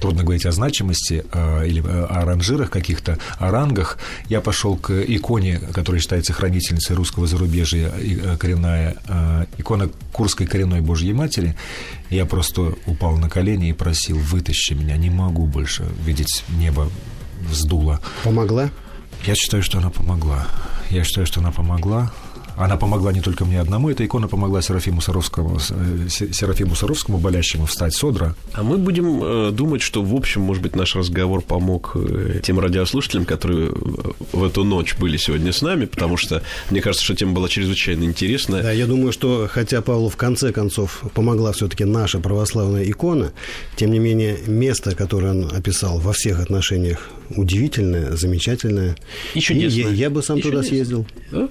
трудно 0.00 0.22
говорить 0.22 0.46
о 0.46 0.52
значимости 0.52 1.24
э, 1.32 1.66
или 1.66 1.80
о 1.80 2.24
ранжирах 2.24 2.70
каких-то, 2.70 3.18
о 3.38 3.50
рангах. 3.50 3.98
Я 4.28 4.40
пошел 4.40 4.76
к 4.76 4.90
иконе, 4.90 5.58
которая 5.72 6.00
считается 6.00 6.32
хранительницей 6.32 6.96
русского 6.96 7.26
зарубежья, 7.26 7.92
э, 7.96 8.36
коренная 8.38 8.96
э, 9.08 9.46
икона 9.58 9.90
Курской 10.12 10.46
коренной 10.46 10.80
Божьей 10.80 11.12
Матери. 11.12 11.56
Я 12.10 12.26
просто 12.26 12.74
упал 12.86 13.16
на 13.16 13.28
колени 13.28 13.70
и 13.70 13.72
просил, 13.72 14.18
вытащи 14.18 14.74
меня, 14.74 14.96
не 14.96 15.10
могу 15.10 15.46
больше 15.46 15.84
видеть 16.04 16.44
небо 16.58 16.90
вздуло. 17.40 18.00
Помогла? 18.24 18.70
Я 19.24 19.34
считаю, 19.34 19.62
что 19.62 19.78
она 19.78 19.90
помогла. 19.90 20.46
Я 20.90 21.04
считаю, 21.04 21.26
что 21.26 21.40
она 21.40 21.50
помогла. 21.50 22.12
Она 22.56 22.76
помогла 22.76 23.12
не 23.12 23.20
только 23.20 23.44
мне 23.44 23.60
одному, 23.60 23.90
эта 23.90 24.04
икона 24.04 24.28
помогла 24.28 24.62
Серафиму 24.62 25.00
Саровскому, 25.00 25.58
э, 25.58 26.08
Серафиму 26.08 26.74
Саровскому, 26.74 27.18
болящему, 27.18 27.66
встать 27.66 27.94
с 27.94 28.02
одра. 28.02 28.34
А 28.54 28.62
мы 28.62 28.78
будем 28.78 29.22
э, 29.22 29.50
думать, 29.52 29.82
что, 29.82 30.02
в 30.02 30.14
общем, 30.14 30.40
может 30.40 30.62
быть, 30.62 30.74
наш 30.74 30.96
разговор 30.96 31.42
помог 31.42 31.92
э, 31.94 32.40
тем 32.42 32.58
радиослушателям, 32.58 33.26
которые 33.26 33.72
в 34.32 34.42
эту 34.42 34.64
ночь 34.64 34.96
были 34.96 35.18
сегодня 35.18 35.52
с 35.52 35.60
нами, 35.60 35.84
потому 35.84 36.16
что, 36.16 36.42
мне 36.70 36.80
кажется, 36.80 37.04
что 37.04 37.14
тема 37.14 37.32
была 37.32 37.48
чрезвычайно 37.48 38.04
интересная. 38.04 38.62
Да, 38.62 38.72
я 38.72 38.86
думаю, 38.86 39.12
что, 39.12 39.48
хотя 39.52 39.82
Павлу 39.82 40.08
в 40.08 40.16
конце 40.16 40.50
концов 40.50 41.02
помогла 41.12 41.52
все-таки 41.52 41.84
наша 41.84 42.20
православная 42.20 42.88
икона, 42.88 43.32
тем 43.76 43.90
не 43.90 43.98
менее, 43.98 44.38
место, 44.46 44.94
которое 44.94 45.32
он 45.32 45.50
описал 45.54 45.98
во 45.98 46.14
всех 46.14 46.40
отношениях 46.40 47.10
удивительное, 47.30 48.16
замечательное. 48.16 48.96
И 49.34 49.40
чудесное. 49.40 49.84
Я, 49.84 49.90
я 49.90 50.10
бы 50.10 50.22
сам 50.22 50.38
И 50.38 50.42
туда 50.42 50.58
чудесное. 50.62 50.84
съездил. 50.84 51.06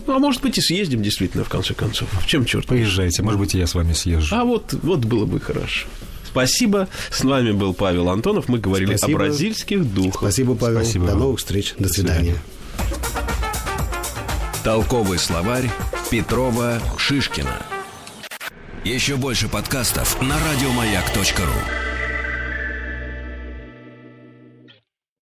А 0.08 0.20
может 0.20 0.42
быть, 0.42 0.58
и 0.58 0.62
съездим 0.62 1.02
действительно, 1.02 1.44
в 1.44 1.50
конце 1.50 1.74
концов. 1.74 2.08
В 2.22 2.28
чем 2.28 2.46
черт? 2.46 2.66
Поезжайте, 2.68 3.22
может 3.24 3.40
быть, 3.40 3.56
и 3.56 3.58
я 3.58 3.68
с 3.68 3.76
вами 3.76 3.94
съезжу. 3.94 4.36
А 4.36 4.44
вот, 4.44 4.74
вот 4.84 5.00
было 5.06 5.26
бы 5.26 5.40
хорошо. 5.40 5.88
Спасибо. 6.26 6.90
С 7.12 7.24
вами 7.24 7.52
был 7.52 7.74
Павел 7.74 8.10
Антонов. 8.10 8.50
Мы 8.50 8.60
говорили 8.60 8.96
Спасибо. 8.98 9.20
о 9.20 9.26
бразильских 9.26 9.94
духах. 9.94 10.22
Спасибо, 10.22 10.56
Павел. 10.56 10.82
Спасибо 10.82 11.08
До 11.08 11.16
новых 11.16 11.40
встреч. 11.40 11.74
До, 11.80 11.88
свидания. 11.88 12.36
свидания. 12.36 12.40
Толковый 14.64 15.18
словарь 15.20 15.70
Петрова 16.10 16.82
Шишкина. 16.98 17.62
Еще 18.84 19.16
больше 19.16 19.48
подкастов 19.48 20.22
на 20.22 20.36
радиомаяк.ру. 20.40 21.95